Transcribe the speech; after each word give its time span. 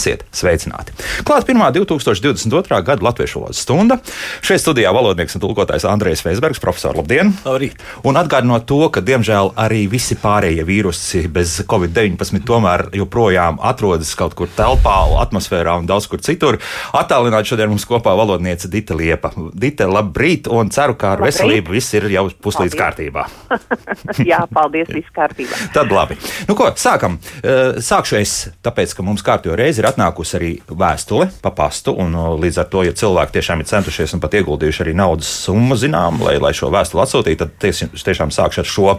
labāk 0.00 0.06
dzīvot. 0.06 0.24
Esiet 0.24 0.24
sveicināti! 0.40 0.94
Klāt 1.26 1.46
pirmā 1.48 1.70
2022. 1.74 2.80
gada 2.86 3.06
latviešu 3.06 3.42
valodas 3.42 3.60
stunda. 3.62 3.98
Šeit 4.44 4.62
studijā 4.62 4.92
valodnieks 4.94 5.36
un 5.36 5.44
tulkotājs 5.44 5.86
Andrejs 5.88 6.24
Veisbergs, 6.26 6.62
profesors 6.62 6.98
Labdien! 6.98 7.34
Labrīt! 7.44 7.80
Un 8.08 8.18
atgādinot 8.20 8.66
to, 8.68 8.80
ka 8.92 9.02
diemžēl 9.04 9.52
arī 9.60 9.84
visi 9.90 10.16
pārējie 10.20 10.66
vīrusi 10.68 11.24
bez 11.32 11.58
Covid-19 11.70 12.44
tomēr 12.48 12.88
joprojām 12.96 13.60
atrodas 13.70 14.12
kaut 14.18 14.36
kur 14.38 14.50
telpā, 14.56 14.96
atmosfērā 15.22 15.76
un 15.80 15.88
daudz 15.90 16.08
kur 16.10 16.22
citur. 16.24 16.60
Attālināt 16.96 17.48
šodien 17.48 17.70
mums 17.72 17.86
kopā 17.88 18.14
valodniece 18.18 18.70
Dita 18.72 18.96
Liepa. 18.98 19.32
Dita, 19.54 19.88
labrīt! 19.90 20.50
Un 20.50 20.72
ceru, 20.74 20.96
ka 20.98 21.14
ar 21.14 21.24
labrīt. 21.24 21.38
veselību 21.40 21.76
viss 21.76 21.96
ir 21.98 22.08
jau 22.12 22.26
puslīdz 22.42 22.76
kārtībā. 22.78 23.26
Jā, 24.30 24.42
paldies, 24.52 24.90
viss 24.92 25.10
kārtībā. 25.14 25.58
Tad 25.74 25.92
labi. 25.94 26.16
Nu 26.48 26.56
ko, 26.58 26.70
sākam. 26.80 27.18
Sākšu 27.40 28.18
es, 28.20 28.34
tāpēc, 28.64 28.94
ka 28.96 29.06
mums 29.06 29.24
kārtīgi 29.26 29.58
reiz 29.60 29.80
ir 29.80 29.88
atnākusi 29.88 30.29
arī 30.38 30.50
vēstule 30.68 31.28
pa 31.42 31.52
pastu, 31.56 31.94
un 31.98 32.14
līdz 32.40 32.62
ar 32.62 32.68
to, 32.72 32.84
ja 32.86 32.94
cilvēki 32.96 33.36
tiešām 33.38 33.62
ir 33.62 33.68
centušies 33.70 34.16
un 34.16 34.22
pat 34.22 34.34
ieguldījuši 34.40 34.84
arī 34.84 34.96
naudas 34.98 35.30
summu, 35.46 35.78
zinām, 35.78 36.22
lai, 36.24 36.38
lai 36.42 36.52
šo 36.56 36.72
vēstuli 36.74 37.04
atsūtītu, 37.04 37.38
tad 37.44 37.54
ties, 37.62 37.84
tiešām 37.92 38.32
sākšu 38.34 38.64
ar 38.64 38.70
šo. 38.74 38.96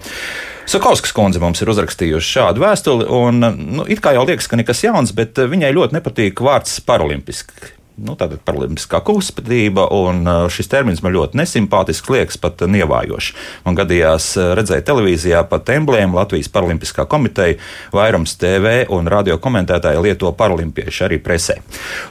Sakauskas 0.71 1.13
kundze 1.15 1.41
mums 1.43 1.61
ir 1.63 1.73
uzrakstījusi 1.73 2.35
šādu 2.37 2.63
vēstuli, 2.63 3.09
un 3.11 3.41
nu, 3.41 3.85
it 3.91 4.03
kā 4.03 4.15
jau 4.15 4.25
liekas, 4.29 4.49
ka 4.51 4.59
nekas 4.59 4.85
jauns, 4.85 5.13
bet 5.17 5.41
viņai 5.41 5.73
ļoti 5.75 5.99
nepatīk 5.99 6.43
vārds 6.45 6.79
paralimpiski 6.87 7.80
nu, 7.99 8.15
paralimpiskā 8.15 9.01
kustība, 9.05 9.87
un 9.93 10.23
šis 10.51 10.69
termins 10.71 11.01
man 11.03 11.13
ļoti 11.15 11.39
nesimpātisks, 11.39 12.09
liekas 12.11 12.39
pat 12.41 12.63
nievājošs. 12.69 13.31
Man 13.65 13.77
gadījās 13.77 14.33
redzēt 14.57 14.87
televīzijā 14.87 15.43
pat 15.49 15.69
emblēmu 15.73 16.17
Latvijas 16.19 16.49
Paralimpiskā 16.53 17.05
komiteja, 17.09 17.59
vairums 17.95 18.35
TV 18.39 18.85
un 18.93 19.09
radio 19.11 19.37
komentētāji 19.41 20.01
lieto 20.05 20.31
paralimpieši 20.37 21.05
arī 21.07 21.21
presē. 21.23 21.59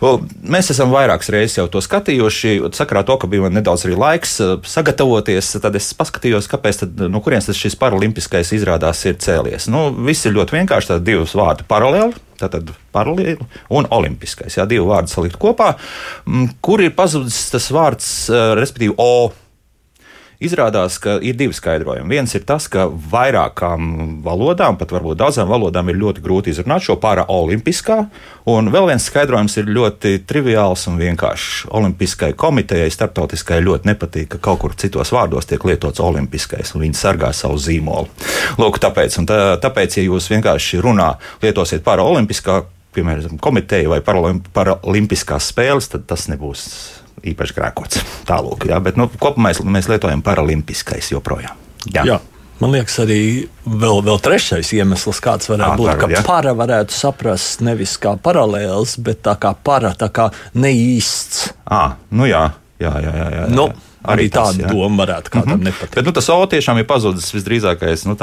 Mēs 0.00 0.72
esam 0.74 0.94
vairākas 0.94 1.32
reizes 1.32 1.58
jau 1.60 1.66
to 1.72 1.82
skatījuši, 1.84 2.56
sakarā 2.76 3.04
to, 3.06 3.18
ka 3.20 3.30
bija 3.30 3.50
nedaudz 3.52 3.86
arī 3.88 3.98
laiks 3.98 4.38
sagatavoties, 4.70 5.56
tad 5.62 5.76
es 5.80 5.92
paskatījos, 5.98 6.50
kāpēc 6.50 6.84
tad, 6.84 7.06
no 7.10 7.22
kurienes 7.24 7.50
šis 7.56 7.78
paralimpiskais 7.80 8.54
izrādās 8.56 9.04
ir 9.08 9.18
cēlies. 9.20 9.70
Nu, 9.72 9.88
viss 10.06 10.26
ir 10.26 10.36
ļoti 10.36 10.60
vienkārši, 10.60 10.94
tad 10.94 11.06
divas 11.06 11.34
vārdu 11.36 11.66
paralēli 11.70 12.29
tātad 12.40 12.72
paralēli 12.94 13.38
un 13.76 13.88
olimpiskais. 13.92 14.56
Jā, 14.58 14.66
divi 14.70 14.86
vārdi 14.88 15.12
salikt 15.12 15.38
kopā. 15.40 15.74
Mm, 16.26 16.56
kur 16.64 16.82
ir 16.84 16.94
pazudis 16.96 17.42
tas 17.52 17.70
vārds, 17.74 18.10
eh, 18.32 18.54
respektīvi, 18.58 18.96
O? 19.00 19.32
Izrādās, 20.40 20.94
ka 20.96 21.18
ir 21.20 21.34
divi 21.36 21.52
skaidrojumi. 21.52 22.14
Viens 22.14 22.32
ir 22.32 22.46
tas, 22.48 22.64
ka 22.72 22.86
vairākām 22.88 24.22
valodām, 24.24 24.78
pat 24.80 24.94
varbūt 24.94 25.18
daudzām 25.20 25.50
valodām, 25.50 25.90
ir 25.92 25.98
ļoti 26.00 26.22
grūti 26.24 26.54
izrunāt 26.54 26.86
šo 26.86 26.94
paraolimpiskā, 27.02 27.98
un 28.48 28.70
vēl 28.72 28.88
viens 28.88 29.04
skaidrojums 29.04 29.58
ir 29.60 29.68
ļoti 29.68 30.14
triviāls 30.24 30.86
un 30.88 30.96
vienkāršs. 30.96 31.66
Olimpiskai 31.76 32.30
komitejai 32.40 32.88
starptautiskai 32.94 33.60
ļoti 33.66 33.90
nepatīk, 33.90 34.30
ka 34.32 34.40
kaut 34.48 34.62
kur 34.62 34.76
citos 34.80 35.12
vārdos 35.12 35.50
tiek 35.50 35.66
lietots 35.68 36.00
olimpiskais, 36.00 36.72
un 36.72 36.86
viņi 36.86 36.96
sargā 36.96 37.34
savu 37.36 37.60
zīmolu. 37.60 38.08
Lūk, 38.56 38.80
tāpēc, 38.80 39.20
tā, 39.28 39.42
tāpēc 39.60 39.98
ja 40.00 40.06
jūs 40.06 40.30
vienkārši 40.32 40.80
runā, 40.80 41.10
lietosiet 41.44 41.84
paraolimpiskā, 41.84 42.62
piemēram, 42.96 43.36
komiteja 43.44 43.92
vai 43.92 44.00
paralimpiskās 44.00 45.52
spēles, 45.52 45.92
tad 45.92 46.08
tas 46.08 46.30
nebūs 46.32 46.64
īpaši 47.26 47.56
grēkots. 47.56 48.02
Tālāk, 48.28 48.66
bet 48.84 48.98
nu, 49.00 49.08
kopumā 49.20 49.50
mēs, 49.50 49.62
mēs 49.64 49.88
lietojam 49.90 50.22
paralimpiskais 50.26 51.12
joprojām. 51.12 51.56
Jā. 51.92 52.04
Jā. 52.08 52.20
Man 52.60 52.74
liekas, 52.74 52.98
arī 53.00 53.20
vēl, 53.64 54.02
vēl 54.04 54.18
trešais 54.20 54.74
iemesls, 54.76 55.22
kāds 55.24 55.48
varētu 55.48 55.72
à, 55.72 55.76
būt, 55.80 55.88
var, 55.88 56.00
ka 56.02 56.08
ja? 56.12 56.20
para 56.26 56.52
varētu 56.52 56.92
saprast 56.92 57.62
nevis 57.64 57.94
kā 58.00 58.18
paralēls, 58.20 58.98
bet 59.00 59.22
tā 59.24 59.32
kā 59.40 59.54
para, 59.56 59.94
tā 59.96 60.10
kā 60.12 60.28
neīsts. 60.52 61.54
À, 61.64 61.96
nu 62.12 62.28
jā, 62.28 62.42
jā, 62.82 62.92
jā. 63.00 63.00
jā, 63.00 63.14
jā, 63.16 63.30
jā. 63.38 63.46
Nu, 63.56 63.70
Arī, 64.00 64.24
arī 64.24 64.26
tāda 64.32 64.62
tas, 64.62 64.72
doma 64.72 65.04
varētu 65.04 65.32
kādam 65.34 65.48
mm 65.48 65.60
-hmm. 65.60 65.64
nepatikt. 65.64 65.94
Bet 65.94 66.06
nu, 66.06 66.12
tas 66.12 66.28
O 66.28 66.46
tiešām 66.46 66.78
ir 66.78 66.86
pazudis 66.86 67.34
visdrīzākais. 67.34 68.06
Nu, 68.08 68.16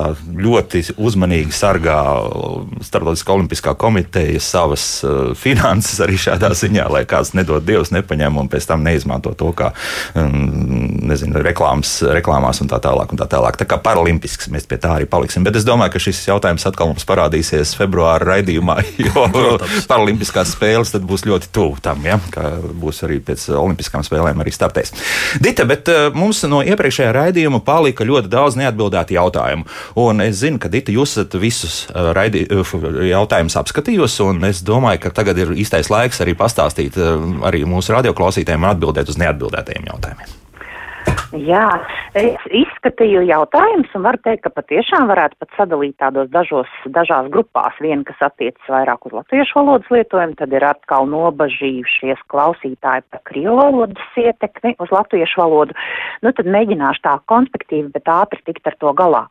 ļoti 0.44 0.96
uzmanīgi 0.98 1.52
sargā 1.52 2.00
Startautiskā 2.82 3.34
olimpiskā 3.34 3.76
komiteja 3.76 4.40
savas 4.40 5.04
uh, 5.04 5.36
finanses 5.36 6.00
arī 6.00 6.18
šādā 6.18 6.50
ziņā, 6.50 6.90
lai 6.90 7.04
kāds 7.06 7.34
nedod 7.34 7.64
Dievs 7.66 7.92
nepaņem 7.92 8.38
un 8.38 8.50
pēc 8.50 8.66
tam 8.68 8.84
neizmanto 8.84 9.34
to 9.34 9.52
kā 9.52 9.72
um, 10.16 10.98
nezinu, 11.08 11.42
reklāmas, 11.46 12.02
reklāmās 12.02 12.62
un 12.62 12.72
tā 12.72 12.80
tālāk. 12.82 13.12
Un 13.12 13.22
tā, 13.22 13.28
tālāk. 13.30 13.59
tā 13.59 13.66
kā 13.70 13.78
paralimpisks 13.78 14.50
mēs 14.50 14.66
pie 14.66 14.78
tā 14.82 14.96
arī 14.98 15.06
paliksim. 15.06 15.44
Bet 15.44 15.56
es 15.56 15.68
domāju, 15.68 15.94
ka 15.94 16.00
šis 16.00 16.24
jautājums 16.28 16.66
atkal 16.66 16.88
mums 16.88 17.06
parādīsies 17.06 17.76
februāra 17.78 18.26
raidījumā, 18.34 18.80
jo 19.06 19.28
paralimpiskās 19.88 20.56
spēles 20.58 20.96
būs 20.98 21.28
ļoti 21.28 21.52
tuvu 21.54 21.78
tam, 21.82 22.02
ja? 22.08 22.20
ka 22.34 22.50
būs 22.82 23.04
arī 23.06 23.20
pēc 23.22 23.50
olimpiskām 23.58 24.04
spēlēm 24.06 24.42
arī 24.42 24.54
startēs. 24.56 24.94
Dita, 25.44 25.66
bet 25.69 25.91
uh, 25.91 26.07
mums 26.16 26.44
no 26.50 26.61
iepriekšējā 26.66 27.11
raidījuma 27.16 27.61
palika 27.66 28.07
ļoti 28.07 28.31
daudz 28.31 28.57
neatbildētu 28.59 29.17
jautājumu. 29.17 29.67
Un 30.03 30.23
es 30.25 30.41
zinu, 30.41 30.61
ka 30.61 30.72
Dita, 30.73 30.94
jūs 30.95 31.17
esat 31.17 31.38
visus 31.41 31.83
uh, 31.91 32.11
raidi, 32.17 32.45
uh, 32.51 32.73
jautājumus 33.11 33.59
apskatījusi, 33.61 34.23
un 34.28 34.50
es 34.50 34.63
domāju, 34.66 35.05
ka 35.05 35.13
tagad 35.22 35.39
ir 35.44 35.53
īstais 35.57 35.91
laiks 35.94 36.23
arī 36.23 36.38
pastāstīt 36.38 36.97
arī 36.97 37.63
mūsu 37.69 37.95
radioklausītājiem 37.95 38.67
atbildēt 38.72 39.13
uz 39.13 39.22
neatbildētajiem 39.22 39.89
jautājumiem. 39.91 40.35
Jā, 41.36 41.66
es 42.16 42.44
izskatīju 42.56 43.26
jautājumus 43.28 43.92
un 43.98 44.06
varu 44.06 44.20
teikt, 44.24 44.46
ka 44.46 44.52
patiešām 44.56 45.10
varētu 45.10 45.36
pat 45.42 45.58
sadalīt 45.58 45.98
tādos 46.00 46.30
dažos, 46.32 46.70
dažās 46.96 47.28
grupās. 47.34 47.76
Viena, 47.84 48.06
kas 48.08 48.22
attiecas 48.30 48.72
vairāk 48.72 49.10
uz 49.10 49.16
latviešu 49.18 49.60
valodas 49.60 49.92
lietojumu, 49.92 50.38
tad 50.40 50.56
ir 50.56 50.64
atkal 50.64 51.10
nobažījušies 51.12 52.22
klausītāji 52.32 53.04
par 53.12 53.24
krievu 53.28 53.58
valodas 53.60 54.22
ietekmi 54.22 54.78
uz 54.80 54.94
latviešu 54.96 55.42
valodu. 55.42 55.76
Nu, 56.24 56.32
tad 56.32 56.48
mēģināšu 56.48 57.04
tā 57.04 57.18
konspektīvi, 57.28 57.92
bet 57.92 58.08
ātri 58.08 58.40
tikt 58.48 58.72
ar 58.72 58.80
to 58.80 58.96
galā. 58.96 59.26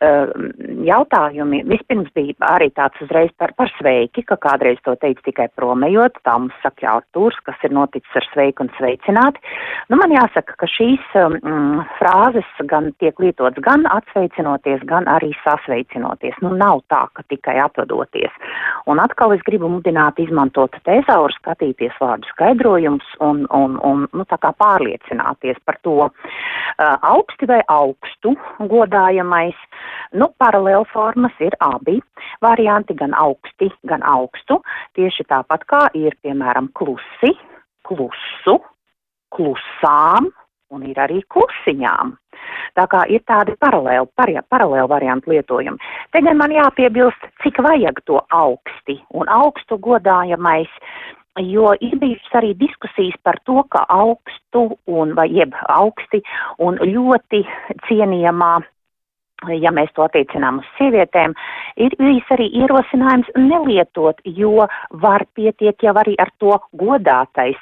Uh, 0.00 0.28
jautājumi 0.84 1.62
vispirms 1.68 2.12
bija 2.16 2.36
arī 2.52 2.70
tāds 2.76 3.00
uzreiz 3.04 3.32
par, 3.40 3.52
par 3.56 3.72
sveiki, 3.78 4.24
ka 4.28 4.36
kādreiz 4.40 4.80
to 4.84 4.94
teica 5.00 5.24
tikai 5.26 5.48
promējot, 5.56 6.20
tā 6.24 6.36
mums 6.40 6.56
saka 6.64 6.86
Jāurtūrs, 6.86 7.40
kas 7.48 7.64
ir 7.64 7.74
noticis 7.76 8.16
ar 8.16 8.28
sveiku 8.32 8.64
un 8.64 8.72
sveicināti. 8.78 9.42
Nu, 9.90 9.98
man 10.00 10.12
jāsaka, 10.14 10.56
ka 10.60 10.68
šīs 10.68 11.04
mm, 11.38 11.84
frāzes 11.98 12.48
gan 12.70 12.90
tiek 13.02 13.18
lietotas 13.22 13.62
gan 13.64 13.86
atsveicinoties, 13.90 14.82
gan 14.88 15.08
arī 15.10 15.30
sasveicinoties. 15.44 16.38
Nu, 16.44 16.52
nav 16.56 16.82
tā, 16.92 17.04
ka 17.16 17.24
tikai 17.32 17.56
atvadoties. 17.62 18.34
Un 18.90 19.00
atkal 19.02 19.34
es 19.36 19.44
gribu 19.46 19.70
mudināt 19.72 20.18
izmantot 20.22 20.74
tezauru, 20.86 21.34
skatīties 21.38 21.96
vārdu 22.00 22.28
skaidrojumus 22.32 23.14
un, 23.24 23.44
un, 23.56 23.76
un 23.86 24.06
nu, 24.12 24.26
tā 24.30 24.40
kā 24.42 24.52
pārliecināties 24.60 25.60
par 25.64 25.78
to 25.86 25.96
uh, 26.06 26.96
augsti 27.14 27.48
vai 27.50 27.60
augstu 27.68 28.34
godājamais. 28.70 29.58
Nu, 30.16 30.30
paralēla 30.42 30.86
formas 30.90 31.36
ir 31.44 31.54
abi 31.64 32.00
varianti, 32.42 32.96
gan 32.98 33.14
augsti, 33.14 33.70
gan 33.88 34.02
augstu. 34.06 34.60
Tieši 34.98 35.28
tāpat 35.30 35.66
kā 35.70 35.86
ir, 35.98 36.16
piemēram, 36.24 36.70
klusi, 36.76 37.34
klusu, 37.86 38.58
klusām, 39.34 40.30
un 40.70 40.86
ir 40.86 40.98
arī 41.02 41.20
klusiņām. 41.34 42.14
Tā 42.78 42.86
kā 42.90 43.04
ir 43.12 43.22
tādi 43.28 43.56
paralēli, 43.60 44.08
paralēli 44.48 44.88
varianti 44.90 45.32
lietojumi. 45.34 45.78
Te 46.12 46.22
gan 46.24 46.38
man 46.38 46.54
jāpiebilst, 46.54 47.30
cik 47.42 47.60
vajag 47.66 48.02
to 48.06 48.20
augsti 48.30 49.00
un 49.14 49.28
augstu 49.28 49.78
godājamais, 49.82 50.70
jo 51.46 51.72
ir 51.80 51.96
bijušas 52.00 52.36
arī 52.40 52.54
diskusijas 52.58 53.18
par 53.22 53.38
to, 53.44 53.62
ka 53.70 53.84
augstu 53.88 54.66
un 54.86 55.14
vai 55.18 55.28
jeb 55.34 55.54
augsti 55.68 56.22
un 56.58 56.78
ļoti 56.82 57.44
cienījamā 57.88 58.58
ja 59.48 59.72
mēs 59.72 59.88
to 59.96 60.04
attiecinām 60.04 60.58
uz 60.60 60.70
sievietēm, 60.76 61.32
ir 61.80 61.94
bijis 61.96 62.32
arī 62.34 62.50
ierosinājums 62.60 63.30
nelietot, 63.38 64.20
jo 64.24 64.66
var 65.02 65.24
pietiek 65.34 65.80
jau 65.80 65.94
arī 65.96 66.12
ar 66.20 66.28
to 66.42 66.58
godātais 66.76 67.60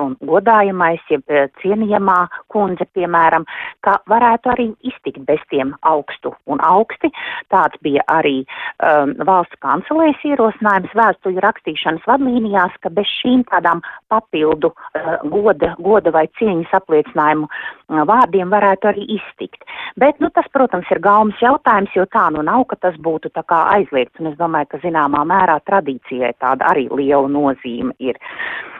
un 0.00 0.14
godājamais, 0.24 1.02
ja 1.10 1.20
cienījamā 1.60 2.18
kundze, 2.52 2.86
piemēram, 2.96 3.46
ka 3.84 3.98
varētu 4.10 4.52
arī 4.52 4.66
iztikt 4.86 5.22
bez 5.28 5.42
tiem 5.52 5.74
augstu 5.86 6.34
un 6.50 6.62
augsti. 6.64 7.10
Tāds 7.52 7.78
bija 7.84 8.04
arī 8.10 8.42
um, 8.42 9.14
valsts 9.26 9.60
kancelēs 9.64 10.22
ierosinājums 10.26 10.94
vēstuļu 10.98 11.44
rakstīšanas 11.44 12.08
vadlīnijās, 12.10 12.74
ka 12.82 12.92
bez 12.94 13.10
šīm 13.20 13.44
tādām 13.50 13.82
papildu 14.12 14.72
uh, 14.74 15.14
goda, 15.30 15.74
goda 15.78 16.14
vai 16.14 16.26
cieņas 16.40 16.74
apliecinājumu 16.80 17.48
uh, 17.48 18.02
vārdiem 18.08 18.52
varētu 18.54 18.90
arī 18.90 19.06
iztikt. 19.18 19.62
Bet, 20.00 20.18
nu, 20.22 20.30
tas, 20.34 20.48
protams, 20.52 20.90
ir 20.90 21.02
gaumas 21.04 21.40
jautājums, 21.42 21.94
jo 21.94 22.06
tā 22.10 22.26
nu 22.34 22.42
nav, 22.46 22.66
ka 22.70 22.80
tas 22.88 22.98
būtu 23.00 23.30
tā 23.34 23.44
kā 23.46 23.64
aizliegts, 23.76 24.18
un 24.20 24.32
es 24.32 24.38
domāju, 24.40 24.72
ka 24.74 24.84
zināmā 24.84 25.22
mērā 25.28 25.60
tradīcijai 25.68 26.34
tāda 26.42 26.72
arī 26.74 26.88
liela 26.90 27.28
nozīme 27.30 27.94
ir. 28.02 28.18
Uh, 28.18 28.73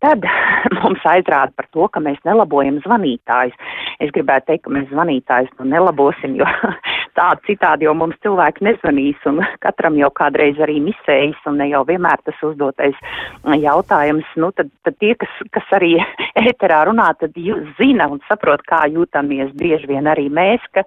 tad 0.00 0.24
mums 0.80 1.04
aizrāda 1.08 1.52
par 1.56 1.68
to, 1.74 1.88
ka 1.92 2.02
mēs 2.04 2.20
nelabojam 2.24 2.80
zvanītājus. 2.84 3.56
Es 4.00 4.12
gribētu 4.16 4.52
teikt, 4.52 4.64
ka 4.64 4.74
mēs 4.74 4.88
zvanītājus 4.92 5.52
nu 5.60 5.68
nelabosim, 5.74 6.38
jo 6.40 6.48
citādi, 7.20 7.40
citādi 7.46 7.84
jau 7.84 7.94
mums 7.94 8.16
cilvēki 8.22 8.64
nezvanīs, 8.64 9.20
un 9.26 9.42
katram 9.64 9.96
jau 9.98 10.10
kādreiz 10.10 10.58
arī 10.60 10.80
misējas, 10.80 11.38
un 11.46 11.58
ne 11.60 11.68
jau 11.70 11.84
vienmēr 11.84 12.20
tas 12.24 12.36
uzdotais 12.42 12.96
jautājums, 13.44 14.26
nu, 14.36 14.50
tad, 14.52 14.70
tad 14.84 14.96
tie, 15.00 15.14
kas, 15.14 15.28
kas 15.52 15.64
arī 15.72 15.98
ēterā 16.40 16.84
runā, 16.88 17.12
tad 17.20 17.36
zina 17.78 18.08
un 18.08 18.20
saprot, 18.28 18.62
kā 18.66 18.86
jūtamies 18.88 19.52
bieži 19.58 19.86
vien 19.90 20.06
arī 20.06 20.28
mēs, 20.30 20.60
ka, 20.74 20.84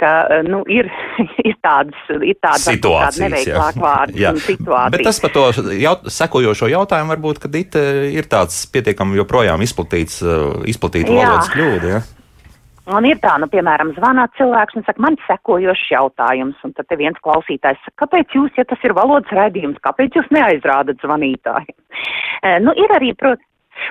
ka 0.00 0.42
nu, 0.46 0.62
ir, 0.72 0.88
ir 1.48 1.58
tādas, 1.62 1.98
ir 2.18 2.38
tādas 2.40 2.66
situācijas, 2.68 3.76
vārdi 3.80 4.24
jā. 4.24 4.34
un 4.34 4.40
situācijas. 4.50 4.94
Bet 4.96 5.06
tas 5.08 5.20
par 5.24 5.34
to 5.36 5.48
jaut, 5.78 6.08
sekojošo 6.20 6.70
jautājumu 6.72 7.14
varbūt, 7.16 7.42
ka 7.44 7.52
it 7.60 7.76
ir 8.20 8.30
tāds 8.30 8.62
pietiekami 8.72 9.20
joprojām 9.20 9.62
izplatīts, 9.66 10.22
izplatīta 10.70 11.12
valodas 11.12 11.52
kļūda. 11.52 11.92
Ja? 11.94 12.00
Un 12.90 13.06
ir 13.06 13.20
tā, 13.22 13.36
nu, 13.38 13.46
piemēram, 13.50 13.92
zvanā 13.94 14.24
cilvēks 14.38 14.78
un 14.78 14.84
saka, 14.86 15.02
man 15.04 15.18
sekojošs 15.26 15.90
jautājums, 15.92 16.58
un 16.66 16.72
tad 16.74 16.90
viens 16.98 17.18
klausītājs 17.22 17.78
saka, 17.84 18.06
kāpēc 18.06 18.34
jūs, 18.34 18.56
ja 18.58 18.64
tas 18.66 18.82
ir 18.86 18.96
valodas 18.96 19.30
raidījums, 19.36 19.78
kāpēc 19.84 20.16
jūs 20.18 20.30
neaizrādat 20.34 20.98
zvanītāju? 21.04 21.76
E, 21.76 22.56
nu, 22.64 22.74
ir 22.74 22.96
arī, 22.96 23.12
protams, 23.20 23.46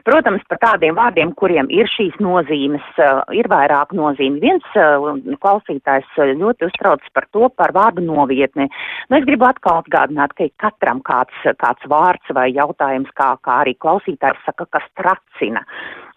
Protams, 0.08 0.44
par 0.50 0.60
tādiem 0.64 0.98
vārdiem, 0.98 1.34
kuriem 1.40 1.70
ir 1.74 1.90
šīs 1.92 2.18
nozīmes, 2.24 2.86
uh, 3.02 3.22
ir 3.36 3.50
vairāk 3.52 3.94
nozīmi. 3.98 4.42
Viens 4.44 4.66
uh, 4.80 5.10
klausītājs 5.44 6.18
ļoti 6.40 6.70
uztrauc 6.70 7.06
par 7.14 7.28
to, 7.34 7.50
par 7.60 7.74
vārdu 7.76 8.06
novietni. 8.06 8.70
Nu, 9.10 9.20
es 9.20 9.28
gribu 9.28 9.50
atkal 9.50 9.84
atgādināt, 9.84 10.36
ka 10.38 10.50
katram 10.62 11.04
kāds, 11.06 11.36
kāds 11.62 11.90
vārds 11.92 12.36
vai 12.36 12.50
jautājums, 12.54 13.12
kā, 13.18 13.34
kā 13.46 13.62
arī 13.66 13.76
klausītājs 13.80 14.44
saka, 14.46 14.68
kas 14.78 14.90
tracina. 15.00 15.66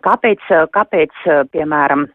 Kāpēc, 0.02 0.48
kāpēc 0.74 1.24
piemēram, 1.54 2.08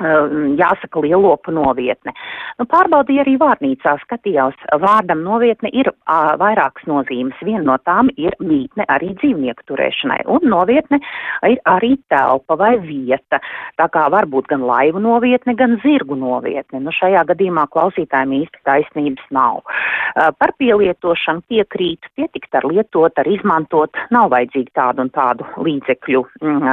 jāsaka 0.00 1.02
lielopu 1.04 1.52
novietne. 1.54 2.14
Nu, 2.58 2.66
pārbaudīja 2.70 3.24
arī 3.24 3.36
vārnīcā, 3.40 3.96
skatījās, 4.04 4.56
vārdam 4.80 5.22
novietne 5.24 5.70
ir 5.76 5.90
uh, 5.92 6.32
vairākas 6.40 6.86
nozīmes. 6.88 7.38
Viena 7.44 7.62
no 7.66 7.76
tām 7.84 8.10
ir 8.16 8.36
mītne 8.40 8.86
arī 8.88 9.12
dzīvnieku 9.20 9.66
turēšanai, 9.70 10.22
un 10.30 10.46
novietne 10.48 11.00
ir 11.48 11.60
arī 11.68 11.94
telpa 12.12 12.56
vai 12.60 12.74
vieta. 12.82 13.40
Tā 13.80 13.88
kā 13.92 14.06
var 14.12 14.28
būt 14.30 14.50
gan 14.52 14.64
laivu 14.66 15.02
novietne, 15.02 15.54
gan 15.56 15.78
zirgu 15.84 16.18
novietne. 16.18 16.82
Nu, 16.84 16.94
šajā 16.94 17.24
gadījumā 17.32 17.66
klausītājiem 17.72 18.36
īsti 18.42 18.64
taisnības 18.68 19.28
nav. 19.34 19.62
Uh, 19.64 20.30
par 20.40 20.54
pielietošanu 20.60 21.44
piekrīt, 21.50 22.08
pietikt 22.16 22.60
ar 22.60 22.68
lietot, 22.68 23.16
ar 23.20 23.28
izmantot, 23.28 23.96
nav 24.14 24.32
vajadzīgi 24.34 24.72
tādu 24.76 25.06
un 25.06 25.12
tādu 25.14 25.48
līdzekļu 25.60 26.24
uh, 26.24 26.70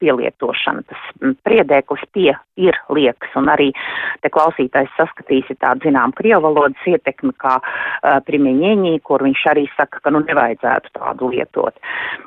pielietošana. 0.00 0.84
Tas 0.86 1.36
priedēklis 1.46 2.04
pie 2.12 2.30
ir 2.66 2.78
liekas, 2.92 3.32
un 3.38 3.50
arī 3.52 3.70
te 4.24 4.30
klausītājs 4.32 4.92
saskatīs 4.98 5.50
tādu, 5.60 5.86
zinām, 5.86 6.14
krievu 6.16 6.46
valodas 6.48 6.88
ietekmi 6.88 7.34
kā 7.42 7.56
uh, 7.60 8.18
primieņieņī, 8.26 8.94
kur 9.06 9.24
viņš 9.26 9.44
arī 9.52 9.66
saka, 9.76 10.02
ka 10.02 10.12
nu 10.14 10.22
nevajadzētu 10.26 10.94
tādu 10.98 11.30
lietot. 11.34 11.76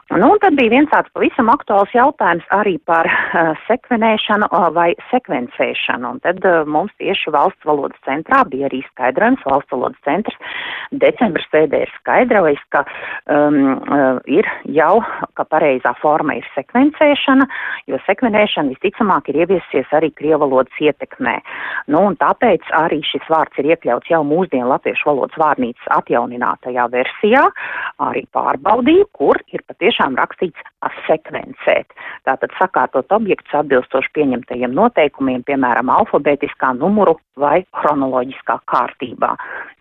Nu, 0.10 0.32
un 0.34 0.42
tad 0.42 0.58
bija 0.58 0.74
viens 0.74 0.90
tāds 0.92 1.12
pavisam 1.14 1.52
aktuāls 1.54 1.92
jautājums 1.94 2.48
arī 2.56 2.78
par 2.90 3.10
uh, 3.10 3.54
sekvenēšanu 3.68 4.50
uh, 4.50 4.70
vai 4.76 4.90
sekvencēšanu, 5.12 6.16
un 6.16 6.24
tad 6.26 6.42
uh, 6.48 6.64
mums 6.66 6.94
tieši 7.02 7.34
valsts 7.36 7.68
valodas 7.70 8.00
centrā 8.08 8.44
bija 8.50 8.70
arī 8.70 8.82
skaidrojums, 8.90 9.46
valsts 9.46 9.76
valodas 9.76 10.08
centrs 10.08 10.38
decembra 10.92 11.44
sēdē 11.50 11.84
ir 11.86 11.92
skaidrojis, 11.98 12.62
ka 12.74 12.84
um, 13.30 13.60
uh, 13.78 14.20
ir 14.30 14.48
jau, 14.74 15.00
ka 15.38 15.46
pareizā 15.50 15.94
forma 16.02 16.38
ir 16.40 16.48
sekvencēšana, 16.56 17.48
jo 17.90 18.00
sekvenēšana 18.06 18.74
visticamāk 18.74 19.30
ir 19.30 19.42
ieviesies 19.44 19.94
arī 19.96 20.12
krievu 20.16 20.29
krievalodas 20.30 20.74
ietekmē. 20.80 21.40
Nu, 21.90 22.04
un 22.10 22.18
tāpēc 22.22 22.66
arī 22.78 23.02
šis 23.06 23.26
vārds 23.30 23.58
ir 23.58 23.72
iekļauts 23.74 24.12
jau 24.12 24.22
mūsdienu 24.28 24.70
latviešu 24.70 25.10
valodas 25.10 25.38
vārnīcas 25.42 25.90
atjauninātajā 25.98 26.86
versijā, 26.94 27.46
arī 28.06 28.26
pārbaudīju, 28.36 29.08
kur 29.18 29.40
ir 29.54 29.64
patiešām 29.68 30.18
rakstīts 30.20 30.62
sekvencēt. 31.08 31.96
Tātad 32.28 32.54
sakārtot 32.60 33.12
objektus 33.12 33.58
atbilstoši 33.64 34.14
pieņemtajiem 34.16 34.76
noteikumiem, 34.76 35.44
piemēram, 35.48 35.90
alfabētiskā 35.90 36.76
numuru 36.78 37.18
vai 37.40 37.64
chronoloģiskā 37.80 38.60
kārtībā. 38.70 39.34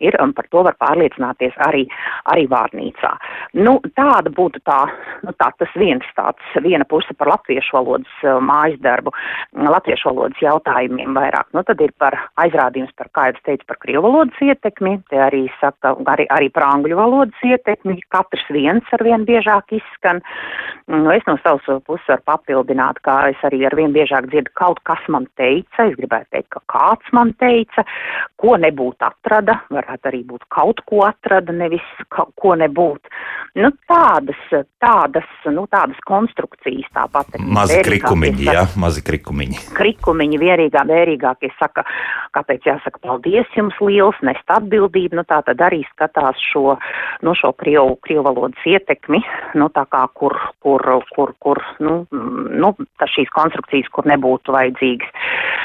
Ir, 0.03 0.15
un 0.23 0.33
par 0.35 0.47
to 0.51 0.63
var 0.67 0.77
pārliecināties 0.79 1.55
arī, 1.67 1.85
arī 2.31 2.45
vārnīcā. 2.51 3.11
Nu, 3.59 3.77
tāda 3.99 4.31
būtu 4.31 4.61
tā, 4.67 4.81
nu, 5.25 5.33
tā, 5.39 5.51
tas 5.59 5.73
viens 5.79 6.05
tāds, 6.17 6.43
viena 6.63 6.87
puse 6.87 7.15
par 7.19 7.33
latviešu 7.33 7.75
valodas 7.75 8.23
uh, 8.23 8.39
mājas 8.43 8.79
darbu, 8.83 9.13
latviešu 9.59 10.11
valodas 10.11 10.28
valodas 10.29 10.41
jautājumiem 10.41 11.13
vairāk. 11.15 11.49
Nu, 11.53 11.63
tad 11.63 11.79
ir 11.81 11.91
par 11.97 12.15
aizrādījums 12.37 12.93
par, 12.97 13.09
kā 13.13 13.29
jau 13.29 13.39
teicu, 13.45 13.65
par 13.67 13.77
krievu 13.79 14.03
valodas 14.03 14.37
ietekmi, 14.41 15.01
te 15.09 15.17
arī 15.17 15.49
saka, 15.59 15.95
arī, 16.05 16.27
arī 16.29 16.49
par 16.49 16.63
angļu 16.69 16.95
valodas 16.95 17.43
ietekmi, 17.43 17.99
katrs 18.09 18.45
viens 18.49 18.83
ar 18.91 19.03
vien 19.03 19.25
biežāk 19.25 19.73
izskan. 19.73 20.21
Nu, 20.87 21.11
es 21.11 21.23
no 21.27 21.37
savas 21.43 21.65
puses 21.85 22.07
varu 22.07 22.23
papildināt, 22.25 22.99
kā 23.01 23.29
es 23.29 23.39
arī 23.43 23.65
ar 23.65 23.75
vien 23.75 23.93
biežāk 23.93 24.29
dzirdu, 24.29 24.51
kaut 24.55 24.79
kas 24.83 25.01
man 25.09 25.27
teica, 25.37 25.85
es 25.85 25.95
gribētu 25.97 26.29
teikt, 26.31 26.49
ka 26.49 26.61
kāds 26.69 27.13
man 27.13 27.33
teica, 27.39 27.85
ko 28.39 28.57
nebūtu 28.57 29.05
atrada, 29.05 29.59
varētu 29.69 30.11
arī 30.11 30.23
būt 30.25 30.47
kaut 30.49 30.81
ko 30.85 31.03
atrada, 31.07 31.53
nevis 31.53 31.85
ko 32.09 32.55
nebūtu. 32.55 33.09
Nu, 33.59 33.71
tādas, 33.89 34.39
tādas, 34.81 35.27
nu, 35.49 35.65
tādas 35.71 35.97
konstrukcijas 36.07 36.89
tāpat. 36.93 37.37
Mazi 37.39 37.79
krikumiņi, 37.85 38.45
jā, 38.45 38.65
mazi 38.79 39.03
krikumiņi. 39.05 39.63
Krikumiņi 39.77 40.18
viņi 40.19 40.39
vierīgā, 40.41 40.83
vērīgākie 40.89 41.51
saka, 41.59 41.85
kāpēc 42.37 42.67
jāsaka 42.69 43.01
paldies 43.05 43.49
jums 43.57 43.77
liels, 43.83 44.19
nest 44.25 44.55
atbildību, 44.55 45.19
nu 45.19 45.25
tā 45.27 45.41
tad 45.47 45.61
arī 45.65 45.81
skatās 45.93 46.39
šo, 46.51 46.77
nu 47.25 47.35
šo 47.37 47.53
krievu, 47.59 47.97
krievu 48.05 48.25
valodas 48.29 48.67
ietekmi, 48.69 49.21
nu 49.59 49.69
tā 49.75 49.85
kā 49.89 50.05
kur, 50.13 50.35
kur, 50.63 50.85
kur, 51.15 51.33
kur, 51.39 51.63
nu, 51.83 52.01
nu 52.11 52.73
šīs 53.09 53.31
konstrukcijas, 53.35 53.89
kur 53.95 54.07
nebūtu 54.09 54.53
vajadzīgas 54.55 55.15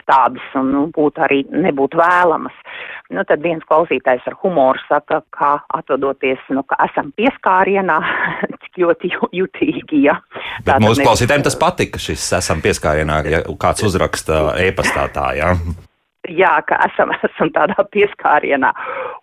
tādas 0.08 0.56
un, 0.58 0.70
nu, 0.74 0.82
būtu 0.94 1.24
arī 1.24 1.42
nebūtu 1.48 1.98
vēlamas. 2.00 2.56
Nu, 3.12 3.23
tad 3.28 3.42
viens 3.44 3.64
klausītājs 3.68 4.25
ar 4.28 4.37
humoru 4.40 4.80
saka, 4.88 5.20
ka 5.34 5.50
atvadoties, 5.76 6.40
nu, 6.56 6.64
ka 6.68 6.78
esam 6.87 7.11
pieskārienā, 7.18 7.99
cik 8.64 8.80
ļoti 8.84 9.12
jutīgi, 9.37 10.02
ja. 10.06 10.16
Bet 10.64 10.82
mūsu 10.84 11.04
klausītājiem 11.04 11.44
tas 11.46 11.58
patika, 11.61 12.00
šis 12.00 12.25
esam 12.40 12.62
pieskārienā, 12.64 13.20
ja 13.30 13.42
kāds 13.61 13.84
uzraksta 13.87 14.43
e-pastā 14.60 15.08
tā. 15.14 15.30
Ja? 15.38 15.52
Jā, 16.31 16.52
ka 16.69 16.78
esam, 16.88 17.12
esam 17.28 17.50
tādā 17.54 17.85
pieskārienā. 17.95 18.73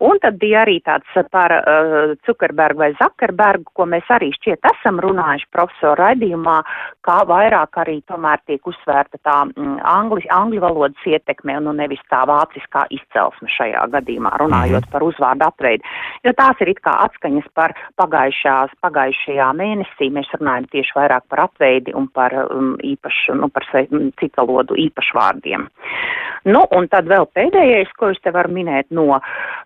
Un 0.01 0.19
tad 0.21 0.39
bija 0.41 0.63
arī 0.65 0.79
tāds 0.85 1.07
par 1.31 1.53
uh, 1.53 2.13
Zuckerbergu 2.27 2.81
vai 2.81 2.91
Zakarbergu, 2.99 3.71
ko 3.77 3.85
mēs 3.89 4.07
arī 4.13 4.31
šķiet 4.37 4.65
esam 4.71 5.01
runājuši 5.03 5.49
profesoru 5.53 5.99
raidījumā, 6.01 6.57
kā 7.05 7.19
vairāk 7.29 7.77
arī 7.83 7.99
tomēr 8.09 8.41
tiek 8.49 8.67
uzsvērta 8.67 9.21
tā 9.25 9.37
mm, 9.49 9.77
angli, 9.87 10.25
angļu 10.31 10.63
valodas 10.63 11.05
ietekme 11.05 11.57
un 11.59 11.69
nu, 11.69 11.75
nevis 11.77 12.01
tā 12.11 12.23
vāciskā 12.29 12.87
izcelsme 12.93 13.49
šajā 13.51 13.85
gadījumā, 13.95 14.33
runājot 14.41 14.85
mm. 14.85 14.91
par 14.93 15.05
uzvārdu 15.05 15.47
apveidu. 15.47 15.95
Jo 16.25 16.33
tās 16.37 16.61
ir 16.63 16.73
it 16.73 16.81
kā 16.85 16.95
atskaņas 17.07 17.49
par 17.57 17.75
pagājušās, 18.01 18.73
pagājušajā 18.83 19.49
mēnesī, 19.57 20.09
mēs 20.13 20.29
runājam 20.37 20.69
tieši 20.73 20.97
vairāk 20.97 21.27
par 21.31 21.45
apveidi 21.47 21.95
un 21.97 22.09
par 22.13 22.35
um, 22.47 22.73
īpašu, 22.85 23.37
nu, 23.39 23.49
par 23.53 23.67
citu 23.71 24.33
valodu 24.37 24.77
īpašvārdiem. 24.87 25.67
Nu, 26.49 26.63
un 26.73 26.87
tad 26.91 27.07
vēl 27.09 27.25
pēdējais, 27.35 27.91
ko 27.99 28.11
es 28.13 28.19
te 28.23 28.33
varu 28.35 28.53
minēt 28.55 28.89
no, 28.93 29.19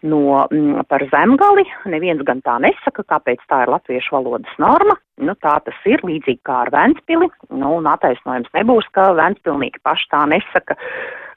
no 0.05 0.21
m, 0.47 0.79
par 0.89 1.05
zemgali. 1.11 1.65
Neviens 1.91 2.23
gan 2.27 2.41
tā 2.45 2.57
nesaka, 2.63 3.05
kāpēc 3.11 3.43
tā 3.49 3.63
ir 3.65 3.73
latviešu 3.73 4.17
valodas 4.17 4.55
norma. 4.61 4.97
Nu, 5.21 5.35
tā 5.39 5.57
tas 5.65 5.77
ir 5.89 6.03
līdzīgi 6.05 6.41
kā 6.47 6.63
ar 6.65 6.73
Ventspili. 6.75 7.29
Nu, 7.51 7.77
un 7.79 7.87
attaisnojums 7.91 8.51
nebūs, 8.57 8.89
ka 8.95 9.11
Ventspilnieki 9.17 9.83
paši 9.85 10.11
tā 10.11 10.25
nesaka. 10.31 10.77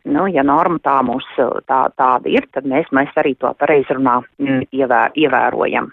Nu, 0.09 0.27
ja 0.31 0.45
norma 0.47 0.81
tā 0.85 0.99
mums 1.05 1.27
tā, 1.37 1.81
tāda 1.99 2.31
ir, 2.31 2.47
tad 2.55 2.69
mēs, 2.69 2.89
mēs 2.95 3.13
arī 3.21 3.35
to 3.41 3.51
pareizrunā 3.61 4.21
ievēr, 4.39 5.17
ievērojam. 5.19 5.91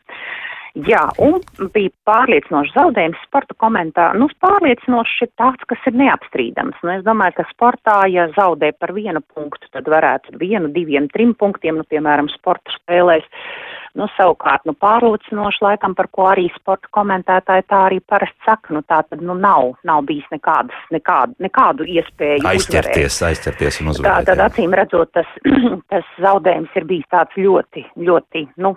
Jā, 0.75 1.05
un 1.23 1.37
bija 1.71 1.91
pārliecinoši 2.03 2.73
zaudējums 2.75 3.21
sporta 3.23 3.55
komentāru. 3.63 4.19
Nu, 4.19 4.27
pārliecinoši 4.43 5.23
ir 5.23 5.29
tāds, 5.39 5.63
kas 5.69 5.87
ir 5.87 5.95
neapstrīdams. 6.01 6.81
Nu, 6.83 6.91
es 6.97 7.05
domāju, 7.05 7.37
ka 7.37 7.45
sportā, 7.53 8.01
ja 8.11 8.27
zaudē 8.35 8.73
par 8.75 8.91
vienu 8.97 9.21
punktu, 9.23 9.69
tad 9.71 9.87
varētu 9.87 10.35
vienu, 10.41 10.67
diviem, 10.75 11.07
trim 11.13 11.31
punktiem, 11.39 11.79
nu, 11.79 11.87
piemēram, 11.87 12.27
sporta 12.33 12.75
spēlēs. 12.75 13.23
Nu, 13.95 14.09
savukārt, 14.17 14.65
nu, 14.67 14.73
pārliecinoši 14.75 15.63
laikam, 15.63 15.93
par 15.95 16.09
ko 16.11 16.25
arī 16.27 16.49
sporta 16.57 16.89
komentētāji 16.97 17.63
tā 17.71 17.77
arī 17.85 18.01
parasti 18.03 18.35
saka, 18.43 18.73
nu, 18.75 18.81
tā 18.83 18.97
tad, 19.07 19.21
nu, 19.23 19.37
nav, 19.39 19.77
nav 19.87 20.03
bijis 20.09 20.27
nekādas, 20.35 20.75
nekādu, 20.91 21.37
nekādu 21.45 21.87
iespēju. 21.87 22.43
Aizķerties, 22.51 23.15
uzvarēt. 23.15 23.29
aizķerties 23.29 23.79
un 23.79 23.93
uzvarēt. 23.93 24.27
Tā 24.27 24.33
tad, 24.33 24.43
acīm 24.49 24.75
redzot, 24.75 25.13
tas, 25.15 25.31
tas 25.93 26.11
zaudējums 26.19 26.75
ir 26.75 26.89
bijis 26.91 27.07
tāds 27.15 27.39
ļoti, 27.39 27.85
ļoti, 28.03 28.43
nu, 28.59 28.73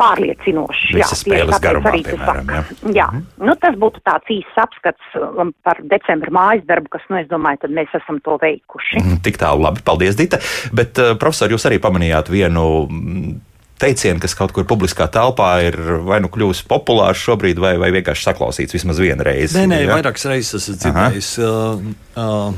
pārliecinošs. 0.00 0.86
Jā, 0.98 1.10
spēles 1.16 1.60
garumā, 1.62 1.92
piemēram, 2.04 2.54
jā. 2.54 2.62
jā. 2.94 3.08
Mm 3.10 3.20
-hmm. 3.20 3.46
Nu, 3.50 3.56
tas 3.60 3.76
būtu 3.80 4.02
tāds 4.06 4.32
īsts 4.32 4.60
apskats 4.60 5.18
um, 5.18 5.52
par 5.64 5.80
decembra 5.82 6.30
mājas 6.30 6.64
darbu, 6.66 6.88
kas, 6.88 7.04
nu, 7.10 7.20
es 7.20 7.28
domāju, 7.28 7.62
tad 7.66 7.70
mēs 7.70 7.94
esam 7.94 8.20
to 8.24 8.38
veikuši. 8.42 9.00
Mm, 9.00 9.20
tik 9.22 9.38
tālu 9.38 9.62
labi, 9.62 9.84
paldies, 9.84 10.16
Dita. 10.16 10.38
Bet, 10.72 10.98
uh, 10.98 11.16
profesor, 11.16 11.50
jūs 11.50 11.66
arī 11.66 11.78
pamanījāt 11.78 12.30
vienu 12.30 12.86
mm, 12.90 13.40
teicienu, 13.80 14.20
kas 14.20 14.36
kaut 14.36 14.52
kur 14.52 14.66
publiskā 14.68 15.08
telpā 15.12 15.50
ir 15.64 15.76
vai 16.06 16.20
nu 16.20 16.28
kļuvis 16.32 16.62
populārs 16.68 17.22
šobrīd, 17.24 17.60
vai, 17.62 17.76
vai 17.80 17.90
vienkārši 17.96 18.28
saklausīts 18.28 18.76
vismaz 18.76 19.00
vienu 19.00 19.24
reizi. 19.26 19.58
Nē, 19.58 19.66
nē, 19.72 19.82
ja? 19.84 19.96
vairākas 19.96 20.28
reizes 20.30 20.68
esmu 20.68 20.76
dzirdējis. 20.84 21.30
Uh, 21.40 21.82
uh, 22.20 22.54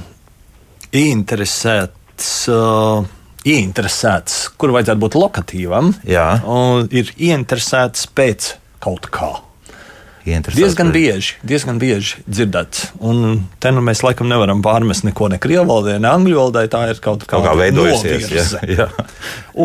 interesēts. 0.92 2.48
Uh, 2.50 3.21
ieinteresēts, 3.44 4.42
kur 4.58 4.75
vajadzētu 4.75 5.02
būt 5.02 5.18
lokatīvam, 5.18 5.94
Jā. 6.08 6.26
ir 6.90 7.14
ieinteresēts 7.16 8.11
pēc 8.14 8.54
kaut 8.82 9.11
kā. 9.14 9.32
Diezgan 10.22 10.92
bieži, 10.94 11.34
diezgan 11.42 11.80
bieži 11.82 12.20
dzirdēts. 12.30 12.92
Un 13.02 13.40
te 13.58 13.72
nu 13.75 13.80
mēs 13.82 14.04
laikam 14.06 14.28
nevaram 14.30 14.61
pārmest 14.62 15.02
neko 15.02 15.26
ne 15.32 15.38
krievu 15.42 15.64
valodai, 15.66 15.96
ne 15.99 16.12
angļu 16.12 16.37
valodai. 16.38 16.68
Tā 16.70 16.84
ir 16.92 17.00
kaut, 17.02 17.25
kaut 17.26 17.42
kā 17.42 17.54
veidojusies. 17.58 18.28
Jā, 18.30 18.61
jā. 18.70 18.87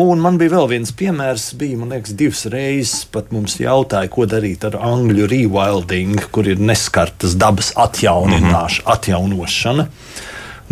Un 0.02 0.18
man 0.24 0.40
bija 0.40 0.56
vēl 0.56 0.66
viens 0.72 0.90
piemērs, 0.98 1.52
bija, 1.60 1.78
man 1.78 1.94
liekas, 1.94 2.16
divas 2.18 2.42
reizes 2.50 3.04
pat 3.14 3.30
mums 3.34 3.54
jautāja, 3.62 4.10
ko 4.10 4.26
darīt 4.26 4.66
ar 4.66 4.80
angļu 4.82 5.30
rewilding, 5.30 6.26
kur 6.34 6.50
ir 6.50 6.58
neskartas 6.58 7.38
dabas 7.38 7.70
atjaunināšana, 7.78 8.42
mm 8.42 8.82
-hmm. 8.82 8.92
atjaunošana. 8.96 9.88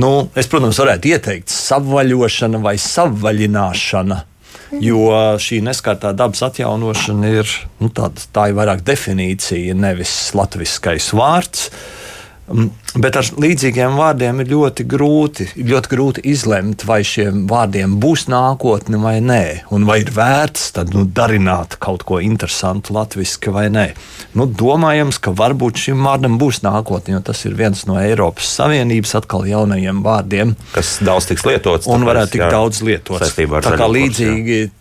Nu, 0.02 0.28
es, 0.36 0.48
protams, 0.50 0.78
varētu 0.82 1.12
ieteikt 1.12 1.52
savvaļošana 1.52 2.60
vai 2.64 2.76
savvaļināšana. 2.80 4.22
Jo 4.82 5.36
šī 5.40 5.60
neskartā 5.64 6.10
dabas 6.16 6.42
atjaunošana 6.42 7.28
ir, 7.38 7.52
nu, 7.80 7.88
tāda, 7.94 8.24
tā 8.34 8.48
ir 8.50 8.56
vairāk 8.58 8.82
definīcija, 8.84 9.76
nevis 9.78 10.12
latviskais 10.36 11.12
vārds. 11.16 11.68
Uh, 11.70 12.05
bet 12.46 13.16
ar 13.18 13.28
līdzīgiem 13.42 13.96
vārdiem 13.98 14.42
ir 14.42 14.50
ļoti 14.52 14.86
grūti, 14.86 15.48
ļoti 15.58 15.90
grūti 15.90 16.22
izlemt, 16.30 16.84
vai 16.86 17.00
šiem 17.06 17.44
vārdiem 17.50 17.96
būs 18.02 18.26
nākotne 18.30 19.00
vai 19.02 19.16
nē, 19.24 19.42
un 19.74 19.86
vai 19.88 19.98
ir 20.04 20.12
vērts 20.14 20.70
tad, 20.76 20.94
nu, 20.94 21.02
darināt 21.06 21.78
kaut 21.82 22.06
ko 22.06 22.20
interesantu 22.22 22.94
latviešu 22.96 23.54
vai 23.54 23.66
nē. 23.74 23.86
Nu, 24.38 24.46
domājams, 24.46 25.18
ka 25.22 25.34
varbūt 25.34 25.82
šim 25.86 26.06
vārdam 26.06 26.38
būs 26.38 26.62
nākotne, 26.62 27.16
jo 27.16 27.24
tas 27.26 27.42
ir 27.48 27.58
viens 27.58 27.82
no 27.90 27.98
Eiropas 28.00 28.54
Savienības 28.60 29.16
atkal 29.18 29.46
jaunajiem 29.50 30.04
vārdiem, 30.06 30.54
kas 30.76 30.96
daudz 31.04 31.30
tiks 31.32 31.46
lietots. 31.48 31.90
Un 31.90 32.06
varētu 32.06 32.36
tik 32.36 32.46
jā, 32.46 32.50
daudz 32.54 32.82
lietots. 32.86 33.34
Tā 33.36 33.78
kā 33.78 33.90
līdzīgi. 33.90 34.64
Jā 34.64 34.72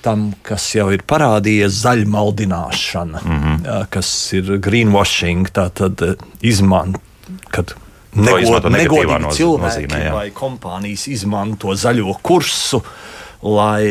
tam, 0.00 0.30
kas 0.40 0.64
jau 0.72 0.86
ir 0.94 1.02
parādījies, 1.04 1.82
zaļmaldināšana, 1.82 3.20
mm 3.20 3.42
-hmm. 3.42 3.86
kas 3.92 4.08
ir 4.32 4.56
greenwashing, 4.56 5.50
tātad 5.52 6.16
izmantot 6.40 7.09
kad 7.52 7.74
negod, 8.16 8.66
negodīgi 8.72 9.34
cilvēki 9.38 9.66
nozīmē, 9.66 10.02
jā. 10.06 10.16
vai 10.16 10.28
kompānijas 10.34 11.06
izmanto 11.12 11.76
zaļo 11.78 12.18
kursu. 12.22 12.82
Lai 13.40 13.86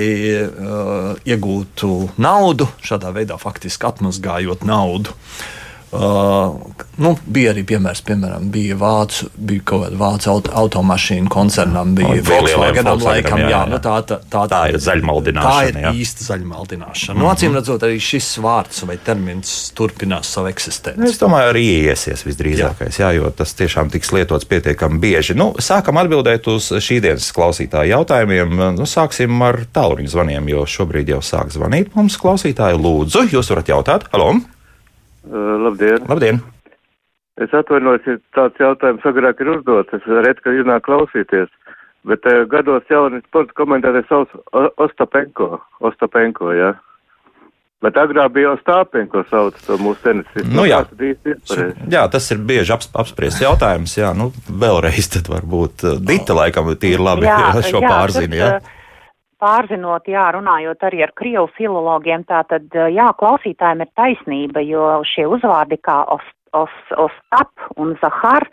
uh, 0.45 1.15
iegūtu 1.25 1.87
naudu, 2.21 2.67
šādā 2.85 3.09
veidā 3.15 3.33
faktiski 3.41 3.87
atmazgājot 3.89 4.61
naudu. 4.61 5.09
Uh, 5.09 5.58
Uh, 5.91 6.59
nu, 7.01 7.15
bija 7.25 7.49
arī 7.49 7.63
piemērs, 7.65 8.03
piemēram, 8.05 8.43
bija 8.53 8.75
vācu, 8.77 9.31
bija 9.33 9.63
kaut 9.71 9.87
kāda 9.87 9.97
vācu 9.97 10.29
auto, 10.29 10.51
automašīnu 10.61 11.31
koncernam, 11.33 11.95
bija 11.97 12.19
Volkswagenam 12.27 13.01
laikam, 13.01 13.41
jā, 13.41 13.47
jā, 13.49 13.61
nu, 13.71 13.79
tā, 13.81 13.95
tā, 14.05 14.19
tā, 14.21 14.43
tā 14.51 14.59
ir 14.69 14.77
zaļmaldināšana. 14.85 15.55
Tā 15.55 15.71
ir 15.71 15.79
jā. 15.87 15.93
īsta 16.03 16.27
zaļmaldināšana. 16.27 17.15
Mm 17.15 17.17
-hmm. 17.17 17.25
nu, 17.25 17.31
acīm 17.31 17.57
redzot, 17.57 17.85
arī 17.87 17.97
šis 18.05 18.27
vārds 18.45 18.83
vai 18.85 18.99
termins 19.05 19.55
turpinās 19.73 20.29
savu 20.35 20.51
eksistenci. 20.51 21.09
Es 21.09 21.17
domāju, 21.23 21.55
arī 21.55 21.65
iesies 21.89 22.21
visdrīzākais, 22.27 23.01
jā. 23.01 23.09
Jā, 23.09 23.17
jo 23.17 23.33
tas 23.33 23.55
tiešām 23.57 23.89
tiks 23.89 24.13
lietots 24.13 24.45
pietiekami 24.45 24.99
bieži. 24.99 25.33
Nu, 25.33 25.55
sākam 25.57 25.97
atbildēt 25.97 26.47
uz 26.53 26.69
šī 26.69 26.99
dienas 27.01 27.31
klausītāju 27.33 27.95
jautājumiem. 27.95 28.55
Nu, 28.77 28.85
sāksim 28.85 29.41
ar 29.41 29.63
tālruņa 29.73 30.13
zvaniem, 30.13 30.53
jo 30.53 30.69
šobrīd 30.69 31.09
jau 31.09 31.21
sāk 31.25 31.49
zvanīt 31.49 31.97
mums 31.97 32.21
klausītāji. 32.21 32.77
Lūdzu, 32.77 33.25
jūs 33.33 33.49
varat 33.49 33.73
jautāt. 33.73 34.09
Halo! 34.13 34.37
Uh, 35.29 35.55
labdien! 35.63 36.03
Labdien. 36.09 36.41
Es 37.39 37.53
atvainojos, 37.55 38.03
ja 38.09 38.17
tāds 38.35 38.59
jautājums 38.59 39.05
agrāk 39.07 39.39
ir 39.39 39.53
uzdots. 39.53 39.93
Es 39.95 40.05
redzu, 40.09 40.43
ka 40.43 40.53
iznāk 40.57 40.83
klausīties. 40.89 41.51
Bet 42.09 42.25
uh, 42.27 42.43
gados 42.51 42.87
jauni 42.91 43.21
sporta 43.27 43.55
komentētājs 43.59 44.09
sauc 44.09 44.35
Ostapenko. 44.81 45.59
Ostapenko, 45.85 46.51
jā. 46.57 46.73
Ja? 46.73 46.77
Bet 47.79 47.95
agrāk 47.95 48.33
bija 48.35 48.55
Ostāpenko 48.57 49.21
sauc 49.29 49.55
to 49.63 49.77
mūsu 49.79 50.01
tenisistu. 50.03 50.43
Nu, 50.51 50.65
jā. 50.67 50.81
jā, 51.87 52.01
tas 52.11 52.25
ir 52.33 52.41
bieži 52.43 52.73
aps, 52.75 52.89
apspriests 52.91 53.39
jautājums. 53.45 53.93
Jā, 53.95 54.09
nu, 54.17 54.33
vēlreiz 54.49 55.07
tad 55.13 55.29
varbūt 55.31 55.85
uh, 55.87 56.01
Dita 56.03 56.35
laikam 56.35 56.73
tīri 56.75 56.99
labi 56.99 57.29
jā, 57.29 57.53
šo 57.69 57.79
jā, 57.79 57.93
pārzina. 57.93 58.35
Jā. 58.35 58.51
Tas, 58.57 58.75
pārzinot, 59.39 60.09
jā, 60.09 60.25
runājot 60.35 60.83
arī 60.87 61.03
ar 61.05 61.13
krievu 61.17 61.47
filologiem, 61.57 62.25
tā 62.29 62.43
tad, 62.49 62.67
jā, 62.73 63.07
klausītājiem 63.19 63.85
ir 63.85 63.93
taisnība, 63.99 64.63
jo 64.65 64.99
šie 65.07 65.27
uzvārdi 65.29 65.79
kā 65.83 66.01
os, 66.15 66.27
os, 66.57 66.75
Ostap 66.97 67.71
un 67.77 67.95
Zahar 68.01 68.47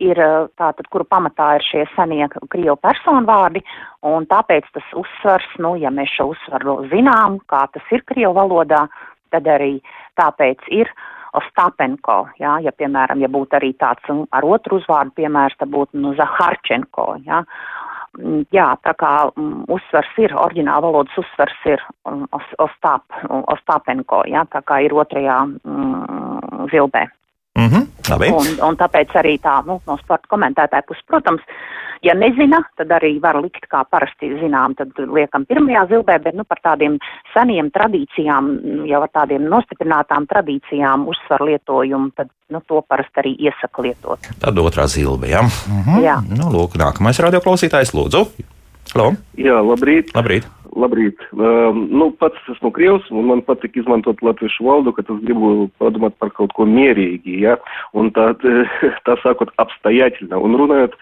ir 0.00 0.18
tātad, 0.56 0.88
kuru 0.92 1.04
pamatā 1.04 1.52
ir 1.58 1.66
šie 1.66 1.84
senie 1.94 2.28
krievu 2.52 2.76
personvārdi, 2.80 3.62
un 4.06 4.26
tāpēc 4.30 4.68
tas 4.74 4.92
uzsvars, 4.96 5.48
nu, 5.60 5.74
ja 5.80 5.92
mēs 5.92 6.12
šo 6.16 6.30
uzsvaru 6.32 6.80
zinām, 6.92 7.40
kā 7.50 7.66
tas 7.74 7.94
ir 7.94 8.04
krievu 8.08 8.34
valodā, 8.40 8.86
tad 9.34 9.48
arī 9.48 9.76
tāpēc 10.20 10.68
ir 10.72 10.90
Ostapenko, 11.36 12.24
jā, 12.42 12.56
ja, 12.64 12.72
piemēram, 12.74 13.20
ja 13.22 13.28
būtu 13.30 13.54
arī 13.60 13.68
tāds 13.78 14.08
ar 14.34 14.46
otru 14.46 14.80
uzvārdu 14.80 15.14
piemērs, 15.20 15.54
tad 15.60 15.70
būtu, 15.70 16.00
nu, 16.02 16.10
Zaharčenko, 16.18 17.04
jā. 17.22 17.44
Mm, 17.44 17.79
jā, 18.52 18.66
tā 18.84 18.94
kā 18.98 19.12
um, 19.36 19.64
uzsvars 19.70 20.18
ir, 20.18 20.34
oriģināla 20.34 20.82
valodas 20.86 21.18
uzsvars 21.20 21.66
ir 21.70 21.82
um, 22.08 22.26
Ostap, 22.58 23.04
Ostapenko, 23.28 24.24
jā, 24.30 24.44
tā 24.50 24.62
kā 24.66 24.80
ir 24.84 24.94
otrajā 24.94 25.42
um, 25.46 26.68
zilbē. 26.72 27.06
Mm 27.58 27.68
-hmm, 27.68 27.86
labi. 28.10 28.30
un, 28.34 28.48
un 28.68 28.80
tāpēc 28.80 29.14
arī 29.20 29.36
tā, 29.42 29.60
nu, 29.66 29.80
no 29.86 29.96
sporta 30.00 30.30
komentētāja 30.30 30.86
puses, 30.88 31.04
protams, 31.08 31.44
ja 32.06 32.14
nezina, 32.16 32.62
tad 32.78 32.92
arī 32.96 33.14
var 33.22 33.38
likt, 33.42 33.66
kā 33.70 33.82
parasti 33.90 34.32
zinām, 34.40 34.74
tad 34.78 34.96
liekam 34.98 35.46
pirmajā 35.48 35.86
zilbē, 35.92 36.18
bet, 36.24 36.36
nu, 36.38 36.46
par 36.48 36.62
tādiem 36.64 36.98
seniem 37.34 37.70
tradīcijām, 37.74 38.52
jau 38.90 39.02
ar 39.04 39.12
tādiem 39.14 39.48
nostiprinātām 39.50 40.28
tradīcijām 40.30 41.08
uzsvaru 41.10 41.50
lietojumu, 41.52 42.12
tad, 42.16 42.32
nu, 42.52 42.62
to 42.68 42.82
parasti 42.88 43.24
arī 43.24 43.34
iesaka 43.48 43.84
lietot. 43.86 44.30
Tad 44.42 44.62
otrā 44.62 44.88
zilbe, 44.90 45.30
jā. 45.32 45.44
Mhm. 45.68 46.00
jā. 46.04 46.20
Nu, 46.30 46.52
lūk, 46.54 46.78
nākamais 46.80 47.20
radioklausītājs, 47.26 47.94
lūdzu. 47.96 48.26
Halo. 48.90 49.12
Jā, 49.38 49.60
labrīt. 49.62 50.10
Labrīt. 50.16 50.48
Labrīt. 50.78 51.18
Um, 51.34 51.82
nu, 51.90 52.10
pats 52.20 52.38
esmu 52.52 52.70
krievs, 52.74 53.08
un 53.10 53.26
man 53.26 53.42
patīk 53.46 53.74
izmantot 53.80 54.20
latviešu 54.22 54.66
valodu, 54.66 54.92
kad 54.94 55.08
es 55.10 55.18
gribu 55.24 55.68
padomāt 55.82 56.14
par 56.22 56.30
kaut 56.36 56.54
ko 56.54 56.66
mierīgi, 56.68 57.40
ja, 57.42 57.56
un 57.96 58.12
tā, 58.14 58.30
tā 59.06 59.16
sakot, 59.24 59.50
apstajāķina. 59.62 60.38
Un 60.38 60.54
runājot, 60.60 60.94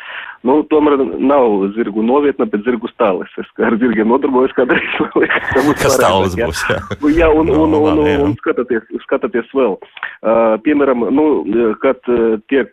nu, 0.49 0.61
tomēr 0.73 0.97
nav 1.21 1.69
zirgu 1.77 2.05
novietna, 2.07 2.49
bet 2.49 2.65
zirgu 2.65 2.89
stāles. 2.95 3.33
Es 3.41 3.51
ar 3.61 3.77
zirgiem 3.83 4.09
nodarbojos 4.09 4.57
kādreiz. 4.57 4.89
Kas 5.83 5.99
stāles 5.99 6.39
būs, 6.39 6.65
jā. 6.71 6.81
Jā, 7.19 7.29
un, 7.35 7.53
un, 7.53 7.77
un, 7.77 7.77
un, 7.93 8.03
un, 8.07 8.25
un 8.31 8.37
skatāties, 8.41 8.89
skatāties 9.05 9.53
vēl. 9.57 9.77
Uh, 9.77 10.57
piemēram, 10.65 11.09
nu, 11.15 11.27
kad 11.83 12.01
tiek, 12.51 12.73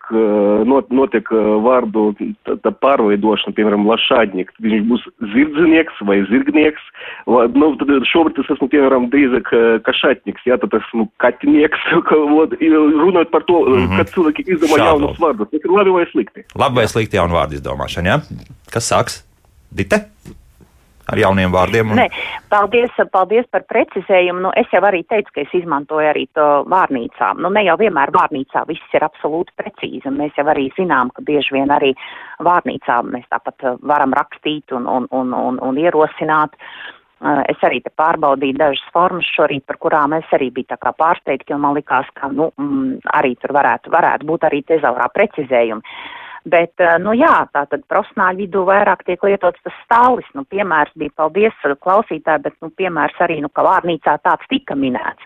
not, 0.69 0.89
notiek 0.95 1.29
vārdu 1.65 2.07
tā, 2.47 2.55
tā 2.63 2.71
pārveidošana, 2.83 3.55
piemēram, 3.57 3.87
lašādnieks, 3.89 4.57
viņš 4.63 4.87
būs 4.89 5.07
zirdznieks 5.33 6.03
vai 6.07 6.21
zirgnieks, 6.29 6.84
Nu, 7.25 7.71
šobrīd 8.11 8.39
es 8.43 8.51
esmu, 8.55 8.67
piemēram, 8.71 9.09
drīzāk 9.13 9.51
kašatnieks, 9.87 10.45
jā, 10.45 10.57
tad 10.61 10.77
esmu 10.79 11.07
katnieks, 11.23 11.85
vod, 12.11 12.55
runājot 12.61 13.31
par 13.33 13.45
to, 13.49 13.61
mm 13.65 13.85
-hmm. 13.85 13.97
kad 13.97 14.13
cilvēki 14.13 14.47
izdomā 14.47 14.77
Šādu. 14.77 14.89
jaunus 14.89 15.19
vārdus. 15.19 15.51
Tas 15.51 15.65
ir 15.65 15.71
labi 15.71 15.95
vai 15.97 16.05
slikti? 16.11 16.45
Labi 16.55 16.81
vai 16.81 16.87
slikti 16.87 17.17
jaunu 17.17 17.37
vārdu 17.39 17.59
izdomāšana, 17.59 18.07
jā? 18.13 18.17
Kas 18.71 18.91
sāks? 18.91 19.23
Dite? 19.71 20.05
Ar 21.11 21.19
jauniem 21.19 21.53
vārdiem. 21.53 21.91
Un... 21.91 21.99
Nē, 21.99 22.07
paldies, 22.51 22.93
paldies 23.13 23.47
par 23.53 23.65
precizējumu. 23.69 24.45
Nu, 24.47 24.53
es 24.57 24.71
jau 24.73 24.81
arī 24.87 25.03
teicu, 25.09 25.33
ka 25.35 25.43
es 25.45 25.53
izmantoju 25.61 26.09
arī 26.09 26.25
to 26.37 26.47
vārnīcā. 26.71 27.33
Nu, 27.41 27.51
ne 27.53 27.65
jau 27.67 27.77
vienmēr 27.81 28.13
vārnīcā 28.15 28.65
viss 28.69 28.97
ir 28.97 29.05
absolūti 29.05 29.55
precīzi. 29.59 30.13
Mēs 30.13 30.35
jau 30.39 30.47
arī 30.51 30.67
zinām, 30.79 31.13
ka 31.15 31.25
bieži 31.25 31.57
vien 31.57 31.73
arī 31.73 31.93
vārnīcā 32.45 32.99
mēs 33.11 33.29
tāpat 33.31 33.69
uh, 33.69 33.79
varam 33.85 34.15
rakstīt 34.17 34.75
un, 34.75 34.89
un, 34.89 35.09
un, 35.15 35.33
un, 35.37 35.61
un 35.61 35.81
ierosināt. 35.81 36.57
Uh, 37.25 37.41
es 37.49 37.61
arī 37.63 37.79
te 37.81 37.93
pārbaudīju 37.95 38.57
dažas 38.59 38.83
formas 38.93 39.27
šorīt, 39.37 39.63
par 39.69 39.79
kurām 39.81 40.17
es 40.17 40.35
arī 40.35 40.51
biju 40.53 40.73
tā 40.73 40.77
kā 40.81 40.91
pārsteigta, 40.97 41.53
jo 41.53 41.61
man 41.61 41.77
likās, 41.77 42.09
ka, 42.17 42.27
nu, 42.33 42.51
mm, 42.59 43.07
arī 43.15 43.33
tur 43.39 43.55
varētu, 43.55 43.93
varētu 43.93 44.27
būt 44.27 44.45
arī 44.49 44.61
tezaurā 44.67 45.07
precizējumi. 45.15 45.95
Bet, 46.45 46.73
uh, 46.83 46.95
nu 47.01 47.15
jā, 47.17 47.33
tā 47.55 47.65
tad 47.71 47.85
profesionāļu 47.89 48.43
vidū 48.43 48.65
vairāk 48.67 49.01
tiek 49.07 49.23
lietots 49.25 49.63
tas 49.65 49.79
stālis. 49.85 50.27
Nu, 50.37 50.45
piemērs 50.45 50.93
bija, 50.99 51.13
paldies 51.17 51.65
klausītāji, 51.81 52.45
bet, 52.45 52.57
nu, 52.61 52.69
piemērs 52.69 53.17
arī, 53.25 53.39
nu, 53.41 53.49
ka 53.49 53.65
vārnīcā 53.65 54.19
tāds 54.25 54.51
tika 54.51 54.77
minēts. 54.77 55.25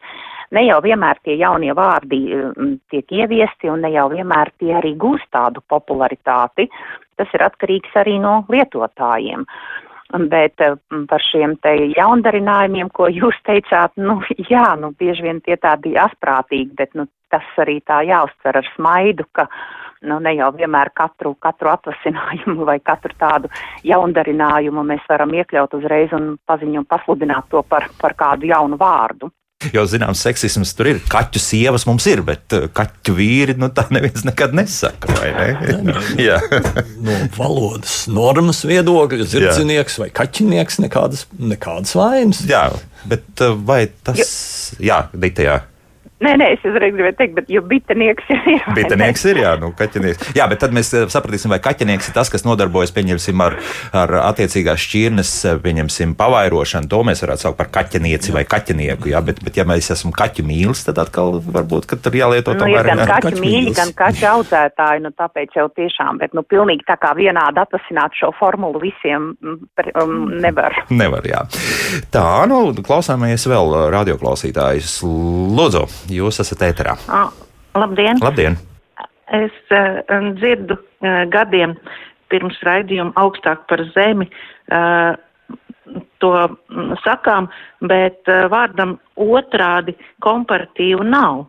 Ne 0.55 0.63
jau 0.65 0.79
vienmēr 0.81 1.19
tie 1.21 1.35
jaunie 1.37 1.75
vārdi 1.77 2.23
tiek 2.89 3.11
ieviesti 3.13 3.69
un 3.69 3.83
ne 3.85 3.91
jau 3.93 4.07
vienmēr 4.09 4.49
tie 4.57 4.71
arī 4.79 4.95
gūst 4.97 5.27
tādu 5.35 5.61
popularitāti. 5.69 6.65
Tas 7.19 7.35
ir 7.35 7.43
atkarīgs 7.45 7.93
arī 7.99 8.15
no 8.23 8.39
lietotājiem. 8.49 9.43
Uh, 9.45 9.89
Bet 10.09 10.57
eh, 10.65 10.73
par 11.05 11.21
šiem 11.21 11.53
te 11.61 11.75
jaundarinājumiem, 11.93 12.89
ko 12.89 13.09
jūs 13.13 13.37
teicāt, 13.49 13.93
nu 13.97 14.17
jā, 14.49 14.73
nu 14.81 14.91
bieži 14.97 15.27
vien 15.27 15.41
tie 15.45 15.57
tādi 15.61 15.93
asprātīgi, 16.01 16.73
bet 16.77 16.95
nu 16.97 17.05
tas 17.29 17.45
arī 17.61 17.77
tā 17.85 18.01
jāuztver 18.07 18.57
ar 18.57 18.69
smaidu, 18.73 19.27
ka 19.37 19.45
nu 20.07 20.19
ne 20.23 20.35
jau 20.37 20.51
vienmēr 20.55 20.91
katru, 20.95 21.33
katru 21.41 21.73
atvasinājumu 21.73 22.67
vai 22.67 22.79
katru 22.83 23.15
tādu 23.19 23.51
jaundarinājumu 23.87 24.85
mēs 24.87 25.03
varam 25.09 25.33
iekļaut 25.35 25.75
uzreiz 25.79 26.13
un 26.15 26.31
paziņu 26.47 26.83
un 26.83 26.87
pasludināt 26.89 27.49
to 27.51 27.63
par, 27.67 27.89
par 27.99 28.15
kādu 28.19 28.49
jaunu 28.51 28.79
vārdu. 28.79 29.31
Jo, 29.75 29.81
zināms, 29.83 30.21
seksisms 30.23 30.69
tur 30.71 30.87
ir. 30.87 30.99
Kaķu 31.11 31.39
sievas 31.43 31.83
mums 31.83 32.05
ir, 32.07 32.21
bet 32.23 32.53
uh, 32.55 32.69
kaķu 32.71 33.11
vīri 33.17 33.57
nu, 33.59 33.67
tā 33.75 33.83
neviens 33.91 34.23
nekad 34.23 34.53
nesaka. 34.55 35.11
Ne? 35.19 35.73
Jā, 36.29 36.37
no 37.03 37.17
valodas 37.35 38.05
normas 38.07 38.63
viedokļa, 38.63 39.27
zirdzinieks 39.27 39.99
vai 39.99 40.07
kaķinieks 40.15 40.79
nekādas, 40.85 41.25
nekādas 41.35 41.91
vainas. 41.99 42.39
Jā, 42.47 42.69
bet 43.11 43.43
uh, 43.43 43.59
vai 43.67 43.81
tas, 44.07 44.23
jā, 44.79 45.01
Dita, 45.11 45.43
jā. 45.43 45.57
Nē, 46.19 46.33
nē, 46.35 46.47
es 46.57 46.63
uzreiz 46.67 46.91
gribēju 46.91 47.15
teikt, 47.15 47.35
bet 47.37 47.51
jo 47.51 47.61
bitenieks 47.63 48.25
ir. 48.33 48.39
Jā, 48.57 48.73
bitenieks 48.75 49.21
ir, 49.29 49.37
jā, 49.39 49.53
nu, 49.61 49.69
kaķenieks. 49.77 50.33
Jā, 50.35 50.49
bet 50.51 50.59
tad 50.59 50.73
mēs 50.75 50.89
eh, 50.97 51.05
sapratīsim, 51.11 51.51
vai 51.53 51.61
kaķenieks 51.63 52.09
ir 52.09 52.15
tas, 52.17 52.27
kas 52.31 52.43
nodarbojas, 52.43 52.91
pieņemsim, 52.95 53.39
ar, 53.45 53.55
ar 53.95 54.11
attiecīgās 54.25 54.83
šķirnes, 54.83 55.31
eh, 55.47 55.59
pieņemsim, 55.63 56.17
pavairošanu. 56.19 56.91
To 56.91 56.99
mēs 57.07 57.23
varētu 57.23 57.45
saukt 57.45 57.59
par 57.61 57.69
kaķenieci 57.77 58.35
vai 58.35 58.43
kaķenieku, 58.51 59.13
jā, 59.13 59.21
bet, 59.23 59.39
bet 59.45 59.61
ja 59.61 59.63
mēs 59.69 59.87
esam 59.95 60.11
kaķu 60.15 60.43
mīlis, 60.49 60.81
tad 60.89 60.99
atkal 60.99 61.39
varbūt, 61.39 61.87
ka 61.87 61.99
tur 62.03 62.19
jālieto 62.19 62.57
nu, 62.57 62.65
tomēr. 62.65 62.91
Gan 62.91 63.03
kaķu, 63.05 63.29
kaķu 63.29 63.45
mīļi, 63.45 63.73
gan 63.79 63.95
kaķu 64.03 64.27
audzētāji, 64.33 65.05
nu, 65.05 65.13
tāpēc 65.23 65.55
jau 65.55 65.69
tiešām, 65.79 66.19
bet, 66.19 66.35
nu, 66.35 66.43
pilnīgi 66.43 66.83
tā 66.89 66.99
kā 66.99 67.13
vienādi 67.15 67.63
atvasināt 67.63 68.19
šo 68.19 68.33
formulu 68.41 68.83
visiem 68.83 69.31
um, 69.39 70.19
nevar. 70.43 70.81
Nevar, 70.91 71.31
jā. 71.31 71.45
Tā, 72.11 72.27
nu, 72.51 72.61
klausāmies 72.83 73.47
vēl 73.47 73.75
radioklausītājus. 73.95 74.99
Lūdzu! 75.07 75.87
Jūs 76.09 76.41
esat 76.43 76.65
ēterā. 76.69 76.97
Labdien! 77.77 78.19
Labdien. 78.23 78.57
Es 79.29 79.53
uh, 79.69 79.99
dzirdu 80.39 80.75
uh, 80.75 81.23
gadiem 81.29 81.75
pirms 82.29 82.57
raidījuma 82.65 83.13
augstāk 83.19 83.65
par 83.69 83.83
zemi. 83.93 84.29
Uh, 84.69 85.13
to 86.21 86.33
sakām, 87.03 87.47
bet 87.81 88.27
uh, 88.29 88.47
vārdam 88.51 88.97
otrādi 89.17 89.95
komparatīvu 90.25 91.05
nav. 91.07 91.47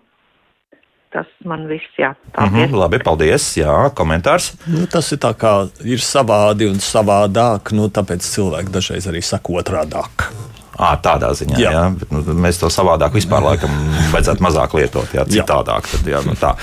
Tas 1.10 1.26
man 1.42 1.64
viss, 1.66 1.90
jā. 1.98 2.12
Paldies. 2.36 2.52
Mm 2.52 2.70
-hmm, 2.70 2.78
labi, 2.78 2.98
paldies. 2.98 3.56
Jā, 3.56 3.90
komentārs. 3.94 4.52
Nu, 4.66 4.86
tas 4.86 5.12
ir 5.12 5.18
tā 5.18 5.34
kā 5.34 5.68
ir 5.84 5.98
savādi 5.98 6.70
un 6.70 6.78
savādāk, 6.78 7.72
nu, 7.72 7.88
tāpēc 7.88 8.22
cilvēki 8.22 8.70
dažreiz 8.70 9.06
arī 9.06 9.22
saka 9.22 9.52
otrādāk. 9.52 10.30
À, 10.80 10.94
tādā 10.96 11.28
ziņā, 11.36 11.58
jā. 11.60 11.70
Jā, 11.74 11.82
bet, 11.92 12.12
nu, 12.14 12.22
mēs 12.40 12.56
to 12.60 12.70
savādāk 12.72 13.12
vispār 13.12 13.44
laikam 13.44 13.72
vajadzētu 14.14 14.44
mazāk 14.44 14.76
lietot. 14.78 15.10
Jā, 15.12 15.26
citādāk. 15.28 15.88
Tad, 15.90 16.06
jā, 16.08 16.22
nu, 16.24 16.32
tā. 16.40 16.54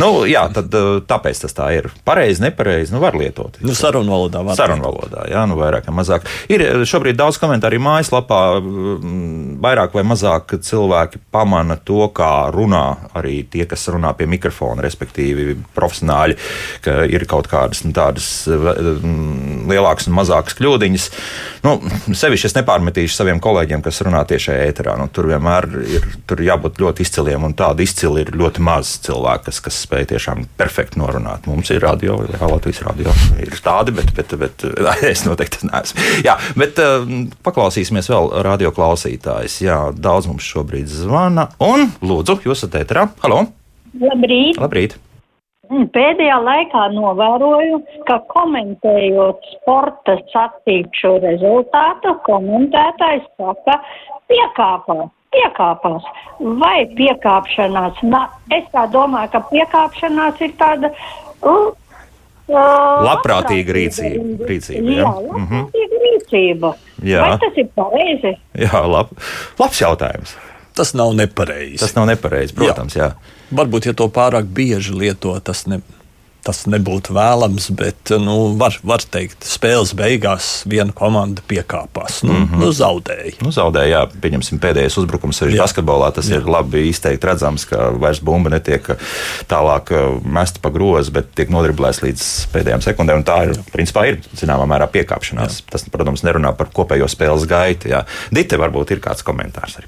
Nu, 0.00 0.10
jā, 0.28 0.44
tad, 0.52 0.74
tāpēc 1.08 1.40
tas 1.46 1.56
tā 1.56 1.70
ir. 1.78 1.88
Pareizi, 2.04 2.44
nepareizi, 2.44 2.92
nu, 2.92 3.00
var 3.00 3.16
lietot. 3.16 3.56
Nu, 3.64 3.72
sarunvalodā 3.78 4.42
var. 4.44 4.58
Sarunvalodā, 4.60 5.24
jā, 5.32 5.46
nu, 5.48 5.56
vairāk 5.60 5.88
vai 5.88 5.96
mazāk. 6.02 6.28
Ir 6.52 6.84
šobrīd 6.88 7.16
daudz 7.16 7.40
komentāru 7.40 7.80
mājaslapā. 7.82 8.42
Vairāk 9.64 9.96
vai 9.96 10.04
mazāk 10.06 10.58
cilvēki 10.60 11.22
pamana 11.32 11.78
to, 11.80 12.04
kā 12.12 12.50
runā 12.52 12.84
arī 13.16 13.40
tie, 13.48 13.64
kas 13.70 13.88
runā 13.94 14.12
pie 14.18 14.28
mikrofona, 14.28 14.84
respektīvi 14.84 15.56
profesionāļi, 15.72 16.36
ka 16.84 16.98
ir 17.08 17.24
kaut 17.30 17.48
kādas 17.48 17.86
nu, 17.86 17.94
tādas 17.96 18.28
lielākas 19.72 20.08
un 20.08 20.16
mazākas 20.16 20.56
kļūdiņas. 20.58 21.06
Nu, 21.64 21.74
sevišķi 22.08 22.48
es 22.50 22.56
nepārmetīšu 22.58 23.16
saviem 23.16 23.40
kolēģiem 23.42 23.84
kas 23.84 24.02
runā 24.06 24.22
tiešā 24.28 24.56
ēterā. 24.68 24.96
Nu, 25.00 25.08
tur 25.12 25.28
vienmēr 25.30 25.68
ir 25.96 26.06
tur 26.28 26.42
jābūt 26.44 26.80
ļoti 26.82 27.06
izciliem, 27.06 27.46
un 27.48 27.56
tādu 27.58 27.84
izcilu 27.84 28.22
ir 28.22 28.32
ļoti 28.36 28.64
maz 28.64 28.96
cilvēku, 29.06 29.48
kas, 29.48 29.60
kas 29.64 29.80
spēj 29.86 30.08
tiešām 30.14 30.46
perfekti 30.60 31.00
norunāt. 31.02 31.48
Mums 31.50 31.72
ir 31.74 31.82
radio, 31.84 32.20
jā, 32.28 32.40
Latvijas 32.42 32.82
radio. 32.86 33.14
Ir 33.42 33.54
tādi, 33.64 33.94
bet, 33.96 34.12
bet, 34.16 34.36
bet 34.40 34.66
es 35.12 35.24
noteikti 35.28 35.70
neesmu. 35.70 36.08
Jā, 36.26 36.36
bet 36.58 36.80
uh, 36.82 37.06
paklausīsimies 37.46 38.10
vēl 38.12 38.32
radio 38.46 38.74
klausītājs. 38.74 39.60
Jā, 39.64 39.78
daudz 39.94 40.30
mums 40.30 40.46
šobrīd 40.46 40.90
zvana. 40.90 41.50
Un, 41.62 41.90
lūdzu, 42.04 42.42
jūs 42.46 42.62
esat 42.62 42.82
ēterā. 42.82 43.08
Halo! 43.24 43.46
Labrīt! 44.00 44.60
Labrīt. 44.60 45.00
Pēdējā 45.72 46.36
laikā 46.44 46.86
novēroju, 46.92 47.80
ka 48.08 48.18
komentējot 48.32 49.46
sporta 49.54 50.18
sacīkšu 50.32 51.14
rezultātu, 51.22 52.12
komentētājs 52.26 53.24
saka, 53.40 53.78
piekāpās, 54.28 55.08
piekāpās. 55.32 56.10
Vai 56.60 56.84
piekāpšanās, 56.98 58.02
na, 58.04 58.26
es 58.52 58.68
tā 58.74 58.84
domāju, 58.92 59.32
ka 59.32 59.44
piekāpšanās 59.52 60.44
ir 60.44 60.52
tāda. 60.60 60.92
Uh, 61.40 61.72
Labprātīga 62.52 63.72
rīcība. 63.72 64.46
rīcība 64.48 64.90
jā, 64.90 64.98
jā 64.98 65.08
labprātīga 65.08 65.38
mm 65.38 65.46
-hmm. 65.48 66.00
rīcība. 66.04 66.72
Jā. 67.06 67.20
Vai 67.22 67.38
tas 67.38 67.60
ir 67.62 67.68
pareizi? 67.74 68.32
Jā, 68.66 68.82
lab, 68.84 69.14
labs 69.58 69.80
jautājums. 69.80 70.36
Tas 70.74 70.94
nav 70.96 71.14
nepareizi. 71.16 71.80
Tas 71.82 71.96
nav 71.96 72.08
nepareizi, 72.08 72.54
protams. 72.56 72.96
Jā. 72.96 73.12
Jā. 73.12 73.40
Varbūt, 73.52 73.90
ja 73.90 73.96
to 73.96 74.08
pārāk 74.12 74.48
bieži 74.48 74.94
lieto, 74.96 75.34
tas 75.44 75.66
ne, 75.68 75.82
tas 76.42 76.64
nebūtu 76.66 77.14
vēlams, 77.14 77.68
bet 77.78 78.12
nu, 78.18 78.34
var, 78.58 78.74
var 78.86 79.02
teikt, 79.14 79.44
spēles 79.46 79.92
beigās 79.98 80.48
viena 80.68 80.94
komanda 80.96 81.44
piekāpās. 81.48 82.22
Nu, 82.26 82.32
mm 82.32 82.46
-hmm. 82.46 82.62
nu, 82.64 82.70
zaudēja. 82.74 83.34
Nu, 83.44 83.52
zaudēja, 83.54 83.90
jā, 83.92 84.20
pieņemsim 84.24 84.58
pēdējais 84.62 84.98
uzbrukums 84.98 85.42
arī 85.42 85.60
basketbolā. 85.60 86.10
Tas 86.14 86.30
jā. 86.30 86.40
ir 86.40 86.48
labi 86.50 86.88
izteikti 86.88 87.26
redzams, 87.26 87.66
ka 87.70 87.90
vairs 87.90 88.20
bumba 88.20 88.50
netiek 88.50 88.90
tālāk 89.48 89.94
uh, 89.94 90.18
mesta 90.24 90.58
pa 90.62 90.70
grozu, 90.74 91.14
bet 91.14 91.30
tiek 91.34 91.50
nodriblēts 91.50 92.02
līdz 92.02 92.26
pēdējām 92.52 92.82
sekundēm. 92.82 93.22
Tā 93.24 93.38
ir, 93.44 93.54
jā. 93.56 93.68
principā, 93.72 94.06
ir 94.10 94.20
zināmā 94.34 94.66
mērā 94.66 94.90
piekāpšanās. 94.90 95.62
Jā. 95.62 95.70
Tas, 95.70 95.86
protams, 95.92 96.26
nerunā 96.26 96.56
par 96.56 96.74
kopējo 96.74 97.08
spēles 97.08 97.46
gaitu. 97.46 97.88
Jā. 97.94 98.04
Dite, 98.34 98.58
varbūt 98.58 98.96
ir 98.96 99.04
kāds 99.04 99.22
komentārs 99.22 99.78
arī. 99.78 99.86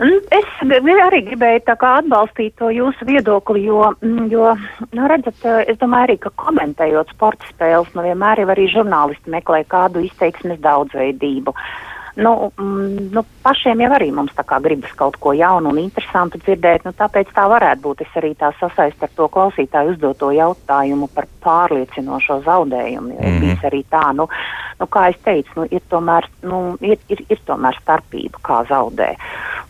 Es 0.00 0.52
arī 1.04 1.18
gribēju 1.26 1.60
atbalstīt 1.76 2.54
to 2.56 2.70
jūsu 2.72 3.04
viedokli, 3.04 3.66
jo, 3.66 3.90
mm, 4.00 4.30
jo 4.32 4.54
nu, 4.96 5.08
redzat, 5.10 5.44
es 5.68 5.76
domāju 5.82 6.08
arī, 6.08 6.16
ka 6.22 6.32
komentējot 6.40 7.12
sporta 7.12 7.44
spēles, 7.50 7.90
nu 7.92 8.06
vienmēr 8.06 8.40
jau 8.40 8.48
arī 8.54 8.64
žurnālisti 8.72 9.34
meklē 9.34 9.60
kādu 9.68 10.00
izteiksmes 10.06 10.62
daudzveidību. 10.64 11.52
Nu, 12.20 12.52
mm, 12.58 13.10
nu, 13.16 13.24
pašiem 13.42 13.80
jau 13.80 13.90
arī 13.96 14.10
mums 14.12 14.34
tā 14.36 14.44
kā 14.44 14.58
gribas 14.60 14.92
kaut 14.98 15.16
ko 15.22 15.32
jaunu 15.32 15.70
un 15.72 15.78
interesantu 15.80 16.40
dzirdēt, 16.42 16.84
nu 16.84 16.92
tāpēc 16.96 17.30
tā 17.32 17.46
varētu 17.48 17.80
būt. 17.86 18.02
Es 18.04 18.18
arī 18.20 18.34
tā 18.36 18.50
sasaistu 18.60 19.06
ar 19.06 19.14
to 19.16 19.28
klausītāju 19.32 19.94
uzdoto 19.94 20.28
jautājumu 20.36 21.08
par 21.14 21.28
pārliecinošo 21.40 22.42
zaudējumu, 22.44 23.14
jo 23.14 23.20
mm 23.20 23.24
-hmm. 23.24 23.40
bijis 23.40 23.64
arī 23.70 23.84
tā, 23.90 24.04
nu, 24.16 24.28
nu, 24.80 24.86
kā 24.86 25.08
es 25.10 25.16
teicu, 25.24 25.50
nu, 25.56 25.66
ir 25.70 25.80
tomēr, 25.88 26.28
nu, 26.42 26.76
ir, 26.80 26.98
ir, 27.08 27.24
ir 27.28 27.40
tomēr 27.46 27.78
starpība, 27.80 28.38
kā 28.42 28.64
zaudē. 28.68 29.14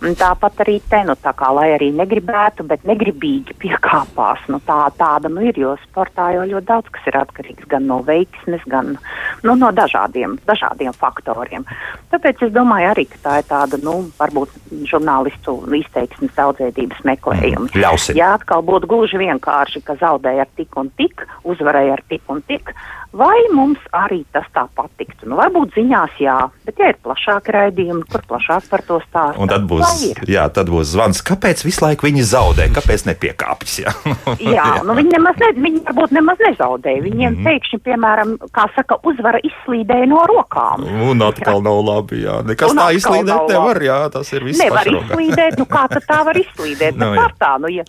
Un 0.00 0.14
tāpat 0.16 0.62
arī 0.64 0.80
te, 0.90 1.02
nu, 1.04 1.12
tā 1.12 1.32
kā, 1.36 1.50
lai 1.54 1.70
arī 1.74 1.90
negribētu, 1.92 2.64
bet 2.64 2.86
negribīgi 2.88 3.54
piekāpās, 3.60 4.46
nu, 4.48 4.60
tā, 4.66 4.88
tāda, 4.96 5.28
nu, 5.28 5.42
ir, 5.44 5.58
jo 5.60 5.76
sportā 5.84 6.30
jau 6.34 6.46
ļoti 6.48 6.66
daudz 6.66 6.88
kas 6.94 7.06
ir 7.06 7.18
atkarīgs 7.20 7.68
gan 7.68 7.86
no 7.86 8.00
veiksmes, 8.06 8.64
gan, 8.66 8.96
nu, 9.42 9.54
no 9.54 9.70
dažādiem, 9.70 10.38
dažādiem 10.48 10.96
faktoriem. 10.96 11.66
Tāpēc 12.10 12.39
es 12.46 12.52
domāju 12.54 12.90
arī, 12.90 13.06
ka 13.10 13.18
tā 13.24 13.34
ir 13.40 13.48
tāda, 13.48 13.78
nu, 13.84 13.96
varbūt 14.20 14.54
žurnālistu 14.90 15.56
izteiksmes 15.80 16.32
daudzveidības 16.36 17.02
meklējums. 17.08 17.74
Mm, 17.74 17.82
ļausim. 17.84 18.18
Ja 18.18 18.34
atkal 18.38 18.64
būtu 18.66 18.90
gluži 18.90 19.20
vienkārši, 19.20 19.82
ka 19.86 19.98
zaudēja 20.00 20.46
ar 20.46 20.50
tik 20.58 20.76
un 20.80 20.90
tik, 21.00 21.26
uzvarēja 21.48 21.98
ar 21.98 22.04
tik 22.12 22.32
un 22.32 22.42
tik, 22.48 22.74
vai 23.12 23.38
mums 23.54 23.80
arī 23.96 24.22
tas 24.34 24.46
tā 24.54 24.66
patiktu? 24.76 25.28
Nu, 25.30 25.38
varbūt 25.40 25.74
ziņās 25.76 26.18
jā, 26.22 26.36
bet 26.66 26.80
ja 26.80 26.90
ir 26.92 26.98
plašāki 27.04 27.54
raidījumi, 27.56 28.06
kur 28.10 28.24
plašāk 28.30 28.68
par 28.70 28.84
to 28.86 29.00
stāstīt. 29.04 29.40
Un 29.42 29.50
tad 29.50 29.66
būs. 29.70 30.04
Jā, 30.30 30.46
tad 30.54 30.70
būs 30.72 30.92
zvans. 30.94 31.22
Kāpēc 31.26 31.64
visu 31.66 31.84
laiku 31.84 32.08
viņi 32.08 32.26
zaudē? 32.30 32.68
Kāpēc 32.74 33.06
nepiekāpjas? 33.10 33.76
Jā, 33.84 33.94
jā 34.56 34.68
nu 34.86 34.96
viņi 34.98 35.14
nemaz 35.16 35.40
ne, 35.42 35.52
viņi 35.58 35.84
varbūt 35.88 36.16
nemaz 36.16 36.44
nezaudē. 36.48 36.96
Viņiem 37.06 37.36
mm 37.36 37.48
pēkšņi, 37.50 37.78
piemēram, 37.86 38.34
kā 38.54 38.66
saka, 38.76 38.98
uzvara 39.08 39.40
izslīdēja 39.46 40.06
no 40.10 40.20
rokām. 40.28 40.84
Un 41.10 41.24
atkal 41.24 41.62
nav 41.64 41.80
labi, 41.86 42.20
jā. 42.24 42.40
Nekas 42.46 42.74
tā 42.76 42.90
izslīdēt 42.94 43.50
nevar, 43.50 43.80
jā, 43.82 43.98
tas 44.12 44.30
ir 44.36 44.44
viss. 44.46 44.60
Nevar 44.60 44.86
izslīdēt, 44.90 45.56
nu 45.58 45.66
kā 45.70 45.86
tad 45.90 46.06
tā 46.08 46.20
var 46.28 46.38
izslīdēt? 46.38 46.98
nu, 47.00 47.10
no, 47.16 47.26
tā, 47.40 47.54
nu, 47.62 47.70
ja 47.72 47.86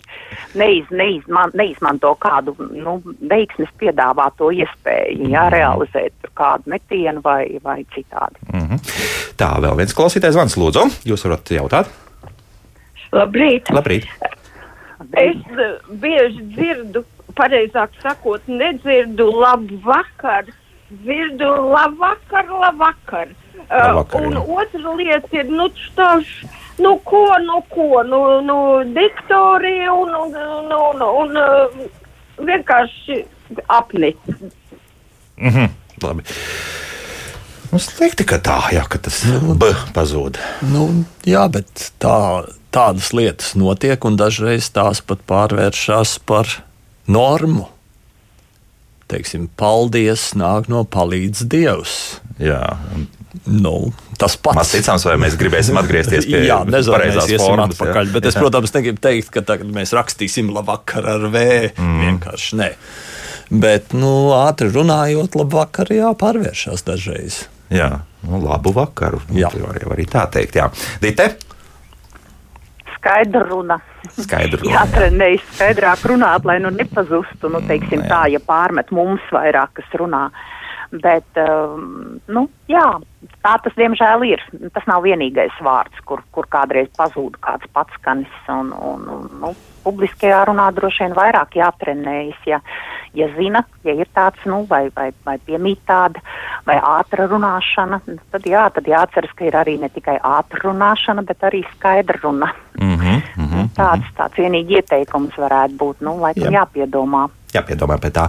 neiz, 0.58 0.88
neizman, 0.90 1.52
neizmanto 1.58 2.14
kādu, 2.22 2.56
nu, 2.72 2.98
veiksmes 3.30 3.70
piedāvāto 3.80 4.50
iespēju, 4.56 5.11
jā, 5.12 5.46
mhm. 5.46 5.52
realizēt 5.54 6.30
kādu 6.38 6.72
metienu 6.72 7.22
vai, 7.24 7.58
vai 7.62 7.82
citādi. 7.94 8.38
Mm 8.52 8.68
-hmm. 8.68 8.78
Tā, 9.36 9.60
vēl 9.60 9.76
viens 9.76 9.94
klausītājs 9.94 10.36
zvans, 10.36 10.56
lūdzu. 10.56 10.88
Jūs 11.08 11.24
varat 11.24 11.50
jautāt? 11.50 11.92
Labrīt! 13.12 13.68
Labrīt. 13.70 14.06
Es 15.18 15.36
uh, 15.50 15.80
bieži 16.00 16.42
dzirdu, 16.54 17.04
pareizāk 17.36 17.90
sakot, 18.02 18.42
nedzirdu 18.46 19.26
labu 19.30 19.76
vakaru, 19.84 20.52
dzirdu 21.02 21.48
labu 21.72 21.98
vakaru, 21.98 22.60
labu 22.60 22.78
vakaru. 22.78 23.34
Uh, 23.68 24.00
un 24.14 24.36
otra 24.36 24.94
lieta 24.96 25.36
ir, 25.36 25.50
nu, 25.50 25.68
tās, 25.96 26.24
nu, 26.78 26.96
ko, 27.04 27.26
nu, 27.44 27.60
ko, 27.68 28.02
nu, 28.02 28.40
nu 28.40 28.56
diktorija 28.94 29.92
un, 29.92 30.14
un, 30.14 30.34
un, 30.58 30.72
un, 30.72 31.02
un 31.02 31.36
uh, 31.36 31.86
vienkārši 32.38 33.22
apnicis. 33.68 34.61
Mm 35.42 35.54
-hmm. 35.54 35.68
Labi. 36.02 36.22
Nu, 37.72 37.78
slikti, 37.80 38.24
ka 38.28 38.36
tā, 38.36 38.58
jā, 38.74 38.84
ka 38.88 38.98
tas 38.98 39.22
nu, 39.24 39.54
B 39.56 39.70
pazūd. 39.96 40.36
Nu, 40.68 41.04
jā, 41.24 41.46
bet 41.48 41.92
tā, 41.98 42.44
tādas 42.70 43.12
lietas 43.16 43.54
notiek, 43.54 44.04
un 44.04 44.16
dažreiz 44.16 44.68
tās 44.68 45.00
pat 45.00 45.24
pārvēršas 45.28 46.18
par 46.26 46.48
normu. 47.06 47.68
Teiksim, 49.08 49.48
paldies, 49.56 50.34
nāk 50.34 50.68
no 50.68 50.84
palīdz 50.84 51.48
Dievs. 51.48 52.20
Jā, 52.38 52.76
un 52.94 53.08
Nu, 53.48 53.88
tas 54.20 54.34
pats. 54.36 54.58
Mēs 54.58 54.72
ticams, 54.76 55.04
vai 55.08 55.14
mēs 55.20 55.36
gribēsim 55.40 55.78
atgriezties 55.80 56.26
pie 56.28 56.42
jā, 56.44 56.58
nezinu, 56.68 56.98
mēs 57.00 57.30
iesim 57.30 57.46
formas, 57.46 57.72
atpakaļ. 57.72 58.10
Jā. 58.10 58.14
Bet 58.18 58.28
es, 58.28 58.36
protams, 58.36 58.74
negribu 58.76 59.00
teikt, 59.02 59.30
ka 59.32 59.42
tagad 59.48 59.70
mēs 59.72 59.94
rakstīsim 59.96 60.52
labvakar 60.52 61.08
ar 61.14 61.24
V. 61.32 61.44
Mm. 61.72 62.02
Vienkārši 62.04 62.58
nē. 62.60 62.68
Bet, 63.52 63.92
nu, 63.92 64.32
ātri 64.32 64.70
runājot, 64.72 65.34
labvakar 65.36 65.90
jāpārvēršas 65.92 66.86
dažreiz. 66.86 67.42
Jā, 67.72 67.90
nu, 68.24 68.40
labu 68.40 68.72
vakaru. 68.72 69.20
Jā, 69.36 69.50
var, 69.60 69.76
arī 69.92 70.06
tā 70.08 70.24
teikt. 70.32 70.56
Jā. 70.56 70.70
Dite? 71.02 71.34
Skaidra 72.94 73.42
runa. 73.50 73.76
Skaidra 74.16 74.62
runa. 74.62 74.72
Jātrenējas 74.78 75.44
skaidrāk 75.50 76.06
runāt, 76.08 76.48
lai 76.48 76.56
nu 76.64 76.72
nepazustu, 76.72 77.50
nu, 77.52 77.60
teiksim, 77.68 78.00
mm, 78.00 78.08
tā, 78.08 78.22
ja 78.32 78.40
pārmet 78.40 78.92
mums 78.94 79.24
vairāk, 79.34 79.74
kas 79.80 79.96
runā. 80.00 80.28
Bet, 80.92 81.24
um, 81.40 82.18
nu, 82.28 82.42
jā, 82.68 82.84
tā 83.40 83.52
tas 83.64 83.76
diemžēl 83.78 84.26
ir. 84.28 84.42
Tas 84.74 84.84
nav 84.90 85.06
vienīgais 85.06 85.54
vārds, 85.64 86.02
kur, 86.04 86.20
kur 86.36 86.44
kādreiz 86.52 86.90
pazūd 86.98 87.38
kāds 87.40 87.70
patskanis. 87.72 88.34
Un, 88.52 88.74
un, 88.76 89.06
un, 89.08 89.30
nu, 89.40 89.54
publiskajā 89.86 90.42
runā 90.50 90.68
droši 90.76 91.06
vien 91.06 91.16
vairāk 91.16 91.56
jātrenējas. 91.56 92.44
Ja, 92.44 92.60
ja 93.16 93.30
zina, 93.38 93.64
ja 93.88 93.96
ir 93.96 94.10
tāds, 94.12 94.44
nu, 94.44 94.62
vai, 94.68 94.84
vai, 94.92 95.08
vai 95.24 95.38
piemīt 95.40 95.80
tāda, 95.88 96.20
vai 96.68 96.76
ātra 96.76 97.24
runāšana, 97.30 98.02
tad 98.34 98.52
jā, 98.52 98.68
tad 98.76 98.92
jāatceras, 98.92 99.32
ka 99.38 99.48
ir 99.48 99.56
arī 99.58 99.78
ne 99.80 99.88
tikai 99.92 100.18
ātra 100.20 100.66
runāšana, 100.68 101.24
bet 101.24 101.48
arī 101.48 101.64
skaidra 101.72 102.20
runa. 102.22 102.52
Mm 102.76 102.96
-hmm, 102.96 103.22
mm 103.36 103.48
-hmm, 103.48 103.68
tāds, 103.76 104.12
tāds 104.16 104.36
vienīgi 104.36 104.76
ieteikums 104.76 105.36
varētu 105.36 105.76
būt, 105.76 105.96
nu, 106.00 106.20
laikam 106.20 106.52
Jā. 106.52 106.60
jāpiedomā. 106.60 107.28
Jāpiedomā 107.52 107.98
pie 108.00 108.12
tā. 108.14 108.28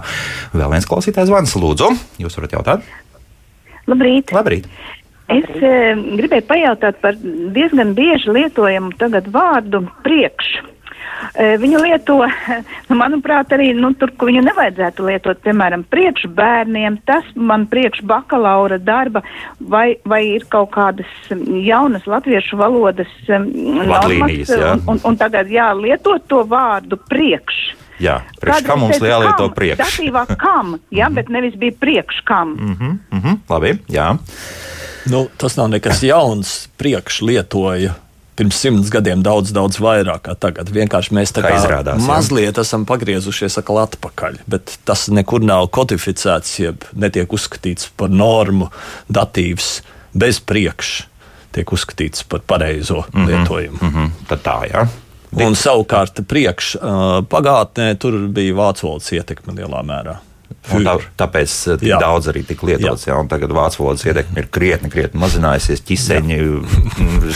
Vēl 0.52 0.74
viens 0.74 0.88
klausītājs 0.88 1.30
zvans, 1.30 1.56
lūdzu, 1.56 1.90
jūs 2.20 2.36
varat 2.40 2.58
jautāt? 2.58 2.92
Labrīt! 3.90 4.32
Labrīt. 4.34 4.68
Es 5.32 5.48
e, 5.56 5.72
gribēju 6.20 6.44
pajautāt 6.44 7.00
par 7.00 7.16
diezgan 7.16 7.94
bieži 7.96 8.32
lietojamu 8.36 8.92
tagad 9.00 9.30
vārdu 9.32 9.86
priekšu. 10.04 10.70
Viņu 11.34 11.80
lieto, 11.82 12.16
nu, 12.90 12.96
manuprāt, 13.02 13.52
arī 13.56 13.70
nu, 13.76 13.92
tur, 13.98 14.12
kur 14.18 14.28
viņu 14.30 14.42
nevajadzētu 14.44 15.06
lietot, 15.08 15.40
piemēram, 15.44 15.84
priekš 15.90 16.26
bērniem, 16.36 16.98
tas 17.08 17.26
man 17.34 17.66
priekš 17.70 18.02
bakalaura 18.08 18.78
darba, 18.82 19.24
vai, 19.58 19.96
vai 20.04 20.20
ir 20.34 20.46
kaut 20.52 20.74
kādas 20.74 21.10
jaunas 21.64 22.06
latviešu 22.10 22.58
valodas 22.60 23.10
normas, 23.28 24.52
un, 24.58 24.84
un, 24.94 25.00
un 25.00 25.18
tagad 25.20 25.50
jālietot 25.50 26.28
to 26.30 26.44
vārdu 26.50 27.00
priekš. 27.08 27.62
Jā, 28.04 28.20
priekš 28.40 28.66
kam 28.66 28.84
mums 28.84 29.00
jālieto 29.00 29.48
priekš? 29.56 29.80
Datīvā 29.80 30.24
kam, 30.40 30.76
jā, 30.94 31.10
bet 31.14 31.32
nevis 31.32 31.56
bija 31.60 31.72
priekš 31.80 32.22
kam. 32.28 32.54
Mm 32.54 32.76
-hmm, 32.76 32.98
mm 33.10 33.20
-hmm, 33.22 33.38
labi, 33.48 33.78
jā. 33.88 34.16
Nu, 35.06 35.28
tas 35.36 35.56
nav 35.56 35.68
nekas 35.68 36.02
jauns. 36.02 36.68
Priekš 36.76 37.20
lietoja 37.22 37.94
pirms 38.34 38.58
simts 38.58 38.90
gadiem 38.90 39.22
daudz, 39.22 39.52
daudz 39.54 39.78
vairāk 39.82 40.26
kā 40.26 40.34
tagad. 40.34 40.70
Vienkārši 40.74 41.14
mēs 41.14 41.34
tā 41.34 41.44
kā, 41.44 41.52
kā 41.54 41.60
izrādās, 41.62 42.02
mazliet 42.08 42.56
jā. 42.56 42.64
esam 42.66 42.86
pagriezušies 42.88 43.58
atpakaļ, 43.62 44.40
bet 44.50 44.78
tas 44.84 45.06
nekur 45.08 45.44
nav 45.44 45.68
kodificēts, 45.74 46.58
jeb 46.58 46.84
netiek 46.92 47.30
uzskatīts 47.30 47.90
par 47.96 48.10
normu, 48.10 48.70
datīvs 49.08 49.82
bez 50.14 50.40
priekša. 50.40 51.10
Tiek 51.54 51.70
uzskatīts 51.70 52.24
par 52.26 52.40
pareizo 52.40 53.04
mm 53.12 53.20
-hmm. 53.20 53.26
lietojumu. 53.26 53.78
Mm 53.80 53.90
-hmm. 53.90 54.10
Tad 54.28 54.40
tā, 54.42 54.58
jā. 54.72 54.88
Un 55.34 55.56
savukārt 55.58 56.20
priekš 56.30 56.76
pagātnē 57.30 57.94
tur 57.98 58.20
bija 58.34 58.54
vācu 58.58 58.88
valodas 58.88 59.10
ietekme 59.16 59.56
lielā 59.56 59.82
mērā. 59.86 60.20
Tā, 60.64 60.94
tāpēc 61.20 61.54
tik 61.82 61.90
jā. 61.90 61.98
daudz 62.00 62.30
arī 62.32 62.40
tika 62.48 62.64
lietots. 62.70 63.04
Jā. 63.04 63.12
Jā, 63.12 63.24
tagad 63.28 63.52
vācu 63.52 63.82
valodas 63.82 64.04
ietekme 64.06 64.40
ir 64.40 64.48
krietni, 64.52 64.88
krietni 64.92 65.20
mazinājusies. 65.20 65.82
Ķiseņi, 65.84 66.38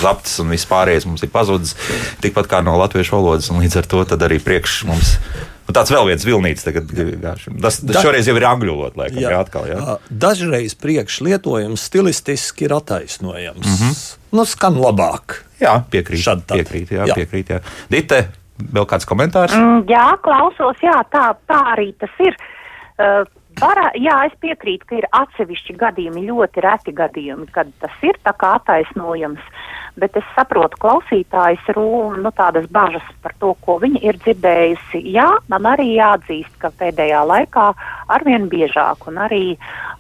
zaptis 0.01 0.39
un 0.43 0.55
viss 0.55 0.69
pārējais 0.69 1.05
mums 1.09 1.25
ir 1.27 1.33
pazudis 1.35 1.75
tikpat 2.25 2.49
kā 2.49 2.63
no 2.65 2.79
latviešu 2.81 3.19
valodas. 3.19 3.51
Līdz 3.53 3.83
ar 3.83 3.91
to 3.91 4.05
arī 4.17 4.41
priekš 4.45 4.81
mums. 4.89 5.19
Un 5.69 5.77
tāds 5.77 5.93
vēl 5.93 6.07
viens 6.09 6.25
vilnīts, 6.25 6.65
tagad, 6.65 6.89
tas, 7.61 7.81
tas 7.85 8.01
šoreiz 8.01 8.29
jau 8.31 8.37
ir 8.39 8.47
angļu 8.49 8.77
valodā. 8.79 9.09
Jā. 9.13 9.35
Jā, 9.35 9.41
atkal, 9.45 9.69
jā. 9.69 9.97
Dažreiz 10.09 10.75
priekšlietojums 10.81 11.85
stilistiski 11.91 12.65
ir 12.65 12.77
attaisnojams. 12.79 13.67
Mm 13.67 13.77
-hmm. 13.77 14.19
Nu, 14.33 14.45
skan 14.45 14.81
labāk. 14.81 15.43
Jā, 15.61 15.83
piekrīt. 15.91 16.25
Piekrīt, 16.49 16.93
jā, 16.93 17.07
jā. 17.07 17.15
piekrīt 17.15 17.51
jā. 17.51 17.61
Dite, 17.91 18.29
vēl 18.59 18.87
kāds 18.87 19.05
komentārs? 19.05 19.53
Mm, 19.53 19.85
jā, 19.89 20.17
klausos, 20.23 20.77
jā, 20.83 21.03
tā, 21.13 21.35
tā 21.49 21.61
arī 21.77 21.93
tas 21.99 22.17
ir. 22.19 22.33
Uh, 22.33 22.59
Uh, 22.99 23.23
Varā, 23.59 23.89
jā, 23.99 24.15
es 24.29 24.35
piekrītu, 24.39 24.87
ka 24.87 24.97
ir 25.01 25.07
atsevišķi 25.19 25.75
gadījumi, 25.81 26.29
ļoti 26.29 26.63
reti 26.63 26.93
gadījumi, 26.95 27.49
kad 27.51 27.71
tas 27.83 27.95
ir 28.07 28.15
tā 28.23 28.31
kā 28.39 28.53
attaisnojams, 28.61 29.43
bet 30.01 30.17
es 30.19 30.27
saprotu 30.37 30.79
klausītājs 30.83 31.69
rūmu, 31.77 32.21
nu 32.23 32.33
tādas 32.37 32.69
bažas 32.73 33.05
par 33.23 33.35
to, 33.43 33.53
ko 33.65 33.79
viņa 33.83 34.03
ir 34.07 34.19
dzirdējusi. 34.23 35.03
Jā, 35.15 35.27
man 35.53 35.69
arī 35.73 35.91
jāatzīst, 35.97 36.55
ka 36.63 36.71
pēdējā 36.79 37.23
laikā 37.29 37.67
arvien 38.15 38.49
biežāk 38.51 39.09
un 39.11 39.21
arī, 39.27 39.43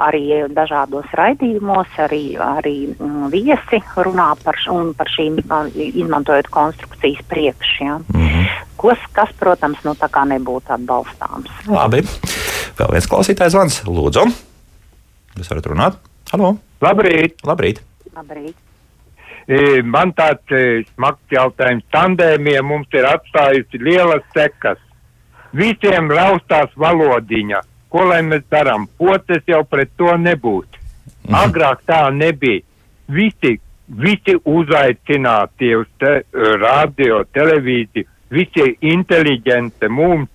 arī 0.02 0.22
dažādos 0.54 1.08
raidījumos 1.18 1.98
arī, 2.04 2.22
arī 2.42 2.76
mm, 2.94 3.30
viesi 3.34 3.82
runā 3.96 4.30
par, 4.44 4.60
un 4.72 4.92
par 4.98 5.10
šīm, 5.12 5.40
izmantojot 5.74 6.50
konstrukcijas 6.54 7.24
priekšiem. 7.28 8.04
Mm 8.14 8.28
-hmm. 8.28 8.46
Kas, 8.78 8.98
kas, 9.12 9.30
protams, 9.38 9.82
nu 9.84 9.94
tā 9.98 10.06
kā 10.08 10.22
nebūtu 10.22 10.70
atbalstāms. 10.70 11.50
Labi. 11.66 12.04
Vēl 12.78 12.92
viens 12.92 13.10
klausītājs 13.10 13.52
zvans. 13.52 13.82
Lūdzu, 13.84 14.22
jūs 15.38 15.50
varat 15.50 15.66
runāt? 15.66 15.98
Halo! 16.32 16.56
Labrīt! 16.80 17.42
Labrīt. 17.42 17.82
Labrīt. 18.14 18.67
E, 19.48 19.80
man 19.80 20.12
tāds 20.12 20.52
e, 20.52 20.82
smags 20.92 21.32
jautājums. 21.32 21.86
Tandēmiem 21.94 22.66
mums 22.68 22.92
ir 22.92 23.06
atstājusi 23.08 23.80
lielas 23.80 24.26
sekas. 24.34 24.80
Visiem 25.56 26.10
raustās 26.12 26.74
valodiņa. 26.76 27.62
Ko 27.88 28.04
lai 28.10 28.20
mēs 28.26 28.44
darām? 28.52 28.84
Potes 29.00 29.46
jau 29.48 29.62
pret 29.64 29.94
to 29.96 30.12
nebūtu. 30.20 30.82
Mhm. 31.24 31.38
Agrāk 31.40 31.80
tā 31.88 32.02
nebija. 32.12 32.60
Visi, 33.08 33.54
visi 33.88 34.34
uzaicinātie 34.44 35.72
uz 35.80 35.88
te, 35.96 36.22
radio, 36.60 37.22
televīziju, 37.32 38.04
visi 38.28 38.74
inteliģenti 38.84 39.88
mums 39.88 40.28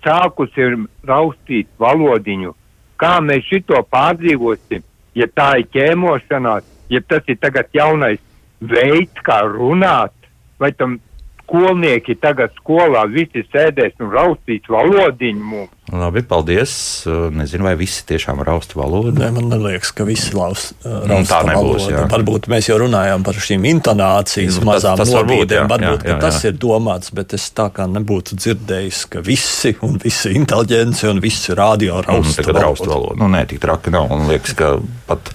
sākus 0.00 0.56
ir 0.56 0.78
raustīt 1.04 1.68
valodiņu. 1.78 2.54
Kā 2.96 3.18
mēs 3.20 3.44
šito 3.50 3.82
pārdzīvosim, 3.92 4.80
ja 5.14 5.28
tā 5.28 5.58
ir 5.60 5.68
ķēmošanās, 5.74 6.64
ja 6.88 7.02
tas 7.04 7.28
ir 7.28 7.36
tagad 7.42 7.68
jaunais 7.76 8.22
veids, 8.60 9.24
kā 9.26 9.42
runāt, 9.48 10.14
vai 10.60 10.72
tam 10.72 10.98
skolnieki 11.46 12.16
tagad 12.18 12.50
skolā 12.58 13.04
visi 13.10 13.44
sēdēs 13.52 13.94
un 14.02 14.10
raustīs 14.10 14.66
valodiņu 14.70 15.42
mums. 15.46 15.72
Labi, 15.94 16.24
paldies. 16.26 16.72
Nezinu, 17.06 17.68
vai 17.68 17.76
visi 17.78 18.02
tiešām 18.08 18.40
raust 18.46 18.72
valodu. 18.74 19.12
Nē, 19.14 19.28
man 19.36 19.52
liekas, 19.62 19.92
ka 19.94 20.02
visi 20.08 20.34
laus, 20.34 20.72
raust 20.82 21.06
nu, 21.06 21.18
tā 21.30 21.38
nebūs. 21.46 21.84
Valodu. 21.84 21.92
Jā. 21.94 22.06
Varbūt 22.10 22.48
mēs 22.50 22.70
jau 22.72 22.80
runājām 22.82 23.22
par 23.26 23.38
šīm 23.46 23.68
intonācijas 23.70 24.58
nu, 24.58 24.66
mazām 24.66 24.98
tas, 24.98 25.12
tas 25.12 25.20
nobīdēm. 25.20 25.68
Varbūt, 25.70 25.84
jā, 25.86 25.92
varbūt 25.92 26.08
jā, 26.08 26.10
jā, 26.10 26.16
jā. 26.16 26.22
tas 26.24 26.40
ir 26.50 26.56
domāts, 26.66 27.12
bet 27.14 27.36
es 27.38 27.44
tā 27.54 27.68
kā 27.76 27.86
nebūtu 27.92 28.38
dzirdējis, 28.40 29.04
ka 29.14 29.22
visi 29.26 29.76
un 29.86 30.00
visi 30.02 30.34
inteliģenci 30.40 31.12
un 31.12 31.22
visi 31.22 31.54
radio 31.54 32.00
raust 32.02 32.40
mm, 32.42 32.48
valodu. 32.48 32.64
Raust 32.66 32.90
valodu. 32.90 33.20
Nu, 33.22 33.30
nē, 33.30 33.44
tik 33.52 33.62
traki 33.62 33.94
nav. 33.94 34.10
Un 34.16 34.26
liekas, 34.32 34.58
ka 34.58 34.74
pat 35.06 35.30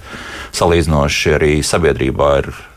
salīdzinoši 0.52 1.34
arī 1.38 1.54
sabiedrībā 1.64 2.28
ir 2.42 2.52
Mm, 2.52 2.71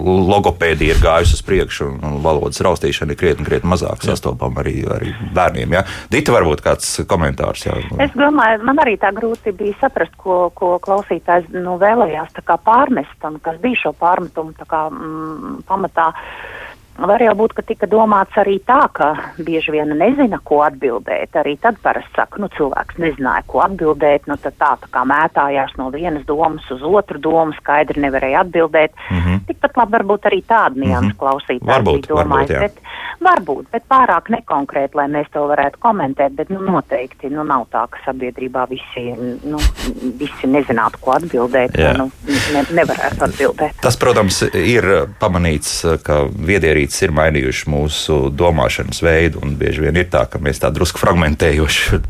logopēdija 0.00 0.94
ir 0.94 1.02
gājusi 1.02 1.36
uz 1.36 1.42
priekšu, 1.46 1.88
un 2.06 2.18
valodas 2.24 2.60
raustīšana 2.64 3.14
ir 3.14 3.20
krietni, 3.20 3.46
krietni 3.46 3.70
mazāk 3.72 4.04
sastopama 4.06 4.62
arī, 4.64 4.80
arī 4.90 5.12
bērniem. 5.36 5.76
Ja? 5.76 5.84
Dita, 6.12 6.34
varbūt 6.34 6.64
kāds 6.64 6.88
komentārs. 7.10 7.66
Jā. 7.66 7.76
Es 8.02 8.14
domāju, 8.18 8.62
man 8.66 8.80
arī 8.82 8.96
tā 9.00 9.12
grūti 9.16 9.54
bija 9.56 9.76
saprast, 9.82 10.16
ko, 10.20 10.48
ko 10.56 10.76
klausītājs 10.82 11.50
nu, 11.54 11.76
vēlējās 11.80 12.40
pārmest, 12.64 13.18
un 13.28 13.38
kas 13.44 13.60
bija 13.62 13.84
šo 13.84 13.94
pārmetumu 14.00 14.56
kā, 14.66 14.86
mm, 14.90 15.62
pamatā. 15.68 16.10
Var 17.00 17.22
jau 17.24 17.32
būt, 17.38 17.54
ka 17.56 17.62
tika 17.64 17.86
domāts 17.88 18.36
arī 18.40 18.58
tā, 18.68 18.82
ka 18.92 19.06
bieži 19.40 19.72
vien 19.72 19.88
nezina, 19.96 20.36
ko 20.44 20.60
atbildēt. 20.66 21.32
Arī 21.40 21.54
tad 21.62 21.78
parasti 21.80 22.12
saka, 22.12 22.40
nu, 22.42 22.50
cilvēks 22.52 22.98
nezināja, 23.00 23.46
ko 23.48 23.62
atbildēt. 23.64 24.26
Nu, 24.28 24.36
tad 24.40 24.58
tā, 24.60 24.74
tā 24.82 24.90
kā 24.92 25.04
mētājās 25.08 25.72
no 25.80 25.88
vienas 25.94 26.26
domas 26.28 26.66
uz 26.74 26.84
otru 26.84 27.20
domu, 27.22 27.56
skaidri 27.56 28.02
nevarēja 28.04 28.44
atbildēt. 28.44 28.92
Mm 29.08 29.20
-hmm. 29.20 29.40
Tikpat 29.48 29.80
labi 29.80 29.96
varbūt 29.96 30.28
arī 30.28 30.42
tāda 30.44 30.76
nianses 30.76 31.06
mm 31.06 31.10
-hmm. 31.10 31.20
klausītājs 31.22 31.72
varbūt, 31.72 32.08
domājis. 32.08 32.50
Varbūt, 32.50 32.60
bet, 32.60 32.76
varbūt, 33.20 33.64
bet 33.72 33.84
pārāk 33.88 34.30
nekonkrēti, 34.36 34.94
lai 34.94 35.08
mēs 35.08 35.32
to 35.32 35.46
varētu 35.48 35.76
komentēt. 35.78 36.32
Bet 36.36 36.50
nu, 36.50 36.60
noteikti 36.60 37.30
nu, 37.30 37.44
nav 37.44 37.66
tā, 37.72 37.86
ka 37.90 37.98
sabiedrībā 38.04 38.68
visi, 38.68 39.14
nu, 39.44 39.58
visi 40.18 40.46
nezinātu, 40.46 40.98
ko 41.00 41.12
atbildēt. 41.12 41.78
Jā. 41.78 41.96
Nu, 41.96 42.10
ne, 42.52 42.64
nevarētu 42.72 43.24
atbildēt. 43.24 43.72
Tas, 43.80 43.96
protams, 43.96 44.42
ir 44.54 44.84
pamanīts, 45.18 45.86
ka 46.02 46.28
viedierīce 46.46 46.89
līdz 46.90 47.04
ir 47.06 47.12
mainījuši 47.14 47.70
mūsu 47.70 48.14
domāšanas 48.34 49.02
veidu. 49.02 49.40
Bieži 49.58 49.86
vien 49.86 49.96
ir 49.96 50.10
tā, 50.10 50.26
ka 50.26 50.38
mēs 50.42 50.58
tā 50.60 50.70
drusku 50.74 50.98
fragmentējuši 50.98 52.00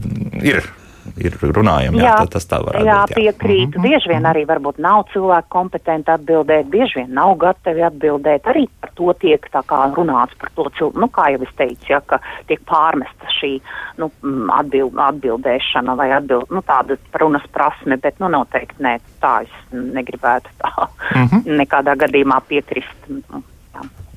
ir. 0.42 0.64
Ir 1.16 1.32
runājam, 1.40 1.96
jā, 1.96 2.10
jā, 2.12 2.26
tas 2.28 2.44
tā 2.46 2.58
varētu 2.60 2.86
jā, 2.86 2.96
būt. 3.00 3.10
Jā, 3.10 3.16
piekrītu. 3.16 3.78
Mm 3.78 3.82
-hmm. 3.82 3.88
Bieži 3.88 4.08
vien 4.08 4.26
arī 4.28 4.44
varbūt 4.46 4.78
nav 4.78 5.06
cilvēki 5.12 5.48
kompetenti 5.48 6.10
atbildēt, 6.12 6.68
bieži 6.70 7.00
vien 7.00 7.14
nav 7.14 7.34
gatavi 7.40 7.82
atbildēt. 7.82 8.44
Arī 8.44 8.68
par 8.80 8.90
to 8.94 9.12
tiek 9.18 9.48
runāts, 9.96 10.36
par 10.38 10.50
to, 10.54 10.92
nu, 10.94 11.08
kā 11.08 11.32
jau 11.32 11.42
es 11.42 11.54
teicu, 11.56 11.86
ja, 11.88 12.00
ka 12.00 12.20
tiek 12.46 12.60
pārmesta 12.60 13.26
šī 13.40 13.60
nu, 13.96 14.10
atbild, 14.52 14.92
atbildēšana 14.94 15.96
vai 15.96 16.10
atbild, 16.12 16.46
nu, 16.50 16.62
tāda 16.62 16.96
runas 17.12 17.48
prasme, 17.52 17.96
bet 17.96 18.20
nu, 18.20 18.28
noteikti 18.28 18.82
nē, 18.82 19.00
tā 19.20 19.42
es 19.42 19.52
negribētu 19.72 20.48
tā 20.58 20.88
mm 21.16 21.26
-hmm. 21.26 21.42
nekādā 21.56 21.96
gadījumā 21.96 22.40
piekrist. 22.48 23.08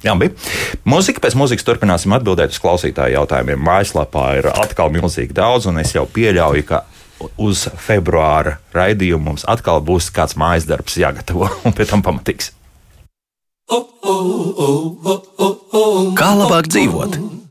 Jambi. 0.03 0.29
Mūzika 0.89 1.23
pēc 1.23 1.37
mūzikas 1.39 1.65
turpināsim 1.67 2.13
atbildēt 2.15 2.51
uz 2.51 2.59
klausītāju 2.63 3.15
jautājumiem. 3.15 3.61
Mājaslapā 3.63 4.25
ir 4.41 4.49
atkal 4.51 4.91
milzīgi 4.91 5.35
daudz, 5.37 5.69
un 5.71 5.79
es 5.79 5.93
jau 5.95 6.03
pieļauju, 6.09 6.65
ka 6.67 6.83
uz 7.39 7.67
februāra 7.79 8.57
raidījumu 8.75 9.31
mums 9.31 9.47
atkal 9.47 9.79
būs 9.85 10.09
kāds 10.13 10.35
mājas 10.39 10.67
darbs 10.67 10.99
jāgatavo, 10.99 11.47
un 11.67 11.75
pēc 11.77 11.95
tam 11.95 12.03
pamatīgs. 12.05 12.51
Kā 16.19 16.29
labāk 16.35 16.67
dzīvot? 16.67 17.42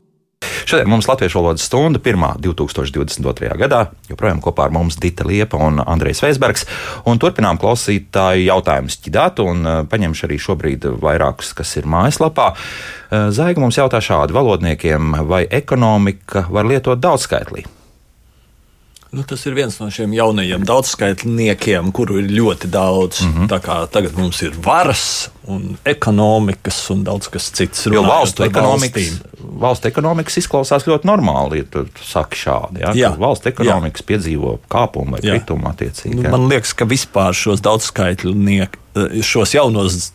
Šodien 0.69 0.89
mums 0.89 1.07
Latviešu 1.09 1.39
valodas 1.41 1.65
stunda 1.67 1.99
1. 1.99 2.39
2022. 2.43 3.51
gadā. 3.59 3.83
Joprojām 4.09 4.41
kopā 4.43 4.67
ar 4.67 4.75
mums 4.75 4.97
Dita 5.01 5.27
Liepa 5.27 5.59
un 5.61 5.81
Andrejs 5.83 6.23
Veisbergs. 6.23 6.67
Un 7.09 7.21
turpinām 7.21 7.59
klausītāju 7.61 8.47
jautājumus 8.47 8.99
ķidāt 9.03 9.43
un 9.43 9.63
uh, 9.65 9.77
paņemšu 9.89 10.27
arī 10.29 10.39
šobrīd 10.41 10.89
vairākus, 11.03 11.53
kas 11.57 11.75
ir 11.81 11.89
mājaslapā. 11.89 12.51
Uh, 12.53 13.29
Zaiga 13.35 13.63
mums 13.63 13.79
jautā 13.79 14.01
šādi 14.03 14.35
valodniekiem, 14.35 15.23
vai 15.29 15.45
ekonomika 15.49 16.47
var 16.53 16.69
lietot 16.69 17.01
daudzskaitlī? 17.03 17.65
Nu, 19.13 19.21
tas 19.23 19.43
ir 19.45 19.53
viens 19.53 19.75
no 19.77 19.91
šiem 19.93 20.13
jaunajiem 20.17 20.63
daudzskaitļiem, 20.65 21.91
kuru 21.93 22.17
ir 22.23 22.31
ļoti 22.33 22.69
daudz. 22.73 23.21
Mm 23.21 23.43
-hmm. 23.43 23.89
Tagad 23.93 24.15
mums 24.17 24.41
ir 24.41 24.55
varas, 24.57 25.29
un 25.45 25.77
ekonomikas 25.85 26.79
un 26.89 27.03
daudz 27.03 27.29
kas 27.29 27.51
cits. 27.53 27.85
Jo 27.93 28.01
valstu 28.01 28.43
ekonomikas, 28.43 29.11
valstu 29.39 29.87
ekonomikas 29.87 30.37
izklausās 30.41 30.87
ļoti 30.89 31.05
normāli, 31.05 31.61
ja 31.61 31.69
tu 31.69 31.85
saki 32.01 32.41
šādi. 32.41 32.81
Ja? 32.81 32.95
Jā, 32.95 33.13
valsts 33.19 33.53
ekonomikas 33.53 34.01
jā. 34.01 34.07
piedzīvo 34.07 34.57
kāpumu 34.67 35.11
vai 35.11 35.21
jā. 35.21 35.37
kritumu 35.37 35.69
attiecīgi. 35.69 36.15
Nu, 36.17 36.29
man 36.33 36.49
liekas, 36.49 36.73
ka 36.73 36.89
vispār 36.89 37.37
šos 37.37 37.61
daudzskaitļus, 37.61 38.67
šos 39.21 39.53
jaunos 39.53 40.11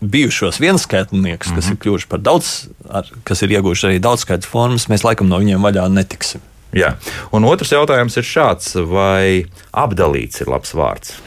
bijušos 0.00 0.60
vienskaitliniekus, 0.60 1.48
mm 1.48 1.52
-hmm. 1.52 1.56
kas 1.56 1.64
mhm. 1.64 1.72
ir 1.72 1.78
kļuvuši 1.78 2.06
par 2.08 2.20
daudz, 2.20 2.68
ar, 2.88 3.04
kas 3.24 3.42
ir 3.42 3.50
ieguvuši 3.50 3.86
arī 3.86 3.98
daudzskaitu 3.98 4.48
formas, 4.48 4.88
mēs 4.88 5.04
laikam 5.04 5.28
no 5.28 5.38
viņiem 5.38 5.60
vaļā 5.60 5.88
netiksim. 5.92 6.40
Jā. 6.76 6.94
Un 7.34 7.48
otrs 7.48 7.74
jautājums 7.74 8.18
ir 8.20 8.26
šāds, 8.26 8.76
vai 8.90 9.48
apdalīts 9.70 10.44
ir 10.44 10.52
labs 10.52 10.76
vārds? 10.76 11.18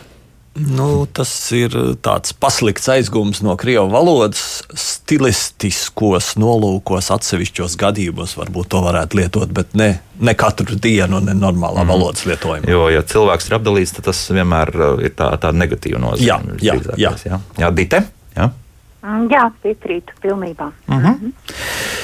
Nu, 0.53 1.07
tas 1.09 1.31
ir 1.57 1.73
tāds 2.05 2.35
paslikts 2.37 2.85
aizgūms 2.93 3.39
no 3.41 3.55
krievu 3.57 3.87
valodas, 3.89 4.61
stilistiskos 4.77 6.35
nolūkos, 6.37 7.09
atsevišķos 7.15 7.73
gadījumos 7.81 8.35
varbūt 8.37 8.69
to 8.75 8.83
varētu 8.85 9.17
lietot, 9.17 9.49
bet 9.49 9.73
ne, 9.73 9.89
ne 10.21 10.35
katru 10.37 10.77
dienu, 10.77 11.23
ne 11.25 11.33
normālā 11.33 11.81
mm. 11.81 11.89
valodas 11.89 12.27
lietojumā. 12.29 12.69
Jo, 12.69 12.85
ja 12.93 13.01
cilvēks 13.01 13.49
ir 13.49 13.57
apdalīts, 13.57 13.95
tad 13.97 14.11
tas 14.11 14.21
vienmēr 14.29 14.75
uh, 14.77 14.91
ir 15.01 15.17
tā, 15.17 15.31
tā 15.41 15.49
negatīva 15.57 16.03
nozīme. 16.05 16.59
Jā, 16.61 16.77
jā, 16.77 16.77
jā. 17.01 17.15
jā. 17.25 17.41
jā 17.57 17.73
Dite? 17.73 18.05
Jā. 18.37 18.51
Mm, 19.03 19.27
jā, 19.31 19.49
piekrītu 19.63 20.15
pilnībā. 20.23 20.71
Uh 20.87 20.95
-huh. 20.95 20.99
mm 20.99 21.15
-hmm. 21.19 21.31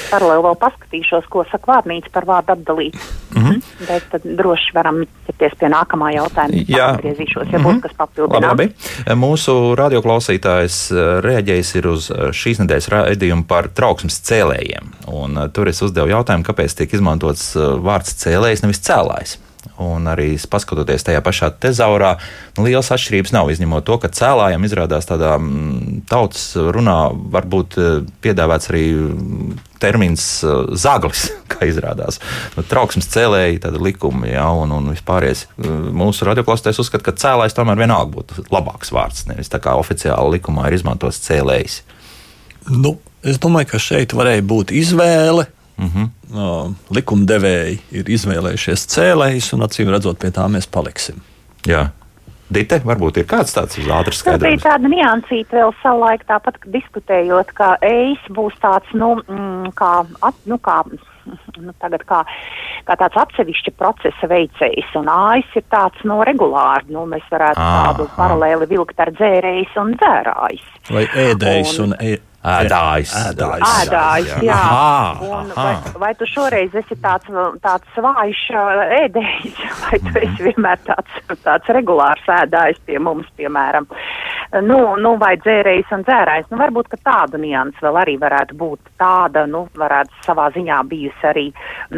Paralēli 0.10 0.44
vēl 0.44 0.56
paskatīšos, 0.58 1.26
ko 1.30 1.44
saka 1.52 1.72
vārnīca 1.72 2.10
par 2.12 2.26
vārdu 2.26 2.52
apdalīt. 2.52 2.96
Uh 2.96 3.42
mhm. 3.42 3.52
-huh. 3.52 3.88
Bet 3.88 4.04
tad 4.12 4.22
droši 4.24 4.74
varam 4.76 5.04
ķerties 5.28 5.56
pie 5.60 5.70
nākamā 5.70 6.12
jautājuma. 6.16 6.64
Jā, 6.68 6.88
atgriezīšos, 6.96 7.52
ja 7.52 7.58
uh 7.58 7.64
-huh. 7.64 7.66
būs 7.66 7.72
mhm. 7.72 7.80
kas 7.80 7.92
papildinās. 7.98 8.50
Labi, 8.50 8.64
labi. 9.08 9.20
Mūsu 9.22 9.76
radioklausītājs 9.76 10.92
eh, 10.92 11.22
reaģējis 11.22 11.76
ir 11.76 11.88
uz 11.88 12.12
eh, 12.12 12.16
šīs 12.32 12.60
nedēļas 12.60 12.90
raidījumu 12.90 13.44
par 13.48 13.68
trauksmes 13.68 14.22
cēlējiem. 14.22 14.86
Un, 15.08 15.38
uh, 15.38 15.50
tur 15.52 15.68
es 15.68 15.82
uzdevu 15.82 16.08
jautājumu, 16.08 16.44
kāpēc 16.44 16.76
tiek 16.76 16.94
izmantots 16.94 17.56
uh, 17.56 17.62
vārds 17.84 18.14
cēlējs, 18.26 18.62
nevis 18.62 18.82
cēlājs. 18.90 19.40
Un 19.80 20.10
arī 20.12 20.34
paskatoties 20.52 21.06
tajā 21.08 21.22
pašā 21.24 21.52
tezaurā, 21.64 22.16
nu, 22.58 22.66
liels 22.66 22.90
atšķirības 22.92 23.32
nav. 23.36 23.52
Izņemot 23.54 23.86
to, 23.88 23.96
ka 24.02 24.12
cēlājiem 24.12 24.66
izrādās 24.68 25.08
tādā 25.08 25.36
mm, 25.40 26.02
tautas 26.10 26.52
runā, 26.58 26.98
varbūt 27.36 27.78
eh, 27.80 27.92
piedāvāts 28.24 28.72
arī 28.74 28.84
termins 29.80 30.26
eh, 30.44 30.74
zaglis, 30.80 31.30
kā 31.54 31.70
izrādās. 31.70 32.20
Nu, 32.58 32.66
trauksmes 32.68 33.08
cēlēji, 33.14 33.62
tāda 33.68 33.80
likuma, 33.84 34.28
ja, 34.28 34.50
un, 34.52 34.74
un 34.76 34.92
vispārējais. 34.92 35.46
Eh, 35.48 35.70
mūsu 36.02 36.28
radioklāstais 36.28 36.82
uzskata, 36.84 37.08
ka 37.08 37.16
cēlājs 37.20 37.56
tomēr 37.58 37.80
vienalga 37.80 38.18
būtu 38.18 38.50
labāks 38.52 38.92
vārds. 38.96 39.28
Nevis 39.32 39.54
tā 39.54 39.62
kā 39.64 39.78
oficiāli 39.80 40.40
likumā 40.40 40.68
ir 40.68 40.80
izmantots 40.80 41.22
cēlējs. 41.28 41.84
Nu, 42.70 42.98
es 43.24 43.40
domāju, 43.42 43.72
ka 43.72 43.82
šeit 43.82 44.18
varēja 44.18 44.44
būt 44.46 44.76
izvēle 44.76 45.48
Mm 45.80 45.92
-hmm. 45.94 46.08
uh, 46.36 46.74
likumdevēji 46.92 47.80
ir 47.92 48.10
izvēlējušies 48.16 48.84
cēlējus, 48.96 49.54
un 49.56 49.64
acīm 49.64 49.92
redzot, 49.94 50.20
pie 50.20 50.32
tā 50.36 50.48
mēs 50.52 50.68
paliksim. 50.68 51.22
Jā. 51.68 51.90
Dite, 52.50 52.80
varbūt 52.82 53.20
ir 53.22 53.28
kāds 53.30 53.54
tāds 53.54 53.78
ātrs 53.78 54.24
skaidrojums. 54.24 54.64
Tā 54.64 54.72
bija 54.72 54.78
tāda 54.78 54.90
niansīta 54.90 55.56
vēl 55.56 55.74
savulaik, 55.84 56.26
tāpat 56.26 56.58
diskutējot, 56.66 57.52
ka 57.54 57.78
eis 57.86 58.20
būs 58.34 58.58
tāds, 58.62 58.90
nu, 58.94 59.22
mm, 59.22 59.70
kā, 59.78 60.06
at, 60.26 60.36
nu, 60.46 60.58
kā 60.58 60.82
nu, 61.58 61.74
tagad 61.82 62.04
kā, 62.10 62.24
kā 62.88 62.96
tāds 63.00 63.20
atsevišķa 63.24 63.74
procesa 63.78 64.30
veicējs, 64.32 64.96
un 65.00 65.12
ājs 65.14 65.60
ir 65.60 65.66
tāds 65.70 66.02
no 66.04 66.20
nu, 66.20 66.26
regulāri. 66.28 66.90
Nu, 66.96 67.06
mēs 67.10 67.28
varētu 67.32 67.62
à, 67.62 67.70
tādu 67.86 68.10
paralēli 68.18 68.70
vilkt 68.74 69.00
ar 69.00 69.14
dzērējs 69.14 69.78
un 69.84 69.94
dzērājs. 70.00 70.66
Vai 70.90 71.06
ēdējs 71.28 71.78
un, 71.84 71.94
un 71.94 72.02
e 72.02 72.18
Ēdājs. 72.40 73.12
Ēdājs. 73.20 73.64
Ēdājs, 73.84 74.30
jā. 74.30 74.44
jā. 74.48 74.58
Aha, 74.58 75.16
aha. 75.20 75.50
Vai, 75.58 75.74
vai 76.06 76.12
tu 76.16 76.28
šoreiz 76.30 76.76
esi 76.80 76.96
tāds, 77.04 77.28
tāds 77.60 78.00
vājš 78.00 78.44
ēdējs, 79.02 79.60
vai 79.84 80.00
tu 80.06 80.14
esi 80.22 80.48
vienmēr 80.48 80.80
tāds, 80.88 81.20
tāds 81.44 81.74
regulārs 81.76 82.32
ēdājs 82.40 82.80
pie 82.88 82.96
mums, 83.04 83.28
piemēram? 83.36 83.90
Nu, 84.64 84.80
nu, 84.98 85.14
vai 85.20 85.36
dzērējs 85.44 85.92
un 85.94 86.08
dzērājs. 86.08 86.48
Nu, 86.50 86.62
varbūt, 86.64 86.88
ka 86.94 87.02
tāda 87.04 87.38
nianses 87.38 87.84
vēl 87.84 88.00
arī 88.02 88.16
varētu 88.22 88.56
būt 88.58 88.96
tāda, 88.98 89.44
nu, 89.46 89.68
varētu 89.78 90.24
savā 90.26 90.48
ziņā 90.56 90.80
bijusi 90.90 91.30
arī, 91.30 91.48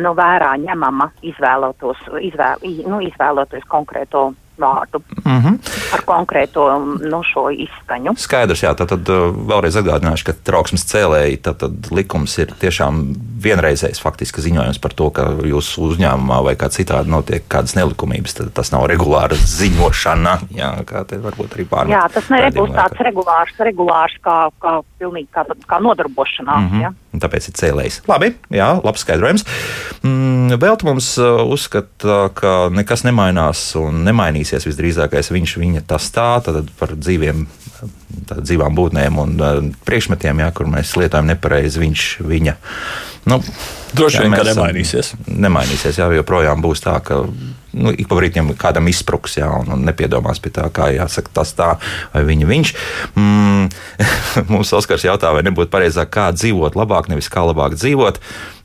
nu, 0.01 0.15
vērā 0.17 0.55
ņemama 0.65 1.11
izvēlotos, 1.21 2.01
izvēl, 2.17 2.65
nu, 2.89 2.99
izvēloties 3.05 3.69
konkrēto 3.69 4.31
vārdu 4.61 5.01
mm 5.23 5.39
-hmm. 5.39 5.57
ar 5.95 6.03
konkrēto 6.07 6.67
nu, 7.01 7.21
šo 7.25 7.49
izskaņu. 7.51 8.15
Skaidrs, 8.17 8.63
jā, 8.63 8.73
tad, 8.77 8.93
tad 8.93 9.09
vēlreiz 9.51 9.77
atgādināšu, 9.81 10.25
ka 10.29 10.37
trauksmes 10.51 10.85
cēlēji 10.87 11.41
tad, 11.41 11.57
tad 11.63 11.91
likums 11.91 12.37
ir 12.37 12.53
tiešām 12.61 13.01
vienreizējs 13.41 14.01
faktiski 14.01 14.41
ziņojums 14.41 14.79
par 14.81 14.93
to, 14.93 15.09
ka 15.09 15.27
jūsu 15.45 15.87
uzņēmumā 15.89 16.41
vai 16.45 16.55
kā 16.55 16.69
citādi 16.73 17.09
notiek 17.09 17.47
kādas 17.47 17.75
nelikumības. 17.75 18.37
Tad 18.37 18.53
tas 18.53 18.71
nav 18.71 18.85
regulāra 18.91 19.35
ziņošana, 19.35 20.37
jā, 20.55 20.71
kā 20.85 21.03
te 21.09 21.17
varbūt 21.21 21.57
arī 21.57 21.65
pārmet. 21.65 21.95
Jā, 21.95 22.05
tas 22.13 22.29
nebūs 22.29 22.73
tāds 22.75 23.05
regulārs, 23.07 23.55
regulārs 23.59 24.17
kā, 24.25 24.37
kā, 24.61 24.81
pilnīgi 25.01 25.29
kā, 25.33 25.45
kā 25.67 25.81
nodarbošanās. 25.81 26.67
Mm 26.67 26.81
-hmm. 26.81 27.00
Ja? 27.11 27.21
Tāpēc 27.21 27.49
ir 27.49 27.57
cēlējs. 27.59 28.01
Labi, 28.07 28.31
jā, 28.55 28.69
labs 28.83 29.03
skaidrojums. 29.03 29.43
Mm, 30.01 30.55
vēl 30.61 30.77
mums 30.87 31.13
uzskata, 31.19 32.29
ka 32.37 32.53
nekas 32.73 33.03
nemainās 33.07 33.63
un 33.79 34.05
nemainīsies 34.07 34.67
visdrīzākais 34.69 35.33
viņš, 35.35 35.57
viņa 35.59 35.83
tas 35.91 36.07
tā, 36.15 36.29
tad 36.45 36.71
par 36.79 36.95
dzīviem 36.95 37.47
dzīvām 38.31 38.75
būtnēm 38.77 39.17
un 39.21 39.31
uh, 39.41 39.61
priekšmetiem, 39.87 40.43
jā, 40.43 40.49
kur 40.55 40.69
mēs 40.69 40.93
lietojam 40.99 41.29
nepareizi 41.31 41.81
viņš, 41.81 42.05
viņa. 42.29 42.55
Nu, 43.31 43.39
Droši 43.97 44.23
vien, 44.23 44.35
ka 44.37 44.45
nemainīsies. 44.47 45.13
Nemainīsies, 45.27 45.99
jā, 45.99 46.07
joprojām 46.15 46.61
būs 46.63 46.83
tā, 46.85 46.95
ka 47.05 47.23
nu, 47.73 47.91
ik 47.93 48.07
pa 48.09 48.17
brīdim 48.19 48.51
kādam 48.59 48.89
izspruks, 48.91 49.37
jā, 49.39 49.49
un, 49.61 49.71
un 49.75 49.85
nepiedomās 49.87 50.41
pie 50.43 50.51
tā, 50.55 50.67
kā 50.73 50.89
jāsaka 50.95 51.33
tas 51.41 51.53
tā, 51.57 51.69
vai 52.13 52.23
viņa 52.27 52.49
viņš. 52.49 52.73
Mm, 53.19 53.69
mums 54.53 54.73
Oskars 54.77 55.05
jautā, 55.07 55.33
vai 55.35 55.43
nebūtu 55.47 55.71
pareizāk, 55.73 56.11
kā 56.13 56.29
dzīvot 56.35 56.77
labāk, 56.79 57.11
nevis 57.11 57.31
kā 57.31 57.45
labāk 57.47 57.77
dzīvot. 57.79 58.21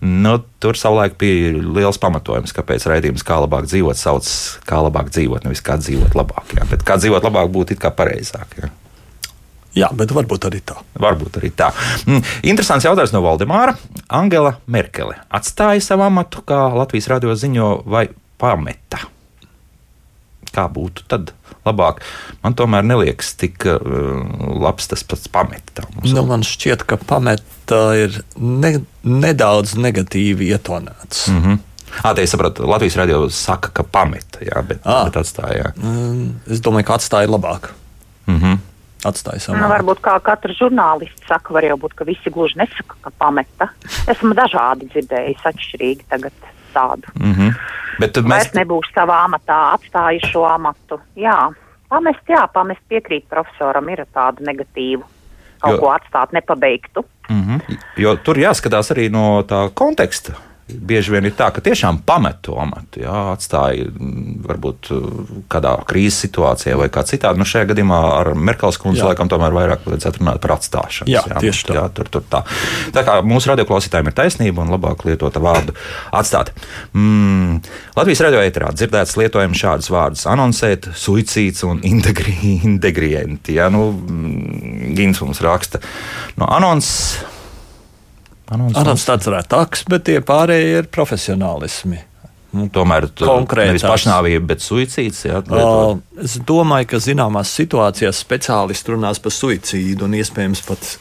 Nu, 0.07 0.39
tur 0.63 0.79
savulaik 0.79 1.17
bija 1.21 1.55
liels 1.57 2.01
pamatojums, 2.03 2.55
kāpēc 2.57 2.89
raidījums 2.91 3.25
kā 3.27 3.39
labāk 3.43 3.69
dzīvot 3.71 3.99
sauc 3.99 4.27
kā 4.69 4.81
labāk 4.85 5.13
dzīvot, 5.15 5.47
nevis 5.47 5.65
kā 5.65 5.79
dzīvot 5.81 6.19
labāk. 6.19 6.59
Jā. 6.59 6.67
Bet 6.71 6.85
kā 6.87 6.99
dzīvot 7.01 7.25
labāk 7.27 7.53
būtu 7.55 7.77
it 7.77 7.83
kā 7.83 7.95
pareizāk. 7.95 8.59
Jā. 8.61 8.73
Jā, 9.77 9.91
bet 9.93 10.13
varbūt 10.17 10.47
arī 10.49 10.63
tā. 10.65 10.79
Varbūt 11.05 11.37
arī 11.37 11.51
tā. 11.53 11.69
Mm, 12.09 12.23
interesants 12.49 12.87
jautājums 12.89 13.13
no 13.13 13.21
Valdemāra. 13.25 13.75
Angela 14.09 14.55
Merkele 14.73 15.19
atstāja 15.29 15.83
savu 15.85 16.07
amatu, 16.07 16.41
kā 16.49 16.63
Latvijas 16.73 17.11
radio 17.13 17.37
ziņo, 17.37 17.69
vai 17.85 18.07
pameta? 18.41 19.03
Kā 20.55 20.67
būtu 20.73 21.05
tad 21.11 21.33
labāk? 21.67 22.01
Man 22.45 22.57
tomēr 22.57 22.87
neliekas 22.87 23.35
tik 23.41 23.67
uh, 23.69 23.79
labs 24.57 24.89
tas 24.93 25.05
pats 25.05 25.29
pameta. 25.33 25.85
Nu, 26.05 26.25
man 26.29 26.47
šķiet, 26.47 26.87
ka 26.89 26.99
pameta 27.01 27.81
ir 27.99 28.21
ne, 28.37 28.79
nedaudz 29.05 29.77
negatīvi 29.77 30.53
ietonēts. 30.55 31.27
Mm 31.33 31.43
-hmm. 31.43 31.65
Ah, 32.03 32.13
tā 32.13 32.23
es 32.23 32.31
saprotu, 32.31 32.67
Latvijas 32.69 32.97
radio 32.97 33.29
saka, 33.31 33.71
ka 33.73 33.83
pameta, 33.83 34.41
jā, 34.45 34.63
bet, 34.69 34.81
à. 34.85 35.05
bet 35.05 35.17
atstāja. 35.17 35.73
Mm, 35.77 36.41
es 36.51 36.61
domāju, 36.61 36.85
ka 36.85 36.95
atstāja 36.95 37.29
labāk. 37.29 37.71
Mm 38.27 38.41
-hmm 38.41 38.59
atstāja 39.05 39.43
savu. 39.43 39.59
Nu, 39.61 39.69
varbūt 39.71 40.03
kā 40.05 40.17
katrs 40.25 40.59
žurnālists 40.61 41.29
saka, 41.29 41.55
var 41.57 41.67
jau 41.67 41.79
būt, 41.81 41.97
ka 41.99 42.07
visi 42.09 42.33
gluži 42.33 42.61
nesaka, 42.61 42.99
ka 43.05 43.13
pameta. 43.21 43.71
Esmu 44.13 44.35
dažādi 44.39 44.89
dzirdējis, 44.93 45.45
atšķirīgi 45.51 46.09
tagad 46.13 46.49
tādu. 46.75 47.03
Mm 47.21 47.33
-hmm. 47.33 47.55
Bet 48.01 48.17
mēs... 48.17 48.29
Vairs 48.29 48.55
nebūs 48.55 48.89
savā 48.95 49.25
amatā, 49.25 49.59
atstāju 49.75 50.21
šo 50.33 50.45
amatu. 50.45 51.01
Jā, 51.17 51.53
pamest, 51.89 52.25
jā, 52.29 52.47
pamest 52.53 52.81
piekrīt 52.89 53.29
profesoram 53.29 53.89
ir 53.89 54.05
tādu 54.13 54.45
negatīvu. 54.45 55.05
Kaut 55.61 55.73
jo... 55.73 55.79
ko 55.81 55.91
atstāt 55.91 56.33
nepabeigtu. 56.33 57.05
Mm 57.29 57.43
-hmm. 57.43 57.79
Jo 57.97 58.17
tur 58.17 58.37
jāskatās 58.37 58.91
arī 58.91 59.11
no 59.11 59.43
tā 59.43 59.71
konteksta 59.75 60.33
bieži 60.67 61.13
vien 61.15 61.27
ir 61.29 61.35
tā, 61.39 61.49
ka 61.55 61.63
tiešām 61.63 62.01
pamet 62.07 62.41
to 62.47 62.57
amatu, 62.59 63.01
jā, 63.05 63.15
atstāja 63.33 63.87
mm, 63.87 64.41
varbūt 64.47 64.91
uh, 64.95 65.05
kādā 65.53 65.77
krīzes 65.87 66.19
situācijā 66.27 66.75
vai 66.81 66.89
kā 66.93 67.05
citādi. 67.07 67.39
Nu, 67.39 67.47
šajā 67.47 67.69
gadījumā 67.71 68.01
ar 68.17 68.33
Merkels 68.35 68.81
kundzi 68.83 69.05
laikam 69.07 69.31
tomēr 69.31 69.55
vairāk 69.55 69.87
vajadzētu 69.87 70.23
runāt 70.23 70.41
par 70.43 70.57
atstāšanu. 70.57 71.13
Jā, 71.13 71.23
jā, 71.31 71.39
tieši 71.45 71.69
tā. 71.69 71.77
Jā, 71.79 71.85
tur, 71.95 72.11
tur 72.11 72.27
tā. 72.33 72.43
tā 72.97 73.05
kā 73.07 73.19
mūsu 73.27 73.53
radioklausītājiem 73.53 74.11
ir 74.11 74.17
taisnība 74.19 74.65
un 74.65 74.75
labāk 74.75 75.07
lietot 75.07 75.39
vārdu 75.43 75.77
atstāt. 76.17 76.51
Mm, 76.97 77.63
Latvijas 77.99 78.25
radio 78.27 78.43
ēterā 78.43 78.73
dzirdēts 78.75 79.15
lietojams 79.21 79.63
šādus 79.63 79.93
vārdus- 79.95 80.27
anoncēt, 80.35 80.91
suicīds 80.99 81.63
un 81.69 81.85
integri, 81.87 82.35
integrienti. 82.73 83.55
Jā, 83.61 83.71
nu, 83.71 83.93
mm, 83.95 84.93
Gins 84.99 85.23
mums 85.23 85.43
raksta 85.45 85.83
no 86.41 86.51
anonses 86.51 87.36
Arāns 88.47 89.07
tāds 89.07 89.27
retāks, 89.33 89.83
bet 89.91 90.07
tie 90.07 90.21
pārējie 90.25 90.83
ir 90.83 90.93
profesionālismi. 90.93 92.03
Nu, 92.57 92.67
tomēr 92.73 93.09
nevis 93.11 93.85
pašnāvība, 93.85 94.45
bet 94.53 94.63
suicīds. 94.65 95.25
Jā, 95.27 95.41
uh, 95.43 95.99
es 96.23 96.39
domāju, 96.47 96.89
ka 96.93 97.01
zināmās 97.03 97.51
situācijās 97.59 98.21
speciālisti 98.23 98.95
runās 98.95 99.21
par 99.23 99.35
suicīdu 99.35 100.07
un 100.07 100.15
iespējams 100.17 100.63
pat, 100.65 100.93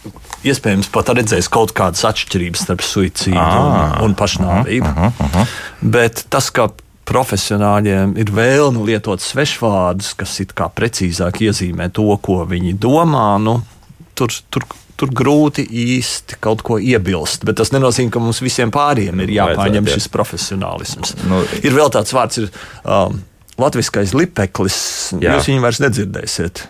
iespējams 0.48 0.90
pat 0.92 1.14
redzēs 1.16 1.48
kaut 1.54 1.72
kādas 1.78 2.04
atšķirības 2.10 2.66
starp 2.66 2.84
suicīdu 2.84 3.40
ah, 3.40 3.62
un, 4.02 4.10
un 4.10 4.18
pašnāvību. 4.20 4.90
Uh, 4.90 5.06
uh, 5.06 5.22
uh, 5.22 5.38
uh. 5.46 5.56
Bet 5.96 6.26
tas, 6.34 6.50
ka 6.56 6.72
profesionāļiem 7.06 8.18
ir 8.20 8.34
vēlme 8.36 8.84
lietot 8.90 9.24
svešvārdus, 9.24 10.16
kas 10.20 10.40
it 10.44 10.56
kā 10.58 10.68
precīzāk 10.74 11.44
iezīmē 11.46 11.92
to, 11.94 12.10
ko 12.26 12.42
viņi 12.50 12.74
domā, 12.82 13.36
nu, 13.42 13.60
tur, 14.18 14.34
tur 14.50 14.66
tur 15.00 15.12
grūti 15.16 15.66
īsti 15.66 16.40
kaut 16.44 16.64
ko 16.66 16.78
iebilst. 16.80 17.46
Bet 17.48 17.60
tas 17.60 17.74
nenozīmē, 17.76 18.14
ka 18.14 18.22
mums 18.24 18.42
visiem 18.44 18.72
pāriem 18.74 19.24
ir 19.26 19.34
jāpārņem 19.36 19.90
šis 19.92 20.08
profesionālisms. 20.14 21.16
Nu, 21.30 21.42
ir 21.62 21.76
vēl 21.76 21.92
tāds 21.94 22.16
vārds, 22.16 22.40
ir 22.42 22.50
um, 22.84 23.20
latviskais 23.62 24.16
lipeklis. 24.16 24.80
Jā. 25.20 25.36
Jūs 25.36 25.52
viņu 25.52 25.66
vairs 25.66 25.82
nedzirdēsiet. 25.84 26.66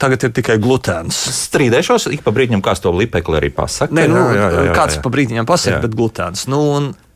Tagad 0.00 0.28
ir 0.28 0.34
tikai 0.36 0.60
glutēns. 0.62 1.16
Strīdēšos, 1.48 2.10
ik 2.14 2.22
pa 2.22 2.30
brīdim 2.34 2.60
kāds 2.62 2.84
to 2.84 2.92
lipekli 2.94 3.40
arī 3.40 3.50
pasakā. 3.54 3.96
Nē, 3.96 4.06
nu, 4.12 4.20
jā, 4.20 4.36
jā, 4.36 4.50
jā, 4.54 4.66
jā, 4.68 4.76
kāds 4.76 5.00
jā. 5.00 5.02
pa 5.02 5.10
brīdim 5.16 5.48
pasakā, 5.48 5.80
bet 5.82 5.96
glutēns. 5.98 6.44
Nu, 6.52 6.60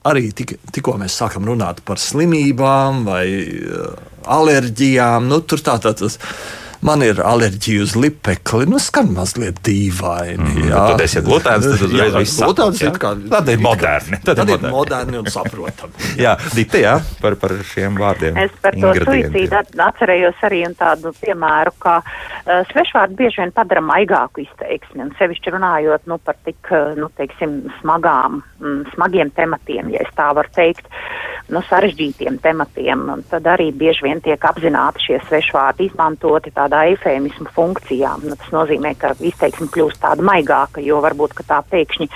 arī 0.09 0.27
tik, 0.35 0.57
tikko 0.75 0.97
mēs 0.99 1.21
sākam 1.21 1.47
runāt 1.47 1.85
par 1.87 2.03
slimībām 2.03 3.05
vai 3.07 3.25
uh, 3.31 3.95
alerģijām, 4.27 5.31
nu, 5.31 5.45
tur 5.47 5.63
tā 5.63 5.79
tā 5.85 5.95
tas. 6.01 6.19
tā 6.19 6.64
man 6.85 7.03
ir 7.05 7.21
alerģija 7.25 7.85
uz 7.85 7.95
lipekli. 7.99 8.69
Nu, 8.71 8.79
skan 8.83 9.11
mazliet 9.17 9.61
dīvaini. 9.65 10.39
Mm, 10.45 10.69
jā, 10.71 10.83
tad 10.93 11.05
es 11.05 11.17
esmu 11.19 11.31
glutēns, 11.31 11.67
tad 11.67 11.85
uzreiz 11.89 12.17
viss 12.19 12.41
glutēns 12.43 12.83
ir 12.85 12.99
kā. 13.01 13.13
Tad 13.33 13.51
ir 13.53 13.63
moderni. 13.65 14.21
Tad, 14.25 14.41
tad 14.43 14.53
ir 14.55 14.67
moderni 14.69 15.21
un 15.21 15.31
saprotami. 15.33 16.11
jā, 16.25 16.37
Dita, 16.55 16.81
jā, 16.83 16.95
par, 17.23 17.39
par 17.41 17.57
šiem 17.73 17.99
vārdiem. 18.01 18.39
Es 18.45 18.55
par 18.65 18.77
to 18.79 18.93
suicīdu 19.01 19.61
atcerējos 19.89 20.45
arī 20.49 20.63
tādu 20.79 21.13
piemēru, 21.21 21.75
ka 21.83 21.99
uh, 22.05 22.63
svešvārdi 22.71 23.19
bieži 23.19 23.43
vien 23.43 23.55
padara 23.55 23.83
maigāku 23.85 24.45
izteiksmi, 24.45 25.03
un 25.07 25.13
sevišķi 25.19 25.55
runājot 25.57 26.09
nu, 26.11 26.19
par 26.25 26.39
tik, 26.47 26.61
uh, 26.71 26.93
nu, 26.99 27.11
teiksim, 27.19 27.63
smagām, 27.81 28.43
mm, 28.61 28.95
smagiem 28.95 29.33
tematiem, 29.37 29.93
ja 29.95 30.05
es 30.05 30.13
tā 30.17 30.31
varu 30.37 30.53
teikt, 30.57 30.89
nu, 31.53 31.61
sarežģītiem 31.69 32.39
tematiem, 32.43 33.05
tad 33.31 33.47
arī 33.51 33.69
bieži 33.77 34.07
vien 34.07 34.21
tiek 34.25 34.41
apzināti 34.49 35.03
šie 35.09 35.19
svešvārdi 35.29 35.89
izmantoti 35.91 36.53
tādā 36.55 36.85
eifēmismu 36.93 37.51
funkcijā. 37.55 38.15
Nu, 38.25 38.37
tas 38.41 38.53
nozīmē, 38.55 38.95
ka 39.01 39.13
izteiksme 39.19 39.69
kļūst 39.75 40.01
tāda 40.05 40.25
maigāka, 40.25 40.83
jo 40.85 41.01
varbūt 41.05 41.37
tā 41.45 41.61
pēkšņi 41.71 42.09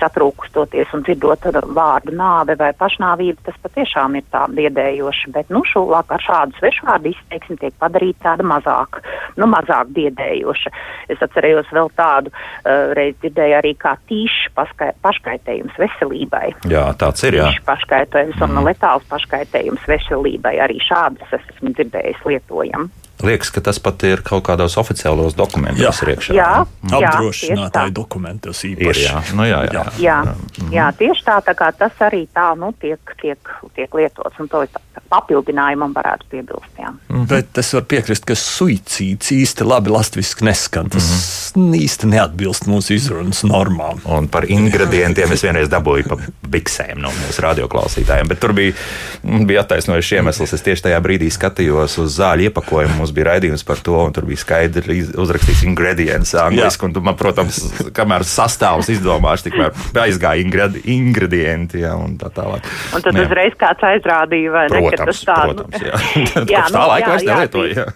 satrūkstoties 0.00 0.90
un 0.96 1.04
dzirdot 1.06 1.46
vārdu 1.74 2.14
nāve 2.16 2.56
vai 2.58 2.72
pašnāvība, 2.78 3.46
tas 3.46 3.58
patiešām 3.62 4.16
ir 4.18 4.26
tā 4.32 4.44
biedējoši. 4.50 5.30
Bet 5.34 5.50
nu, 5.54 5.62
šulāk 5.68 6.10
ar 6.14 6.22
šādu 6.22 6.58
svešvārdu 6.58 7.12
izteiksmi 7.12 7.58
tiek 7.60 7.76
padarīta 7.82 8.32
tāda 8.32 8.46
mazāk, 8.46 9.00
nu, 9.38 9.48
mazāk 9.50 9.92
biedējoša. 9.94 10.72
Es 11.12 11.22
atcerējos 11.22 11.70
vēl 11.74 11.90
tādu 11.98 12.32
uh, 12.32 12.92
reizi 12.96 13.18
dzirdēju 13.22 13.58
arī 13.58 13.74
kā 13.78 13.94
tīšs 14.10 14.52
paškaitējums 14.56 15.78
veselībai. 15.78 16.44
Jā, 16.70 16.88
tāds 16.98 17.26
ir. 17.28 17.38
Tīšs 17.42 17.66
paškaitējums 17.66 18.38
mm. 18.38 18.46
un 18.48 18.58
letāls 18.72 19.06
paškaitējums 19.12 19.86
veselībai 19.88 20.56
arī 20.64 20.80
šādas 20.82 21.36
esmu 21.38 21.74
dzirdējis 21.76 22.26
lietojam. 22.28 22.90
Liekas, 23.22 23.50
ka 23.54 23.62
tas 23.64 23.78
pat 23.82 24.02
ir 24.08 24.22
kaut 24.26 24.44
kādos 24.46 24.76
oficiālos 24.80 25.36
dokumentos 25.38 26.02
jā. 26.02 26.08
iekšā. 26.14 26.36
Jā, 26.36 26.50
jā 26.90 27.00
apdrošinātāju 27.00 27.94
dokumentos 27.96 28.64
īpaši. 28.68 28.88
Ir, 28.90 29.02
jā. 29.06 29.22
Nu, 29.38 29.46
jā, 29.48 29.62
jā. 29.68 29.72
Jā. 29.74 29.92
Jā. 30.02 30.18
Mhm. 30.26 30.72
jā, 30.74 30.88
tieši 30.98 31.26
tā, 31.26 31.38
tā 31.46 31.56
kā 31.58 31.70
tas 31.76 32.02
arī 32.04 32.24
tā 32.34 32.48
nu, 32.58 32.72
tiek, 32.82 33.14
tiek, 33.22 33.54
tiek 33.76 33.94
lietots, 33.98 34.40
un 34.42 34.50
to 34.52 34.64
papildinājumam 35.12 35.94
varētu 35.96 36.28
piebilst. 36.32 36.72
Jā. 36.78 36.92
Mhm. 37.08 37.28
Bet 37.30 37.62
es 37.62 37.72
varu 37.76 37.88
piekrist, 37.94 38.26
ka 38.28 38.38
suicīds 38.38 39.32
īsti 39.34 39.68
labi 39.68 39.92
latviski 39.92 40.48
neskan. 40.48 40.90
Tas, 40.92 41.08
mm 41.08 41.16
-hmm 41.16 41.42
īsti 41.56 42.08
neatbilst 42.08 42.66
mūsu 42.70 42.96
izrunas 42.96 43.42
normām. 43.44 44.00
Un 44.08 44.28
par 44.32 44.46
ingredientiem 44.48 45.32
es 45.34 45.44
vienreiz 45.44 45.68
dabūju 45.72 46.08
pa 46.08 46.18
biksēm 46.52 47.00
no 47.02 47.12
mūsu 47.12 47.44
radioklausītājiem, 47.44 48.30
bet 48.30 48.40
tur 48.40 48.54
bija, 48.56 48.74
bija 49.22 49.64
attaisnojuši 49.64 50.18
iemesls. 50.20 50.54
Es 50.56 50.64
tieši 50.64 50.88
tajā 50.88 51.00
brīdī 51.04 51.28
skatījos 51.32 51.98
uz 52.02 52.16
zāļu 52.16 52.48
iepakojumu, 52.48 52.96
mums 53.12 53.16
bija 53.16 53.28
raidījums 53.28 53.64
par 53.66 53.80
to, 53.84 53.94
un 54.06 54.12
tur 54.14 54.24
bija 54.26 54.40
skaidri 54.40 55.02
uzrakstīts 55.20 55.64
ingredients 55.66 56.34
angliski, 56.38 56.86
un 56.86 56.94
tu 56.96 57.02
man, 57.04 57.16
protams, 57.18 57.60
kamēr 57.94 58.24
sastāvs 58.24 58.88
izdomāšu, 58.92 59.50
tikmēr 59.50 59.72
aizgāja 60.06 60.42
ingredi 60.42 60.82
ingredienti, 60.92 61.82
jā, 61.84 61.92
un 61.98 62.16
tā 62.20 62.32
tālāk. 62.32 62.66
Un 62.96 63.04
tad 63.04 63.18
jā. 63.18 63.26
uzreiz 63.26 63.56
kāds 63.60 63.86
aizrādīja, 63.92 64.52
vai 64.54 64.66
protams, 64.72 64.88
ne, 64.88 64.96
ka 64.96 65.08
tas 65.10 65.22
tā, 65.28 65.38
protams, 65.44 65.86
jā. 65.86 66.02
jā, 66.56 66.64
nu, 66.66 66.78
tā 66.78 66.88
laika 66.88 67.12
vairs 67.12 67.28
nelietoju. 67.28 67.76
Jā. 67.76 67.86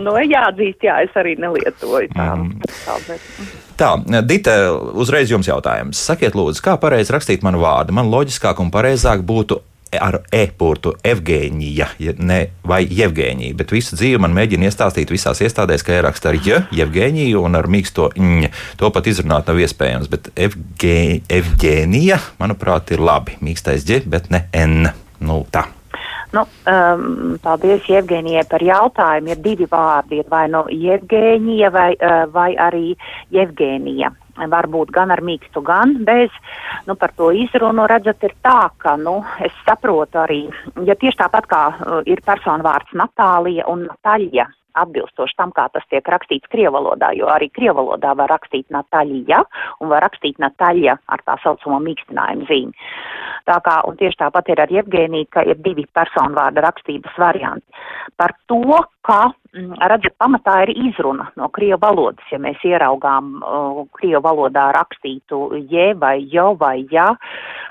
nu, 0.00 0.18
jāatzīst, 0.26 0.86
jā, 0.90 1.00
es 1.06 1.18
arī 1.22 1.36
nelietoju 1.40 2.12
tā. 2.16 2.30
Mm. 2.34 2.70
Tā, 2.84 3.00
bet... 3.06 3.32
Tā, 3.80 3.94
Dita, 4.28 4.54
uzreiz 5.00 5.30
jums 5.32 5.48
jautājums. 5.48 6.00
Sakiet, 6.10 6.34
lūdzu, 6.36 6.60
kā 6.66 6.76
pareizi 6.80 7.14
rakstīt 7.14 7.46
manu 7.46 7.62
vārdu? 7.62 7.94
Man 7.96 8.10
loģiskāk 8.12 8.60
un 8.60 8.68
pareizāk 8.74 9.24
būtu 9.24 9.62
ar 9.98 10.20
e-portu 10.34 10.92
Evgēnija 11.06 11.88
ne, 12.18 12.40
vai 12.66 12.82
Jevgēnija, 12.86 13.56
bet 13.58 13.74
visu 13.74 13.98
dzīvi 13.98 14.20
man 14.22 14.34
mēģina 14.36 14.68
iestāstīt 14.68 15.10
visās 15.10 15.42
iestādēs, 15.42 15.84
ka 15.86 15.96
ieraksta 15.96 16.30
ar 16.30 16.38
J, 16.38 16.62
Jevgēniju 16.76 17.42
un 17.42 17.58
ar 17.58 17.68
mīksto 17.70 18.10
ņ. 18.14 18.52
To 18.80 18.92
pat 18.94 19.10
izrunāt 19.10 19.50
nav 19.50 19.60
iespējams, 19.64 20.10
bet 20.12 20.30
Evgē, 20.36 21.20
Evgēnija, 21.40 22.20
manuprāt, 22.40 22.94
ir 22.94 23.02
labi. 23.02 23.38
Mīkstais 23.44 23.86
J, 23.88 24.04
bet 24.10 24.30
ne 24.30 24.46
N. 24.56 24.90
Nu, 25.20 25.42
tā. 25.52 25.66
Nu, 26.30 26.44
um, 26.70 27.38
paldies 27.42 27.88
Jevgenijai 27.90 28.44
par 28.50 28.62
jautājumu. 28.62 29.32
Ir 29.32 29.40
divi 29.42 29.66
vārdi, 29.70 30.22
vai 30.30 30.46
nu 30.48 30.60
no 30.60 30.64
Jevgenija 30.70 31.72
vai, 31.74 31.90
uh, 31.98 32.22
vai 32.32 32.52
arī 32.54 32.94
Jevgenija. 33.34 34.12
Varbūt 34.48 34.92
gan 34.94 35.10
ar 35.10 35.20
mīkstu, 35.20 35.62
gan 35.64 35.98
bez. 36.06 36.32
Nu, 36.86 36.96
par 36.96 37.12
to 37.16 37.30
izrunu 37.36 37.86
redzat, 37.90 38.22
ir 38.24 38.34
tā, 38.44 38.70
ka, 38.80 38.96
nu, 38.96 39.20
es 39.44 39.52
saprotu 39.66 40.22
arī, 40.22 40.40
ja 40.86 40.96
tieši 40.96 41.20
tāpat 41.20 41.50
kā 41.50 41.64
uh, 41.74 42.00
ir 42.08 42.22
personu 42.24 42.64
vārds 42.64 42.96
Natālija 42.96 43.68
un 43.70 43.84
Nataļa, 43.90 44.46
atbilstoši 44.74 45.36
tam, 45.38 45.54
kā 45.56 45.66
tas 45.74 45.86
tiek 45.90 46.06
rakstīts 46.06 46.50
krievalodā, 46.52 47.12
jo 47.18 47.30
arī 47.32 47.50
krievalodā 47.54 48.14
var 48.18 48.30
rakstīt 48.32 48.68
Nataļa 48.70 49.42
un 49.80 49.92
var 49.92 50.04
rakstīt 50.06 50.38
Nataļa 50.42 50.96
ar 51.08 51.24
tā 51.26 51.36
saucamo 51.42 51.80
mīkstinājumu 51.86 52.48
zīmi. 52.50 52.88
Tā 53.48 53.56
kā, 53.64 53.80
un 53.88 53.96
tieši 53.98 54.20
tāpat 54.20 54.50
ir 54.52 54.60
ar 54.62 54.72
Jevgēniju, 54.72 55.28
ka 55.32 55.44
ir 55.48 55.60
divi 55.64 55.86
personu 55.94 56.36
vārda 56.36 56.64
rakstības 56.66 57.16
varianti. 57.18 57.64
Par 58.20 58.34
to, 58.50 58.80
ka, 59.06 59.32
mm, 59.56 59.78
redzat, 59.90 60.14
pamatā 60.20 60.56
ir 60.66 60.74
izruna 60.88 61.30
no 61.40 61.48
krievu 61.48 61.80
valodas. 61.82 62.26
Ja 62.32 62.38
mēs 62.42 62.60
ieraugām 62.66 63.32
uh, 63.40 63.80
krievu 63.96 64.22
valodā 64.26 64.68
rakstītu 64.76 65.40
je 65.70 65.86
vai 65.94 66.18
jo 66.32 66.52
vai 66.60 66.84
ja, 66.92 67.08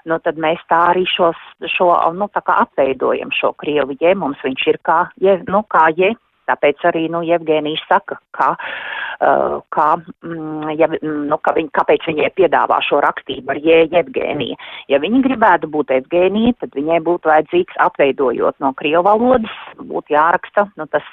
nu 0.10 0.20
tad 0.26 0.40
mēs 0.42 0.64
tā 0.72 0.82
arī 0.94 1.06
šos, 1.10 1.38
šo, 1.76 1.92
nu 2.18 2.30
tā 2.34 2.42
kā 2.46 2.60
apveidojam 2.66 3.32
šo 3.36 3.54
krievu 3.62 3.98
je, 4.00 4.16
mums 4.16 4.42
viņš 4.44 4.68
ir 4.74 4.82
kā 4.84 5.04
je, 5.22 5.38
nu 5.48 5.64
kā 5.70 5.90
je 5.98 6.16
Tāpēc 6.50 6.86
arī 6.90 7.08
nu, 7.14 7.22
Jevģīnijas 7.26 7.84
saka, 7.90 8.20
ka, 8.36 8.50
uh, 8.56 9.58
ka, 9.76 9.88
mm, 10.26 10.74
ja, 10.80 10.90
nu, 11.02 11.40
ka 11.46 11.54
viņ, 11.58 11.70
kāpēc 11.78 12.08
viņai 12.10 12.32
piedāvā 12.40 12.80
šo 12.86 13.02
rakstību 13.06 13.54
ar 13.54 13.62
Jevģīniju. 13.66 14.58
Ja 14.92 15.02
viņa 15.04 15.22
gribētu 15.28 15.70
būt 15.72 15.94
Evgēnija, 16.00 16.58
tad 16.64 16.74
viņai 16.78 17.02
būtu 17.06 17.32
vajadzīgs 17.32 17.78
atveidojot 17.90 18.58
no 18.64 18.74
krievu 18.80 19.06
valodas, 19.10 19.62
būtu 19.80 20.18
jāraksta 20.18 20.70
nu, 20.80 20.90
tas 20.90 21.06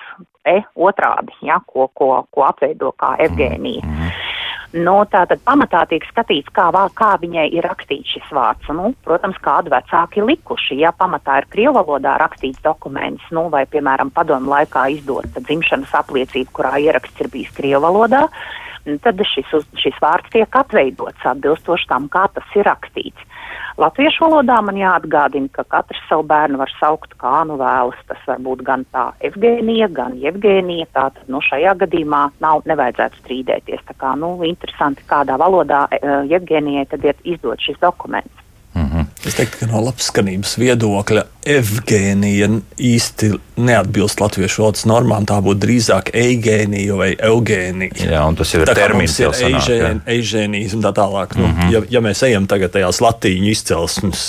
e 0.46 0.60
otrādi, 0.78 1.34
ja, 1.46 1.60
ko, 1.66 1.90
ko, 1.98 2.24
ko 2.30 2.48
apveido 2.48 2.94
kā 3.02 3.16
Evgēnija. 3.26 3.84
Mm 3.84 4.00
-hmm. 4.00 4.35
Nu, 4.76 4.96
Tātad 5.08 5.40
pamatā 5.46 5.84
tiek 5.88 6.04
skatīts, 6.10 6.50
kā, 6.52 6.66
kā 6.98 7.10
viņai 7.22 7.46
ir 7.56 7.64
rakstīts 7.64 8.12
šis 8.12 8.26
vārds. 8.34 8.68
Nu, 8.76 8.90
protams, 9.06 9.38
kādu 9.40 9.72
vecāki 9.72 10.24
likuši. 10.24 10.76
Ja 10.82 10.92
pamatā 10.92 11.38
ir 11.40 11.48
krievu 11.52 11.78
valodā 11.78 12.16
rakstīts 12.20 12.60
dokuments, 12.64 13.24
nu, 13.32 13.46
vai, 13.52 13.64
piemēram, 13.72 14.12
padomu 14.12 14.52
laikā 14.52 14.88
izdota 14.98 15.40
dzimšanas 15.40 15.94
apliecība, 16.02 16.52
kurā 16.58 16.74
ieraksts 16.82 17.24
ir 17.24 17.32
bijis 17.32 17.54
krievu 17.56 17.86
valodā, 17.86 18.26
tad 19.02 19.22
šis, 19.32 19.54
šis 19.80 19.96
vārds 20.02 20.28
tiek 20.34 20.60
atveidots 20.60 21.24
atbilstoši 21.24 21.88
tam, 21.88 22.10
kā 22.12 22.26
tas 22.34 22.58
ir 22.58 22.68
rakstīts. 22.68 23.24
Latviešu 23.76 24.24
valodā 24.24 24.56
man 24.64 24.78
jāatgādina, 24.80 25.50
ka 25.52 25.62
katrs 25.68 26.00
savu 26.08 26.22
bērnu 26.30 26.56
var 26.56 26.70
saukt 26.78 27.12
kā 27.20 27.42
nu 27.44 27.58
vēlas. 27.60 27.98
Tas 28.08 28.22
var 28.30 28.40
būt 28.46 28.62
gan 28.64 28.86
tā 28.88 29.10
Evgēnija, 29.28 29.90
gan 29.92 30.16
Jevgēnija. 30.22 30.88
Tātad, 30.96 31.26
nu, 31.28 31.42
šajā 31.44 31.76
gadījumā 31.84 32.22
nav 32.40 32.64
nevajadzētu 32.72 33.20
strīdēties. 33.20 33.84
Tā 33.90 33.98
kā, 34.00 34.14
nu, 34.16 34.32
interesanti, 34.48 35.04
kādā 35.10 35.36
valodā 35.42 35.84
uh, 35.90 36.16
Jevgēnijai 36.24 36.88
tad 36.88 37.04
ir 37.04 37.20
izdot 37.36 37.60
šis 37.68 37.76
dokuments. 37.84 38.45
Es 39.26 39.38
teiktu, 39.38 39.62
ka 39.62 39.70
no 39.70 39.82
labskanības 39.86 40.56
viedokļa 40.60 41.26
Evgēnija 41.46 42.48
īsti 42.82 43.28
neatbilst 43.62 44.18
latviešu 44.18 44.64
valodas 44.64 44.82
normām. 44.90 45.26
Tā 45.30 45.36
būtu 45.44 45.60
drīzāk 45.62 46.10
eigēnija 46.18 46.96
vai 46.98 47.12
eugēnija. 47.14 48.08
Jā, 48.10 48.24
un 48.26 48.38
tas 48.38 48.50
ir 48.56 48.64
termins, 48.74 49.14
kas 49.20 49.42
ir 49.70 50.00
eigēnijas 50.10 50.74
un 50.74 50.82
tā 50.82 50.92
tālāk. 50.96 51.36
Mm 51.36 51.42
-hmm. 51.42 51.46
nu, 51.46 51.62
mhm. 51.62 51.72
ja, 51.72 51.82
ja 51.90 52.00
mēs 52.02 52.24
ejam 52.26 52.48
tagad 52.50 52.74
tajās 52.74 53.00
latīņu 53.00 53.50
izcelsmes 53.52 54.24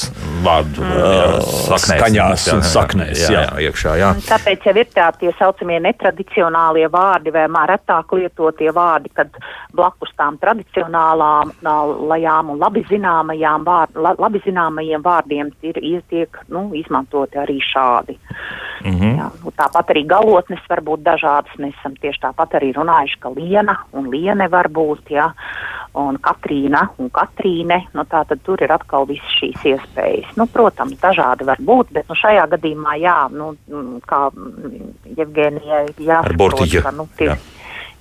vārdu 0.45 0.85
uh, 0.85 1.77
skaņās 1.81 2.47
un 2.53 2.63
saknēs, 2.63 3.23
jā, 3.25 3.31
jā, 3.31 3.41
jā, 3.41 3.67
iekšā, 3.67 3.95
jā. 3.97 4.13
Tāpēc 4.27 4.69
jau 4.69 4.75
ir 4.77 4.87
tā 4.93 5.07
tie 5.19 5.33
saucamie 5.39 5.79
netradicionālie 5.79 6.87
vārdi 6.93 7.33
vai 7.33 7.47
retāk 7.67 8.13
lietotie 8.13 8.71
vārdi, 8.71 9.09
kad 9.13 9.33
blakus 9.73 10.13
tām 10.17 10.37
tradicionālām 10.41 11.51
lajām 12.11 12.53
un 12.53 12.59
labi 12.59 12.85
zināmajām, 12.89 13.65
vārd, 13.67 13.97
labi 14.19 14.41
zināmajiem 14.67 15.01
vārdiem 15.03 15.51
ir, 15.61 15.77
ir 15.81 16.01
tiek 16.09 16.29
nu, 16.49 16.73
izmantoti 16.75 17.37
arī 17.37 17.59
šādi. 17.61 18.17
Mm 18.83 18.91
-hmm. 18.91 19.17
Jā, 19.17 19.29
nu, 19.43 19.51
tāpat 19.51 19.89
arī 19.89 20.05
galotnes 20.05 20.59
var 20.69 20.81
būt 20.81 21.03
dažādas. 21.03 21.57
Mēs 21.57 21.73
esam 21.79 21.95
tieši 21.95 22.19
tāpat 22.21 22.53
arī 22.59 22.73
runājuši, 22.73 23.19
ka 23.19 23.29
liena 23.29 23.77
un 23.93 24.09
liene 24.09 24.47
var 24.47 24.67
būt, 24.69 25.09
jā, 25.09 25.31
un 25.93 26.17
Katrīna 26.17 26.87
un 26.97 27.09
Katrīne. 27.09 27.87
Nu, 27.93 28.03
tā 28.03 28.25
tad 28.27 28.39
tur 28.43 28.61
ir 28.61 28.71
atkal 28.71 29.05
visas 29.05 29.31
šīs 29.41 29.63
iespējas. 29.63 30.35
Nu, 30.37 30.45
protams, 30.45 30.99
dažādi 31.01 31.45
var 31.45 31.57
būt, 31.59 31.87
bet 31.91 32.09
nu, 32.09 32.15
šajā 32.15 32.47
gadījumā, 32.47 32.95
jā, 32.99 33.29
nu, 33.31 33.55
kā 34.07 34.31
Jevgenijai 35.17 35.85
jāsaprot, 35.97 36.83
ka, 36.83 36.91
nu, 36.91 37.07
tie, 37.17 37.25
jā. 37.25 37.37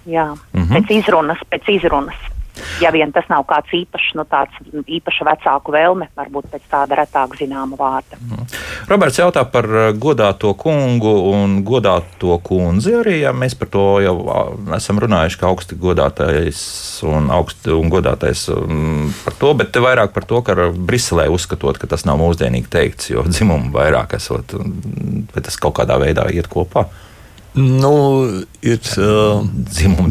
Jā, 0.07 0.35
mm 0.53 0.63
-hmm. 0.63 0.77
pēc 0.77 0.91
izrunas, 0.91 1.39
pēc 1.51 1.69
izrunas. 1.69 2.36
Ja 2.81 2.91
vien 2.93 3.13
tas 3.13 3.25
nav 3.29 3.45
kāds 3.49 3.73
īpašs, 3.73 4.13
nu, 4.19 4.25
tāds 4.29 4.57
īpaša 4.85 5.27
vecāku 5.29 5.73
vēlme, 5.75 6.09
varbūt 6.17 6.49
pēc 6.53 6.65
tāda 6.73 6.99
retāk 7.01 7.37
zināma 7.39 7.77
vārda. 7.79 8.19
Mm. 8.21 8.47
Roberts 8.91 9.21
jautā 9.21 9.45
par 9.53 9.69
uh, 9.69 9.87
godāto 9.97 10.53
kungu 10.59 11.13
un 11.33 11.59
godāto 11.67 12.37
kundzi 12.45 12.95
arī, 13.01 13.19
ja 13.25 13.33
mēs 13.37 13.57
par 13.59 13.71
to 13.73 13.85
jau 14.05 14.17
esam 14.77 15.01
runājuši, 15.03 15.41
ka 15.41 15.49
augsti 15.51 15.79
godātais 15.81 16.61
un 17.09 17.31
augsti 17.33 17.73
un 17.77 17.93
godātais 17.93 18.47
um, 18.53 19.09
par 19.25 19.39
to, 19.41 19.55
bet 19.61 19.73
te 19.73 19.83
vairāk 19.85 20.13
par 20.17 20.29
to, 20.29 20.43
ka 20.45 20.69
Briselē 20.77 21.29
uzskatot, 21.33 21.81
ka 21.81 21.89
tas 21.93 22.05
nav 22.09 22.21
mūsdienīgi 22.21 22.73
teikts, 22.73 23.11
jo 23.13 23.25
dzimumu 23.29 23.73
vairāk 23.77 24.17
esot, 24.21 24.57
vai 25.33 25.45
tas 25.45 25.61
kaut 25.61 25.77
kādā 25.81 25.99
veidā 26.03 26.29
iet 26.33 26.49
kopā. 26.53 26.87
Nu, 27.57 27.97
ir 28.61 28.81
uh, 29.01 29.41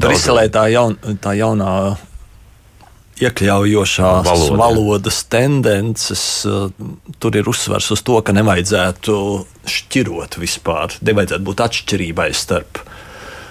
Briselē 0.02 0.48
tā, 0.50 0.66
jaun, 0.74 0.98
tā 1.22 1.36
jaunā 1.38 1.94
iekļaujošās 3.24 4.26
Valoda. 4.28 4.58
valodas 4.60 5.22
tendences, 5.32 6.24
uh, 6.50 6.68
tur 7.20 7.38
ir 7.40 7.48
uzsvers 7.48 7.88
uz 7.96 8.04
to, 8.06 8.18
ka 8.26 8.36
nevajadzētu 8.36 9.16
šķirot 9.72 10.40
vispār. 10.42 10.98
Nevajadzētu 11.06 11.48
būt 11.48 11.64
atšķirībai 11.68 12.30
starp 12.36 12.82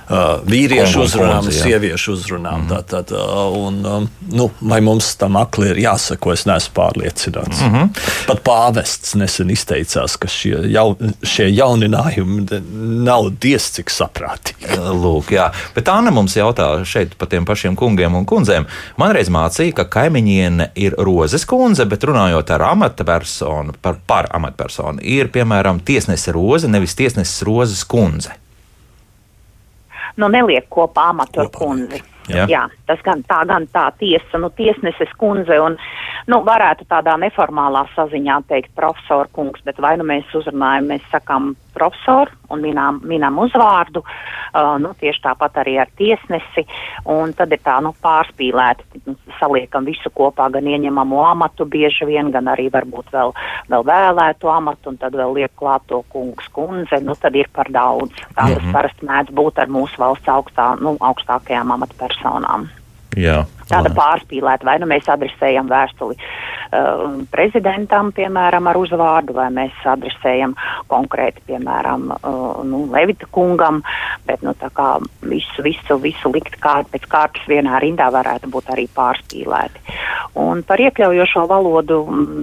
vīriešu 0.08 0.98
Kongu, 0.98 1.06
uzrunām, 1.08 1.44
konzi, 1.44 1.60
sieviešu 1.62 2.12
uzrunām. 2.12 2.64
Mm. 2.64 2.68
Tā, 2.70 2.80
tā, 2.88 3.00
tā, 3.08 3.22
un, 3.56 4.08
nu, 4.34 4.48
vai 4.60 4.80
mums 4.84 5.14
tam 5.20 5.38
akli 5.40 5.70
ir 5.72 5.80
jāsako, 5.86 6.34
es 6.34 6.44
neesmu 6.48 6.74
pārliecināts. 6.76 7.62
Mm 7.62 7.74
-hmm. 7.74 8.02
Pat 8.26 8.42
pāvests 8.44 9.14
nesen 9.16 9.50
izteicās, 9.50 10.16
ka 10.20 10.28
šie, 10.28 10.56
jau, 10.72 10.96
šie 11.22 11.48
jauninājumi 11.54 12.60
nav 13.04 13.30
diez 13.40 13.70
cik 13.70 13.90
saprātīgi. 13.90 14.76
Lūk, 14.76 15.32
jā. 15.32 15.50
Bet 15.74 15.88
Anna 15.88 16.10
mums 16.10 16.36
jautā 16.36 16.84
šeit 16.84 17.16
par 17.18 17.28
tiem 17.28 17.44
pašiem 17.44 17.76
kungiem 17.76 18.14
un 18.14 18.26
kundzēm. 18.26 18.66
Man 18.96 19.12
reiz 19.12 19.28
mācīja, 19.28 19.72
ka 19.72 19.84
kaimiņiene 19.84 20.70
ir 20.74 20.94
rozes 20.98 21.44
kundze, 21.44 21.84
bet 21.84 22.04
runājot 22.04 22.50
ar 22.50 22.62
amatpersonu, 22.62 23.72
par, 23.80 23.96
par 24.06 24.28
amatpersonu, 24.30 25.00
ir 25.02 25.28
piemēram 25.28 25.80
tiesnese 25.80 26.32
roze, 26.32 26.68
nevis 26.68 26.94
tiesneses 26.94 27.42
rozes 27.42 27.84
kundze 27.84 28.43
nu, 30.16 30.28
neliek 30.30 30.68
kopā 30.72 31.10
amatu 31.12 31.44
ar 31.44 31.50
kundzi. 31.54 32.02
Jā. 32.30 32.46
Jā, 32.48 32.62
tas 32.88 33.02
gan 33.04 33.20
tā, 33.28 33.42
gan 33.44 33.66
tā 33.68 33.90
tiesa, 34.00 34.38
nu, 34.40 34.48
tiesneses 34.56 35.10
kundze 35.20 35.58
un 35.60 35.76
nu, 36.30 36.38
varētu 36.46 36.86
tādā 36.88 37.18
neformālā 37.20 37.84
saziņā 37.92 38.38
teikt 38.48 38.72
profesor 38.78 39.28
kungs, 39.36 39.60
bet 39.66 39.80
vai 39.82 39.96
nu 40.00 40.06
mēs 40.08 40.32
uzrunājam, 40.32 40.88
mēs 40.94 41.04
sakām 41.12 41.52
profesoru 41.74 42.32
un 42.54 42.62
minām, 42.62 43.00
minām 43.04 43.38
uzvārdu, 43.42 44.02
uh, 44.04 44.76
nu, 44.82 44.92
tieši 45.00 45.24
tāpat 45.24 45.58
arī 45.64 45.76
ar 45.82 45.90
tiesnesi, 45.98 46.66
un 47.10 47.34
tad 47.36 47.52
ir 47.52 47.62
tā, 47.64 47.80
nu, 47.84 47.94
pārspīlēti, 48.04 49.02
nu, 49.08 49.16
saliekam 49.40 49.88
visu 49.88 50.12
kopā, 50.14 50.48
gan 50.54 50.68
ieņemamo 50.70 51.24
amatu 51.26 51.66
bieži 51.66 52.06
vien, 52.08 52.30
gan 52.34 52.48
arī 52.52 52.68
varbūt 52.74 53.10
vēl, 53.14 53.34
vēl 53.72 53.88
vēlēto 53.90 54.52
amatu, 54.54 54.94
un 54.94 55.00
tad 55.02 55.18
vēl 55.18 55.34
liek 55.40 55.52
klāt 55.58 55.86
to 55.90 56.04
kungs, 56.14 56.48
kundze, 56.54 57.00
nu, 57.02 57.18
tad 57.18 57.36
ir 57.36 57.50
par 57.52 57.70
daudz. 57.74 58.14
Tā 58.34 58.44
tas 58.44 58.62
mm 58.62 58.68
-hmm. 58.68 58.72
parasti 58.72 59.06
mēdz 59.06 59.34
būt 59.34 59.58
ar 59.58 59.68
mūsu 59.68 59.98
valsts 59.98 60.28
augstā, 60.28 60.74
nu, 60.80 60.96
augstākajām 61.00 61.72
amatpersonām. 61.72 62.68
Jā. 63.16 63.44
Tāda 63.70 63.92
pārspīlēta, 63.94 64.66
vai 64.66 64.78
nu 64.82 64.86
mēs 64.90 65.06
adresējam 65.08 65.68
vēstuli 65.70 66.18
prezidentam, 67.30 68.10
piemēram, 68.14 68.68
ar 68.70 68.78
uzvārdu, 68.78 69.34
vai 69.36 69.48
mēs 69.54 69.76
adresējam 69.88 70.54
konkrēti, 70.90 71.44
piemēram, 71.50 72.08
uh, 72.14 72.62
nu, 72.66 72.84
Levita 72.92 73.28
kungam, 73.30 73.82
bet 74.26 74.42
nu, 74.42 74.54
visu, 75.22 75.64
visu, 75.64 75.98
visu 76.02 76.32
likt 76.34 76.58
kā, 76.62 76.80
pēc 76.90 77.06
kārtas 77.10 77.46
vienā 77.50 77.80
rindā 77.82 78.10
varētu 78.14 78.50
būt 78.52 78.70
arī 78.74 78.86
pārspīlēti. 78.94 79.82
Un 80.40 80.64
par 80.66 80.80
iekļaujošo 80.82 81.44
valodu 81.50 82.00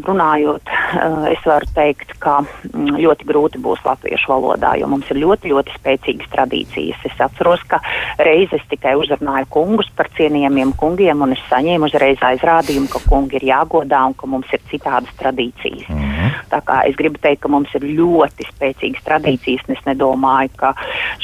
runājot, 0.07 0.71
uh, 0.71 1.27
es 1.31 1.41
varu 1.45 1.67
teikt, 1.75 2.15
ka 2.23 2.39
mm, 2.43 2.97
ļoti 3.01 3.27
grūti 3.27 3.61
būs 3.63 3.83
latviešu 3.85 4.31
valodā, 4.31 4.75
jo 4.79 4.87
mums 4.91 5.09
ir 5.11 5.21
ļoti, 5.23 5.51
ļoti 5.51 5.75
spēcīgas 5.79 6.31
tradīcijas. 6.35 7.03
Es 7.09 7.19
atceros, 7.19 7.63
ka 7.67 7.81
reizes 8.21 8.63
tikai 8.71 8.95
uzrunāju 8.99 9.49
kungus 9.51 9.91
par 9.95 10.11
cienījamiem 10.17 10.75
kungiem, 10.79 11.25
un 11.25 11.35
es 11.35 11.43
saņēmu 11.51 11.89
uzreiz 11.89 12.21
aizrādījumu, 12.31 12.89
ka 12.91 13.03
kungi 13.09 13.39
ir 13.41 13.49
jāgodā 13.51 14.03
un 14.07 14.15
ka 14.21 14.29
mums 14.29 14.53
ir 14.53 14.61
citādas 14.71 15.13
tradīcijas. 15.19 15.89
Mm 15.89 16.01
-hmm. 16.01 16.20
Tā 16.51 16.61
kā 16.65 16.81
es 16.89 16.97
gribu 16.99 17.19
teikt, 17.21 17.41
ka 17.43 17.51
mums 17.51 17.71
ir 17.77 17.85
ļoti 17.99 18.47
spēcīgas 18.49 19.05
tradīcijas, 19.07 19.63
un 19.67 19.75
es 19.75 19.85
nedomāju, 19.87 20.53
ka 20.59 20.73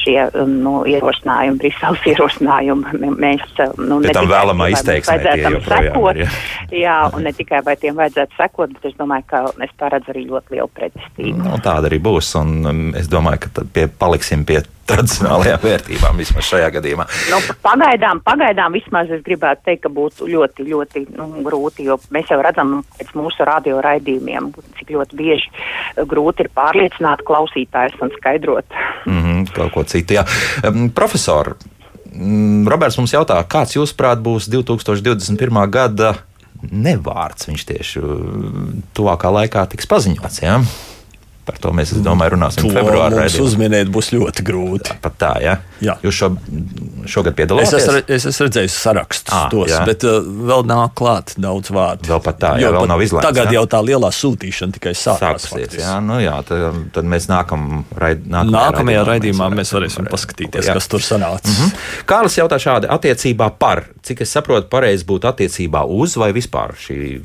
šie 0.01 0.17
um, 0.27 0.55
nu, 0.63 0.75
ierosinājumi, 0.89 1.59
Briseles 1.61 2.07
ierosinājumi, 2.13 3.11
mēs 3.17 3.43
nu, 3.79 3.99
ne 4.03 4.15
tam 4.15 4.29
vēlamā 4.31 4.71
izteiksmē 4.75 5.17
vajadzētu 5.23 5.63
sekot. 5.67 6.21
Jā. 6.21 6.31
jā, 6.83 6.97
un 7.15 7.27
ne 7.27 7.35
tikai 7.35 7.61
vai 7.65 7.77
tiem 7.79 7.97
vajadzētu 7.99 8.39
sekot, 8.39 8.73
bet 8.77 8.89
es 8.91 8.97
domāju, 8.99 9.27
ka 9.31 9.43
es 9.65 9.75
paredzu 9.79 10.13
arī 10.13 10.25
ļoti 10.31 10.57
lielu 10.57 10.71
pretestību. 10.79 11.37
Nu, 11.43 11.59
tāda 11.63 11.91
arī 11.91 12.01
būs, 12.03 12.33
un 12.39 12.57
um, 12.71 12.81
es 12.97 13.11
domāju, 13.11 13.45
ka 13.45 13.53
tad 13.61 13.71
pie, 13.75 13.87
paliksim 13.91 14.45
pie 14.47 14.63
tradicionālajām 14.87 15.63
vērtībām 15.63 16.19
vismaz 16.21 16.47
šajā 16.47 16.69
gadījumā? 16.77 17.05
Nu, 17.31 17.39
pagaidām, 17.63 18.21
pagaidām 18.25 18.75
vismaz 18.77 19.11
es 19.13 19.23
gribētu 19.25 19.65
teikt, 19.67 19.83
ka 19.85 19.91
būtu 19.93 20.29
ļoti, 20.31 20.67
ļoti 20.71 21.03
nu, 21.17 21.27
grūti, 21.45 21.87
jo 21.89 21.99
mēs 22.13 22.31
jau 22.31 22.39
redzam 22.43 22.79
pēc 22.97 23.11
mūsu 23.17 23.47
radio 23.47 23.81
raidījumiem, 23.83 24.51
cik 24.79 24.93
ļoti 24.95 24.96
bieži 25.13 25.49
grūti 26.09 26.45
ir 26.45 26.51
pārliecināt 26.55 27.23
klausītājus 27.27 27.97
un 28.01 28.13
skaidrot. 28.17 28.65
Mm 29.05 29.23
-hmm, 29.23 29.49
kaut 29.53 29.73
ko 29.73 29.83
citu, 29.83 30.13
jā. 30.13 30.25
Um, 30.63 30.89
profesor, 30.89 31.55
Roberts 32.67 32.97
mums 32.97 33.13
jautā, 33.13 33.37
kāds 33.43 33.75
jūsuprāt 33.75 34.21
būs 34.23 34.49
2021. 34.49 35.69
gada 35.69 36.15
nevārds? 36.71 37.47
Viņš 37.47 37.65
tieši 37.65 38.01
tuvākā 38.97 39.31
laikā 39.31 39.67
tiks 39.69 39.85
paziņots. 39.85 40.41
Ja? 40.41 40.61
Par 41.47 41.55
to 41.63 41.69
mēs, 41.71 41.93
es 41.95 42.01
domāju, 42.03 42.33
runāsim 42.33 42.65
to 42.65 42.73
februārī. 42.75 43.21
Mums 43.21 43.37
uzminēt 43.39 43.87
būs 43.87 44.09
ļoti 44.11 44.43
grūti. 44.43 44.95
Pat 44.99 45.13
tā, 45.15 45.29
ja? 45.39 45.53
jā. 45.79 45.93
Jūs 46.03 46.17
šo, 46.17 46.27
šogad 47.07 47.37
piedalāties? 47.37 47.71
Es 47.71 47.85
esmu, 47.85 48.01
es 48.17 48.25
esmu 48.27 48.47
redzējis 48.49 48.73
sarakstus 48.83 49.31
à, 49.31 49.45
tos, 49.53 49.71
jā. 49.71 49.79
bet 49.87 50.03
uh, 50.03 50.17
vēl 50.49 50.65
nāk 50.67 50.91
klāt 50.99 51.31
daudz 51.39 51.71
vārdu. 51.71 52.09
Vēl 52.11 52.19
pat 52.25 52.41
tā, 52.41 52.49
jā, 52.59 52.71
vēl 52.75 52.89
nav 52.91 53.03
izlēmts. 53.05 53.29
Tagad 53.29 53.47
jā? 53.47 53.61
jau 53.61 53.63
tā 53.71 53.79
lielā 53.87 54.09
sūtīšana 54.17 54.75
tikai 54.75 54.91
sākās. 54.91 55.45
Sāksies, 55.47 55.77
jā, 55.79 55.93
nu 56.03 56.17
jā, 56.19 56.35
tad, 56.49 56.81
tad 56.97 57.07
mēs 57.15 57.29
nākam, 57.31 57.85
raid, 57.95 58.27
nākamajā, 58.27 58.65
nākamajā 58.73 59.05
raidījumā 59.13 59.47
mēs 59.55 59.71
varēsim 59.77 60.11
paskatīties, 60.11 60.67
jā. 60.67 60.75
kas 60.75 60.91
tur 60.91 61.05
sanāca. 61.05 61.47
Mm 61.47 61.61
-hmm. 61.61 62.03
Kārlis 62.11 62.35
jautā 62.41 62.59
šādi 62.59 62.91
attiecībā 62.91 63.53
par, 63.55 63.85
cik 64.03 64.25
es 64.27 64.35
saprotu, 64.35 64.67
pareizi 64.67 65.07
būtu 65.07 65.31
attiecībā 65.31 65.85
uz 65.87 66.19
vai 66.19 66.33
vispār 66.35 66.75
šī. 66.75 67.21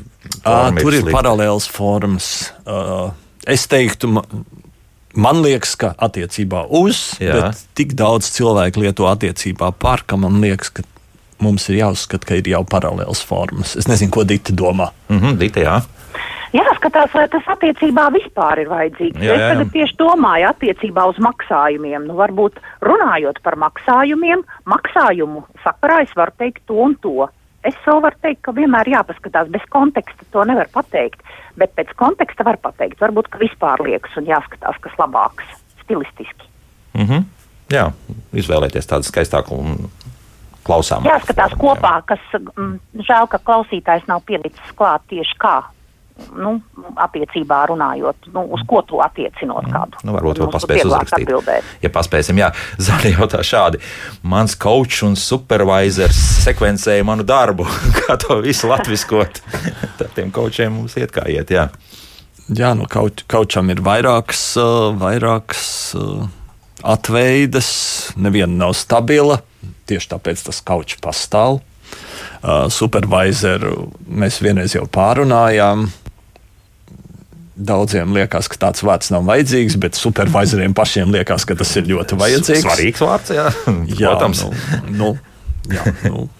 À, 0.47 0.71
tur 0.79 0.95
ir 0.95 1.11
paralēls 1.11 1.67
formas. 1.67 2.53
Uh, 2.63 3.11
es 3.47 3.67
teiktu, 3.71 4.11
man 5.15 5.43
liekas, 5.43 5.75
ka 5.77 5.93
attiecībā 5.99 6.67
uz, 6.69 7.19
Jā. 7.23 7.35
bet 7.37 7.65
tik 7.79 7.97
daudz 7.99 8.31
cilvēku 8.35 8.85
lieto 8.85 9.09
attiecībā 9.11 9.73
par, 9.79 10.05
ka 10.07 10.17
man 10.21 10.41
liekas, 10.45 10.73
ka 10.73 10.87
mums 11.43 11.69
ir 11.71 11.83
jāuzskata, 11.83 12.29
ka 12.29 12.39
ir 12.39 12.53
jau 12.53 12.63
paralēls 12.69 13.25
formas. 13.27 13.77
Es 13.77 13.91
nezinu, 13.91 14.13
ko 14.15 14.25
Dita 14.25 14.55
domā. 14.55 14.93
Mm 15.09 15.19
-hmm, 15.19 15.39
Dita, 15.39 15.61
jā. 15.61 15.83
Jāskatās, 16.53 17.15
vai 17.15 17.29
tas 17.33 17.47
attiecībā 17.49 18.11
vispār 18.13 18.61
ir 18.61 18.69
vajadzīgs. 18.69 19.21
Jā, 19.25 19.35
jā. 19.35 19.35
Es 19.35 19.53
tagad 19.53 19.71
tieši 19.73 19.97
domāju 19.97 20.49
attiecībā 20.51 21.07
uz 21.09 21.17
maksājumiem. 21.17 22.05
Nu, 22.07 22.15
varbūt 22.19 22.61
runājot 22.85 23.41
par 23.43 23.57
maksājumiem, 23.57 24.45
maksājumu 24.69 25.45
sakarā 25.65 26.03
es 26.03 26.13
varu 26.17 26.33
teikt 26.39 26.67
to 26.67 26.75
un 26.75 26.97
to. 27.01 27.29
Es 27.69 27.77
vēl 27.87 28.01
varu 28.03 28.19
teikt, 28.25 28.41
ka 28.43 28.55
vienmēr 28.57 28.91
jāpaskatās 28.91 29.51
bez 29.55 29.65
konteksta, 29.71 30.27
to 30.35 30.45
nevar 30.49 30.71
pateikt, 30.75 31.21
bet 31.61 31.75
pēc 31.79 31.93
konteksta 31.97 32.47
var 32.47 32.59
pateikt. 32.63 33.01
Varbūt, 33.01 33.31
ka 33.31 33.39
vispār 33.43 33.83
liekas 33.87 34.17
un 34.19 34.27
jāskatās, 34.27 34.81
kas 34.83 34.97
labāks 34.99 35.45
stilistiski. 35.85 36.49
Mm 36.95 37.07
-hmm. 37.07 37.25
Jā, 37.73 37.93
izvēlēties 38.35 38.87
tādu 38.87 39.07
skaistāku 39.09 39.55
un 39.55 39.91
klausāmu. 40.67 41.09
Jāskatās 41.09 41.55
kopā, 41.59 42.03
kas 42.07 42.21
mm, 42.35 42.79
žēl, 43.09 43.29
ka 43.31 43.39
klausītājs 43.39 44.07
nav 44.09 44.23
pielicis 44.27 44.75
klāt 44.77 45.03
tieši 45.09 45.39
kā 45.39 45.63
nu, 46.37 46.55
attiecībā 47.01 47.63
runājot, 47.71 48.29
nu, 48.35 48.45
uz 48.57 48.63
ko 48.69 48.83
to 48.89 49.01
attiecinot 49.05 49.67
mm. 49.67 49.73
kādu. 49.75 50.03
Nu, 50.07 50.15
varbūt 50.17 50.41
to 50.43 50.49
paspēs 50.53 50.85
uzrakstīt. 50.87 51.27
Atbildēt. 51.27 51.71
Ja 51.85 51.91
paspēsim, 51.93 52.41
jā, 52.43 52.51
Zani 52.87 53.15
jautā 53.15 53.43
šādi. 53.47 53.81
Mans 54.29 54.57
coach 54.61 55.03
un 55.07 55.17
supervisors 55.19 56.21
sekvencēja 56.45 57.07
manu 57.09 57.27
darbu. 57.29 57.67
Kā 58.01 58.19
to 58.21 58.41
visu 58.45 58.71
latviskot? 58.71 59.43
Tad 59.99 60.13
tiem 60.17 60.33
coachiem 60.35 60.79
mums 60.81 60.97
iet 61.01 61.15
kā 61.15 61.27
iet, 61.33 61.53
jā. 61.53 61.69
Jā, 62.53 62.73
nu, 62.77 62.89
kaut, 62.91 63.23
kaučam 63.31 63.71
ir 63.73 63.81
vairākas, 63.85 64.41
vairākas 64.99 65.67
atveidas, 66.83 67.69
neviena 68.19 68.65
nav 68.65 68.75
stabila, 68.77 69.39
tieši 69.89 70.11
tāpēc 70.11 70.43
tas 70.49 70.59
kaučs 70.67 70.99
pastāv. 71.01 71.61
Supervisoru 72.75 73.93
mēs 74.11 74.41
vienreiz 74.43 74.75
jau 74.75 74.85
pārunājām. 74.91 75.87
Daudziem 77.53 78.15
liekas, 78.17 78.49
ka 78.49 78.57
tāds 78.57 78.85
vārds 78.87 79.11
nav 79.13 79.27
vajadzīgs, 79.29 79.77
bet 79.81 79.99
supervizoriem 79.99 80.73
pašiem 80.77 81.13
liekas, 81.13 81.45
ka 81.45 81.57
tas 81.59 81.75
ir 81.77 81.91
ļoti 81.91 82.17
vajadzīgs. 82.21 82.65
Svarīgs 82.65 83.03
vārds, 83.05 83.35
jā. 83.37 83.51
jā 84.01 84.13
Protams. 84.13 84.47
Nu, 84.89 84.95
nu, 85.03 85.11
jā, 85.69 85.85
nu. 86.09 86.31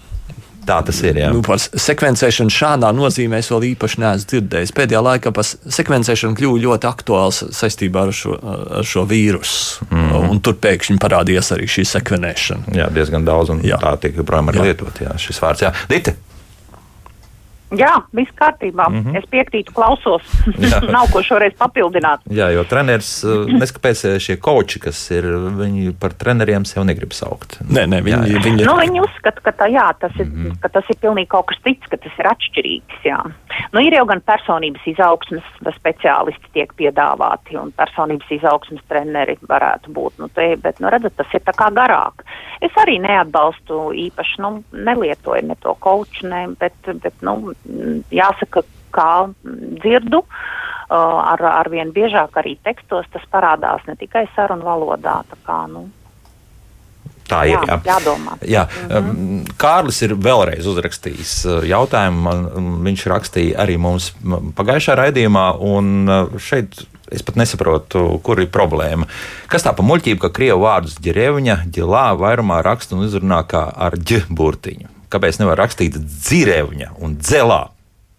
Tā 0.63 0.79
tas 0.87 0.99
ir. 1.03 1.19
Jā. 1.19 1.33
Nu, 1.35 1.43
par 1.43 1.59
sekvencēšanu 1.59 2.53
šādā 2.55 2.93
nozīmē 2.95 3.41
es 3.43 3.51
vēl 3.51 3.67
īpaši 3.73 3.99
neesmu 4.03 4.31
dzirdējis. 4.31 4.73
Pēdējā 4.77 5.01
laikā 5.03 5.33
par 5.35 5.47
sekvencēšanu 5.49 6.39
kļuva 6.39 6.61
ļoti 6.67 6.89
aktuāls 6.91 7.43
saistībā 7.59 8.07
ar 8.07 8.15
šo, 8.17 8.37
ar 8.79 8.87
šo 8.87 9.03
vīrusu. 9.11 9.89
Mm 9.91 10.05
-hmm. 10.07 10.29
Un 10.31 10.41
tur 10.41 10.55
pēkšņi 10.63 11.01
parādījās 11.03 11.51
arī 11.57 11.67
šī 11.67 11.87
sekvenēšana. 11.97 12.77
Jā, 12.79 12.91
diezgan 12.95 13.27
daudz, 13.27 13.51
un 13.51 13.65
jā. 13.67 13.81
tā 13.83 13.97
tiek 13.99 14.23
joprojām 14.23 14.53
arī 14.53 14.71
lietot. 14.71 15.03
Šis 15.19 15.43
vārds, 15.43 15.67
jā. 15.67 15.75
Dite. 15.91 16.15
Jā, 17.79 17.93
viss 18.13 18.33
kārtībā. 18.37 18.89
Mm 18.91 19.03
-hmm. 19.03 19.19
Es 19.19 19.25
piekrītu, 19.31 19.73
klausos. 19.73 20.23
Nav 20.97 21.09
ko 21.13 21.23
šoreiz 21.23 21.55
papildināt. 21.59 22.21
Jā, 22.31 22.51
jo 22.53 22.65
treneris, 22.65 23.13
eh, 23.25 23.53
neskapēc 23.61 24.05
eh, 24.09 24.19
šie 24.21 24.37
koči, 24.37 24.81
kas 24.81 24.99
ir, 25.11 25.25
viņi 25.59 25.95
par 26.01 26.13
treneriem 26.13 26.65
sev 26.65 26.85
negrib 26.85 27.13
saukt. 27.13 27.59
Nē, 27.61 27.87
nē, 27.87 28.03
viņi, 28.03 28.29
jā, 28.29 28.37
jā. 28.37 28.43
viņi, 28.45 28.67
nu, 28.69 28.77
viņi 28.81 29.01
uzskata, 29.01 29.41
ka, 29.41 29.53
tā, 29.53 29.71
jā, 29.73 29.89
tas 30.01 30.13
ir, 30.19 30.27
mm 30.27 30.45
-hmm. 30.45 30.61
ka 30.61 30.69
tas 30.69 30.85
ir 30.91 30.97
pilnīgi 31.01 31.29
kaut 31.29 31.47
kas 31.47 31.59
cits, 31.65 31.89
ka 31.91 31.97
tas 31.97 32.13
ir 32.19 32.27
atšķirīgs. 32.35 32.99
Jā. 33.05 33.21
Nu, 33.73 33.83
ir 33.85 33.97
jau 33.97 34.05
gan 34.09 34.23
personības 34.25 34.85
izaugsmes 34.93 35.47
speciālisti 35.77 36.53
tiek 36.57 36.73
piedāvāti, 36.79 37.57
un 37.61 37.73
personības 37.77 38.31
izaugsmes 38.39 38.85
treneri 38.91 39.39
varētu 39.49 39.93
būt. 39.95 40.19
Nu, 40.23 40.29
te, 40.33 40.53
bet, 40.63 40.81
nu, 40.83 40.91
redzat, 40.93 41.17
tas 41.19 41.37
ir 41.37 41.45
tā 41.47 41.55
kā 41.57 41.71
garāk. 41.75 42.25
Es 42.65 42.77
arī 42.83 42.99
neatbalstu 43.03 43.91
īpaši, 44.09 44.43
nu, 44.45 44.53
nelietoju 44.73 45.49
ne 45.49 45.59
to 45.63 45.75
koču, 45.83 46.29
ne, 46.33 46.45
bet, 46.61 46.77
bet 47.03 47.25
nu, 47.27 47.55
jāsaka, 48.13 48.65
kā 48.93 49.13
dzirdu, 49.81 50.21
ar, 50.93 51.41
ar 51.49 51.71
vien 51.73 51.93
biežāk 51.97 52.37
arī 52.37 52.59
tekstos 52.65 53.09
tas 53.13 53.25
parādās 53.33 53.85
ne 53.89 53.97
tikai 53.97 54.27
sarunu 54.37 54.67
valodā. 54.69 55.23
Kā, 55.47 55.65
nu, 55.71 55.87
Tā 57.31 57.43
ir. 57.49 57.61
Jā, 57.69 57.79
jādomā. 57.87 58.37
Jā. 58.47 58.67
Mhm. 58.89 59.45
Kārlis 59.61 60.03
ir 60.05 60.17
vēlreiz 60.19 60.67
uzrakstījis 60.69 61.35
jautājumu. 61.71 62.35
Viņš 62.87 63.05
rakstīja 63.13 63.61
arī 63.63 63.79
mums 63.81 64.13
pagājušā 64.59 64.99
raidījumā, 64.99 65.47
un 65.63 66.11
šeit 66.43 66.83
es 67.13 67.25
pat 67.25 67.37
nesaprotu, 67.37 68.05
kur 68.25 68.41
ir 68.41 68.49
problēma. 68.53 69.07
Kas 69.53 69.67
tā 69.67 69.75
pa 69.77 69.85
muļķību, 69.87 70.21
ka 70.23 70.33
krievu 70.35 70.65
vārdus 70.65 70.97
ģerevņa, 71.05 71.59
ģilā 71.75 72.07
vairumā 72.21 72.63
raksta 72.65 72.97
un 72.97 73.07
izrunā 73.07 73.43
kā 73.49 73.67
ar 73.69 73.99
ģ 73.99 74.25
burtiņu? 74.33 74.89
Kāpēc 75.13 75.43
nevar 75.43 75.61
rakstīt 75.61 75.99
dzirevņa 76.01 76.95
un 77.05 77.19
dzelā? 77.21 77.67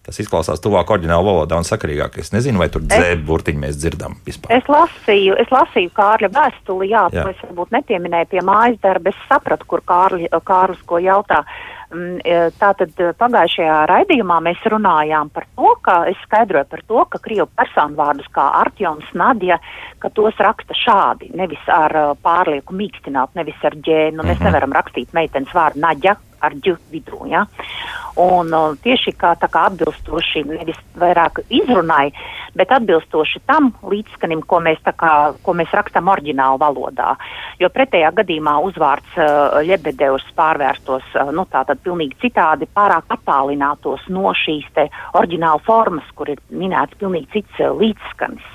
Tas 0.04 0.18
izklausās 0.20 0.60
tuvāk 0.60 0.90
oriģināla 0.92 1.24
valodā 1.24 1.56
un 1.56 1.64
sakarīgāk. 1.64 2.18
Es 2.20 2.28
nezinu, 2.34 2.60
vai 2.60 2.68
tur 2.72 2.82
dzēbu 2.84 3.24
burtiņu 3.24 3.62
mēs 3.62 3.78
dzirdam 3.80 4.18
vispār. 4.26 4.52
Es 4.52 4.66
lasīju, 4.68 5.38
es 5.40 5.52
lasīju 5.54 5.94
Kārļa 5.96 6.28
vēstuli, 6.34 6.90
jā, 6.92 7.06
jā. 7.14 7.24
to 7.24 7.32
es 7.32 7.46
varbūt 7.46 7.72
nepieminēju 7.78 8.28
pie 8.34 8.42
mājas 8.44 8.76
darba. 8.84 9.14
Es 9.14 9.22
sapratu, 9.30 9.64
kur 9.70 9.80
Kārli, 9.88 10.28
Kārlis 10.44 10.84
ko 10.84 11.00
jautā. 11.00 11.40
Mm, 11.94 12.18
e, 12.26 12.36
tātad 12.58 12.90
e, 12.98 13.12
pagājušajā 13.20 13.74
raidījumā 13.86 14.40
mēs 14.42 14.62
runājām 14.72 15.28
par 15.34 15.44
to, 15.54 15.72
ka 15.84 15.96
es 16.10 16.18
skaidroju 16.24 16.66
par 16.72 16.82
to, 16.88 17.04
ka 17.12 17.20
krievu 17.22 17.46
personu 17.54 17.94
vārdus 18.00 18.26
kā 18.34 18.48
Artjoms, 18.60 19.12
Nadja, 19.14 19.60
ka 20.02 20.10
tos 20.16 20.40
raksta 20.42 20.74
šādi, 20.74 21.30
nevis 21.38 21.62
ar 21.70 21.94
e, 21.94 22.04
pārlieku 22.24 22.74
mīkstināt, 22.74 23.36
nevis 23.38 23.62
ar 23.62 23.76
ģēnu. 23.78 24.24
Mēs 24.24 24.40
mhm. 24.40 24.48
nevaram 24.48 24.74
rakstīt 24.74 25.14
meitenes 25.14 25.54
vārdu 25.54 25.84
Nadja, 25.84 26.16
ar 26.44 26.56
ģu 26.64 26.76
vidū. 26.92 27.24
Ja? 27.30 27.44
Un 28.20 28.52
uh, 28.54 28.76
tieši 28.78 29.14
kā, 29.18 29.32
kā 29.40 29.64
atbilstoši 29.70 30.44
nevis 30.46 30.78
vairāk 31.00 31.40
izrunai, 31.48 32.12
bet 32.54 32.70
atbilstoši 32.76 33.42
tam 33.48 33.72
līdzskanim, 33.82 34.44
ko 34.46 34.60
mēs, 34.62 34.78
kā, 34.84 35.12
ko 35.42 35.54
mēs 35.58 35.74
rakstam 35.74 36.10
oriģinālu 36.12 36.60
valodā. 36.62 37.14
Jo 37.58 37.70
pretējā 37.74 38.12
gadījumā 38.20 38.56
uzvārds 38.68 39.18
uh, 39.18 39.58
Ļebedevs 39.66 40.30
pārvērstos 40.38 41.10
uh, 41.18 41.32
nu, 41.34 41.46
tātad 41.50 41.82
pilnīgi 41.82 42.20
citādi, 42.28 42.70
pārāk 42.70 43.10
attālinātos 43.18 44.06
no 44.14 44.30
šīs 44.44 44.70
te 44.76 44.88
oriģināla 45.18 45.62
formas, 45.66 46.06
kur 46.14 46.30
ir 46.30 46.42
minēts 46.54 47.00
pilnīgi 47.00 47.32
cits 47.38 47.64
uh, 47.64 47.74
līdzskanis. 47.80 48.52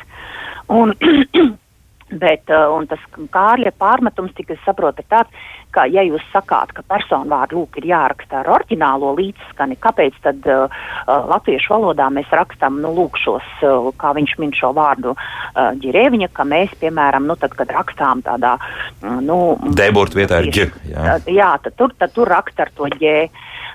Un, 0.70 0.96
Bet 2.10 2.50
uh, 2.50 2.74
tas 2.90 3.02
kārļa 3.34 3.74
pārmetums, 3.78 4.34
cik 4.38 4.56
es 4.56 4.62
saprotu, 4.66 5.04
ir 5.04 5.10
tāds, 5.12 5.50
ka, 5.76 5.84
ja 5.86 6.02
jūs 6.02 6.24
sakāt, 6.34 6.72
ka 6.74 6.82
personu 6.90 7.30
vārdu 7.30 7.60
lūk 7.60 7.78
ir 7.78 7.90
jāraksta 7.92 8.40
ar 8.42 8.50
oriģinālo 8.56 9.12
līdzskani, 9.20 9.78
kāpēc 9.84 10.18
tad 10.24 10.48
uh, 10.50 10.82
latviešu 11.06 11.76
valodā 11.76 12.10
mēs 12.14 12.32
rakstam, 12.34 12.80
nu, 12.82 12.96
lūk, 12.98 13.20
šos, 13.22 13.46
uh, 13.62 13.92
kā 14.02 14.16
viņš 14.18 14.36
min 14.42 14.56
šo 14.58 14.72
vārdu 14.78 15.14
uh, 15.14 15.70
ģirēviņa, 15.84 16.32
ka 16.34 16.48
mēs, 16.50 16.74
piemēram, 16.82 17.30
nu, 17.30 17.38
tad, 17.38 17.54
kad 17.60 17.70
rakstām 17.78 18.26
tādā, 18.26 18.56
uh, 18.58 19.20
nu. 19.22 19.40
Debort 19.78 20.18
vietā 20.18 20.42
ir 20.42 20.50
ģi, 20.56 20.68
jā. 20.90 21.20
Jā, 21.30 21.54
tad 21.62 21.78
tur, 21.78 21.94
tad 22.00 22.16
tur 22.18 22.34
raksta 22.34 22.66
ar 22.66 22.74
to 22.74 22.90
ģē. 22.98 23.18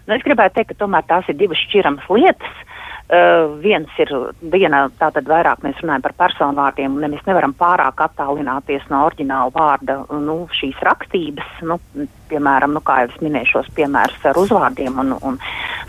Nu, 0.09 0.19
es 0.19 0.27
gribētu 0.27 0.59
teikt, 0.59 0.75
ka 0.75 0.83
tomēr 0.83 1.07
tās 1.09 1.31
ir 1.31 1.39
divas 1.39 1.63
šķiramas 1.69 2.11
lietas. 2.11 2.65
Uh, 3.05 3.61
viens 3.61 3.91
ir 4.01 4.09
viena, 4.49 4.87
tātad 4.97 5.27
vairāk 5.29 5.61
mēs 5.61 5.77
runājam 5.83 6.05
par 6.07 6.15
personu 6.23 6.57
vārdiem, 6.57 6.95
un 6.97 7.13
mēs 7.13 7.27
nevaram 7.29 7.53
pārāk 7.53 7.99
attālināties 8.01 8.87
no 8.89 9.03
oriģināla 9.05 9.53
vārda, 9.53 9.99
nu, 10.25 10.37
šīs 10.57 10.81
rakstības, 10.89 11.51
nu, 11.69 11.77
piemēram, 12.31 12.73
nu, 12.73 12.81
kā 12.81 13.03
jau 13.03 13.11
es 13.11 13.19
minēju 13.21 13.51
šos 13.51 13.69
piemērus 13.77 14.25
ar 14.31 14.41
uzvārdiem, 14.41 14.97
un, 15.05 15.13
un 15.21 15.37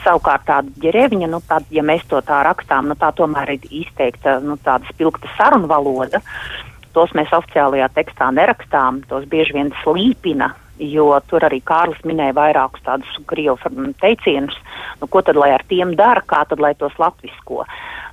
savukārt 0.04 0.44
tāda 0.50 0.76
ģerēviņa, 0.84 1.32
nu, 1.32 1.40
tad, 1.48 1.72
ja 1.72 1.86
mēs 1.88 2.04
to 2.12 2.20
tā 2.28 2.42
rakstām, 2.50 2.92
nu, 2.92 3.00
tā 3.00 3.14
tomēr 3.16 3.56
ir 3.56 3.72
izteikta, 3.72 4.42
nu, 4.44 4.60
tāda 4.68 4.84
spilgta 4.92 5.32
sarunu 5.38 5.72
valoda, 5.72 6.20
tos 6.92 7.16
mēs 7.16 7.32
oficiālajā 7.32 7.94
tekstā 7.96 8.28
nerakstām, 8.36 9.06
tos 9.08 9.24
bieži 9.32 9.56
vien 9.56 9.72
slīpina 9.86 10.52
jo 10.80 11.08
tur 11.30 11.46
arī 11.48 11.62
Kārlis 11.64 12.02
minēja 12.08 12.36
vairākus 12.36 12.84
tādus 12.86 13.20
krievu 13.30 13.58
teicienus, 14.02 14.58
nu, 15.02 15.08
ko 15.08 15.22
tad 15.26 15.40
lai 15.40 15.52
ar 15.56 15.64
tiem 15.70 15.96
dara, 15.96 16.24
kā 16.26 16.44
tad 16.50 16.60
lai 16.60 16.74
tos 16.80 16.96
latvisko. 17.00 17.64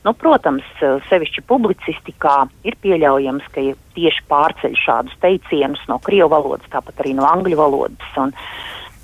Nu, 0.02 0.14
protams, 0.18 0.66
sevišķi 1.08 1.44
publicistikā 1.46 2.36
ir 2.66 2.76
pieļaujams, 2.82 3.46
ka 3.54 3.62
tieši 3.94 4.24
pārceļ 4.30 4.78
šādus 4.78 5.18
teicienus 5.22 5.82
no 5.90 6.00
krievu 6.02 6.32
valodas, 6.32 6.66
tāpat 6.72 7.04
arī 7.04 7.14
no 7.18 7.26
angļu 7.28 7.58
valodas. 7.58 8.16
Un, 8.18 8.34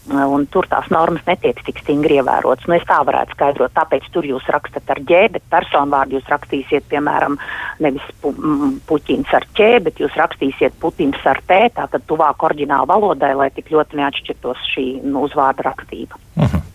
un 0.08 0.46
tur 0.50 0.66
tās 0.70 0.88
normas 0.92 1.24
netiek 1.26 1.58
tik 1.66 1.80
stingri 1.82 2.18
ievērotas. 2.18 2.66
Nu, 2.68 2.76
es 2.78 2.86
tā 2.88 2.98
varētu 3.06 3.36
skaidrot, 3.36 3.74
tāpēc 3.76 4.08
tur 4.14 4.26
jūs 4.28 4.46
rakstat 4.52 4.88
ar 4.94 5.00
ģē, 5.08 5.22
bet 5.34 5.44
personu 5.50 5.92
vārdu 5.94 6.18
jūs 6.18 6.30
rakstīsiet, 6.32 6.86
piemēram, 6.90 7.38
nevis 7.84 8.06
pu, 8.22 8.32
m, 8.32 8.78
puķins 8.88 9.34
ar 9.36 9.46
ķē, 9.58 9.70
bet 9.86 10.00
jūs 10.02 10.16
rakstīsiet 10.18 10.78
putins 10.80 11.20
ar 11.28 11.42
tē, 11.48 11.60
tātad 11.76 12.06
tuvāk 12.08 12.48
oriģināla 12.48 12.88
valodai, 12.88 13.34
lai 13.38 13.50
tik 13.54 13.70
ļoti 13.74 14.00
neatšķirtos 14.00 14.66
šī 14.74 14.88
nu, 15.04 15.26
uzvārda 15.28 15.68
rakstība. 15.70 16.18
Uh 16.36 16.44
mhm. 16.44 16.56
-huh. 16.56 16.66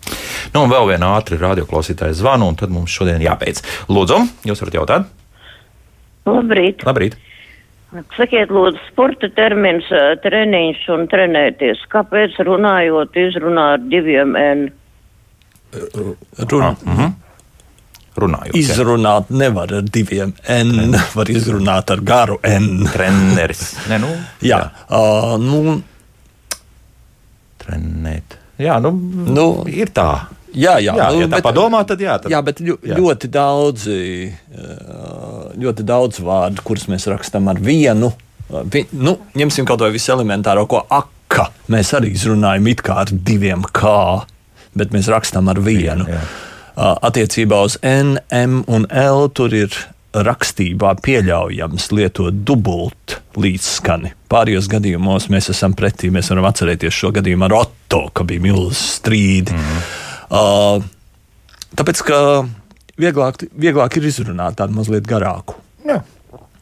Nu, 0.54 0.64
un 0.64 0.70
vēl 0.70 0.88
viena 0.92 1.16
ātra 1.18 1.40
radioklausītāja 1.42 2.14
zvana, 2.14 2.46
un 2.46 2.56
tad 2.56 2.70
mums 2.70 2.94
šodien 2.94 3.22
jābeidz. 3.22 3.64
Lūdzu, 3.90 4.20
jūs 4.46 4.62
varat 4.62 4.74
jautāt? 4.74 5.08
Labrīt! 6.30 6.84
Labrīt. 6.86 7.18
Sakiet, 8.18 8.50
lūdzu, 8.50 8.80
sporta 8.90 9.30
termins, 9.38 9.86
treniņš 10.24 10.86
un 10.96 11.04
trenēties. 11.12 11.84
Kāpēc 11.94 12.40
runājot, 12.48 13.18
izrunā 13.22 13.68
ar 13.76 13.84
diviem 13.92 14.34
N? 14.40 14.64
Run... 15.74 16.16
Ah, 16.64 16.74
uh 16.74 17.00
-huh. 17.00 17.12
Runājot, 18.14 18.54
Izrunāt 18.54 19.30
jā. 19.30 19.38
nevar 19.42 19.72
ar 19.74 19.82
diviem 19.82 20.34
N, 20.46 20.94
var 21.18 21.30
izrunāt 21.30 21.92
ar 21.92 22.02
garu 22.02 22.40
N. 22.44 22.86
Treneris. 22.94 23.76
Ne, 23.90 23.98
nu, 23.98 24.10
jā, 24.42 24.60
jā. 24.60 24.70
Uh, 24.90 25.38
nu. 25.42 25.82
Trenēt. 27.58 28.38
Jā, 28.62 28.80
nu, 28.80 28.92
nu, 29.34 29.66
ir 29.66 29.90
tā. 29.90 30.28
Jā, 30.54 30.76
jā, 30.82 30.94
jā 30.98 31.08
nu, 31.14 31.22
ja 31.24 31.30
tā 31.30 31.40
bet, 31.40 31.46
padomā, 31.46 31.82
tad 31.90 32.02
jā. 32.04 32.18
Tad, 32.22 32.34
jā, 32.34 32.42
bet 32.46 32.62
ļo, 32.64 32.78
jā. 32.86 32.98
ļoti 33.00 33.30
daudzi, 33.34 33.98
ļoti 35.60 35.86
daudz 35.88 36.22
vārdu, 36.24 36.66
kurus 36.66 36.86
mēs 36.92 37.08
rakstām 37.12 37.50
ar 37.52 37.62
vienu. 37.64 38.12
Vi, 38.70 38.86
nu, 38.94 39.16
ņemsim 39.40 39.66
kaut 39.70 39.82
vai 39.82 39.90
viselementārāko 39.96 40.84
aka. 40.94 41.50
Mēs 41.74 41.94
arī 41.98 42.14
izrunājam 42.14 42.70
it 42.70 42.84
kā 42.86 43.00
ar 43.06 43.14
diviem 43.14 43.66
kā, 43.74 44.26
bet 44.78 44.94
mēs 44.94 45.10
rakstām 45.10 45.50
ar 45.50 45.62
vienu. 45.64 46.06
Jā, 46.10 46.22
jā. 46.22 46.94
Attiecībā 47.06 47.60
uz 47.66 47.78
N, 47.86 48.18
M 48.34 48.62
un 48.70 48.86
L 48.90 49.28
tur 49.34 49.54
ir 49.54 49.74
rakstībā 50.14 50.94
pieļaujams 51.02 51.90
lietot 51.94 52.44
dubult 52.46 53.18
līdzskani. 53.38 54.14
Pārējos 54.30 54.70
gadījumos 54.70 55.30
mēs 55.34 55.50
esam 55.54 55.74
pretī. 55.78 56.12
Mēs 56.14 56.30
varam 56.34 56.50
atcerēties 56.50 56.94
šo 56.94 57.14
gadījumu 57.18 57.50
ar 57.50 57.58
Otto, 57.64 58.06
ka 58.14 58.26
bija 58.30 58.46
milzīgs 58.46 58.84
strīds. 59.00 59.54
Mm. 59.54 59.78
Uh, 59.78 60.03
tāpēc, 61.80 62.04
ka 62.08 62.18
vieglāk, 63.00 63.46
vieglāk 63.54 64.00
ir 64.00 64.10
izrunāt 64.10 64.58
tādu 64.60 64.78
mazliet 64.78 65.08
garāku. 65.10 65.60
Jā. 65.88 66.02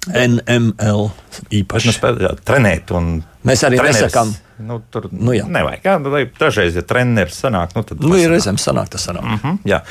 NML 0.09 1.11
īpaši. 1.53 1.91
Nu, 1.91 1.93
spēl, 1.93 2.23
jā, 2.25 2.31
trenēt 2.47 2.89
un 2.97 3.19
Mēs 3.45 3.61
arī 3.67 3.77
treneris, 3.77 4.01
nesakām. 4.01 4.33
Nu, 4.65 4.79
tur 4.93 5.07
nu, 5.13 5.33
jā. 5.33 5.45
nevajag. 5.49 5.85
Jā, 5.85 5.95
nu, 6.01 6.13
dažreiz, 6.37 6.77
ja 6.77 6.83
treneris 6.85 7.37
sanāk, 7.41 7.75
nu, 7.77 7.85
tad. 7.85 8.01
Nu, 8.01 8.17
ir 8.17 8.33
reizēm 8.33 8.57
sanāk, 8.61 8.91
tas 8.93 9.05
sanāk. 9.09 9.25
Mm 9.25 9.39
-hmm, 9.43 9.59
jā. 9.69 9.81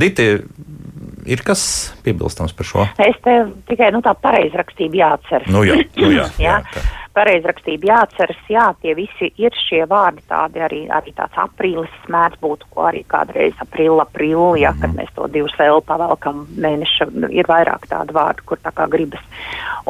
Diti, 0.00 0.26
ir 1.26 1.44
kas 1.44 1.62
piebilstams 2.04 2.52
par 2.56 2.66
šo? 2.66 2.88
Es 3.04 3.20
te 3.24 3.36
tikai 3.68 3.90
nu, 3.92 4.00
tā 4.04 4.14
pareizrakstību 4.16 5.00
jāatceras. 5.00 5.52
Nu, 5.52 5.64
jā, 5.64 5.76
nu, 5.96 6.10
jā, 6.16 6.28
jā, 6.48 6.62
jā 6.72 6.86
pareizrakstība 7.18 7.90
jāatceras, 7.90 8.40
jā, 8.52 8.64
tie 8.82 8.94
visi 8.98 9.30
ir 9.42 9.54
šie 9.66 9.82
vārdi, 9.90 10.22
tādi 10.30 10.62
arī, 10.62 10.80
arī 10.94 11.14
tāds 11.16 11.38
aprīlis 11.42 11.94
mēdz 12.12 12.38
būt, 12.42 12.66
ko 12.72 12.86
arī 12.90 13.02
kādreiz 13.10 13.58
aprīla, 13.64 14.06
aprīla, 14.06 14.52
jā, 14.62 14.72
kad 14.78 14.90
mhm. 14.92 15.00
mēs 15.02 15.14
to 15.16 15.28
divus 15.34 15.56
vēl 15.58 15.82
pavelkam 15.88 16.44
mēneša, 16.56 17.10
ir 17.34 17.50
vairāk 17.50 17.88
tādu 17.90 18.16
vārdu, 18.16 18.46
kur 18.48 18.62
tā 18.62 18.74
kā 18.74 18.88
gribas, 18.90 19.24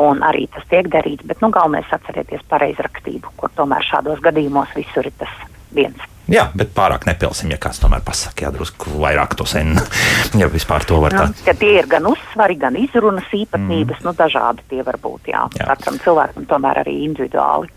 un 0.01 0.23
arī 0.27 0.47
tas 0.55 0.67
tiek 0.73 0.89
darīts, 0.93 1.27
bet, 1.29 1.43
nu, 1.45 1.53
galvenais 1.55 1.97
atcerieties 1.99 2.47
pareizrakstību, 2.53 3.35
kur 3.41 3.53
tomēr 3.59 3.85
šādos 3.93 4.23
gadījumos 4.25 4.77
visur 4.79 5.09
ir 5.09 5.19
tas 5.21 5.43
viens. 5.75 6.18
Jā, 6.29 6.45
bet 6.53 6.75
pārāk 6.77 7.07
nepilsim, 7.09 7.49
ja 7.55 7.57
kāds 7.61 7.81
tomēr 7.81 8.03
pasakā, 8.05 8.45
jā, 8.45 8.53
drusku 8.53 8.99
vairāk 9.01 9.33
to 9.39 9.47
sen, 9.49 9.73
ja 10.41 10.49
vispār 10.53 10.85
to 10.89 11.01
var 11.01 11.17
tā. 11.17 11.25
Ja 11.47 11.55
tie 11.57 11.79
ir 11.81 11.89
gan 11.89 12.05
uzsvari, 12.11 12.59
gan 12.61 12.77
izrunas 12.77 13.31
īpatnības, 13.33 14.03
mm. 14.03 14.05
nu 14.05 14.13
dažādi 14.19 14.67
tie 14.69 14.85
var 14.85 15.01
būt, 15.01 15.33
jā. 15.33 15.47
jā. 15.57 15.71
Katram 15.73 15.97
cilvēkam 16.05 16.45
tomēr 16.51 16.83
arī 16.85 16.99
individuāli. 17.07 17.73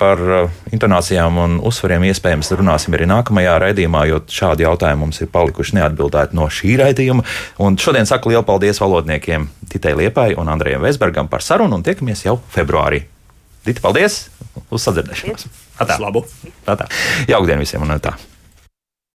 Par 0.00 0.20
uh, 0.20 0.50
intonācijām 0.74 1.36
un 1.40 1.54
uzsvariem 1.64 2.08
iespējams 2.08 2.50
runāsim 2.58 2.96
arī 2.96 3.06
nākamajā 3.08 3.54
raidījumā, 3.62 4.02
jo 4.10 4.18
šādi 4.32 4.66
jautājumi 4.66 5.04
mums 5.04 5.20
ir 5.22 5.30
palikuši 5.32 5.78
neatbildēti 5.78 6.36
no 6.36 6.48
šī 6.52 6.74
raidījuma. 6.80 7.24
Un 7.64 7.78
šodien 7.80 8.08
saku 8.08 8.32
lielu 8.32 8.44
paldies 8.48 8.82
valodniekiem 8.82 9.46
Titai 9.70 9.94
Liepai 9.96 10.34
un 10.40 10.50
Andrejam 10.52 10.84
Vesbergam 10.84 11.30
par 11.32 11.46
sarunu 11.46 11.78
un 11.78 11.86
tiekamies 11.86 12.26
jau 12.26 12.40
februārī. 12.52 13.04
Dita, 13.64 13.84
paldies! 13.84 14.24
Uz 14.72 14.84
sadzirdēšanos! 14.88 15.69
Atā. 15.80 15.96
Labu! 16.02 16.24
Atā. 16.68 16.88
Jaukdien 17.30 17.62
visiem 17.62 17.86
un 17.86 17.96
tā! 18.02 18.14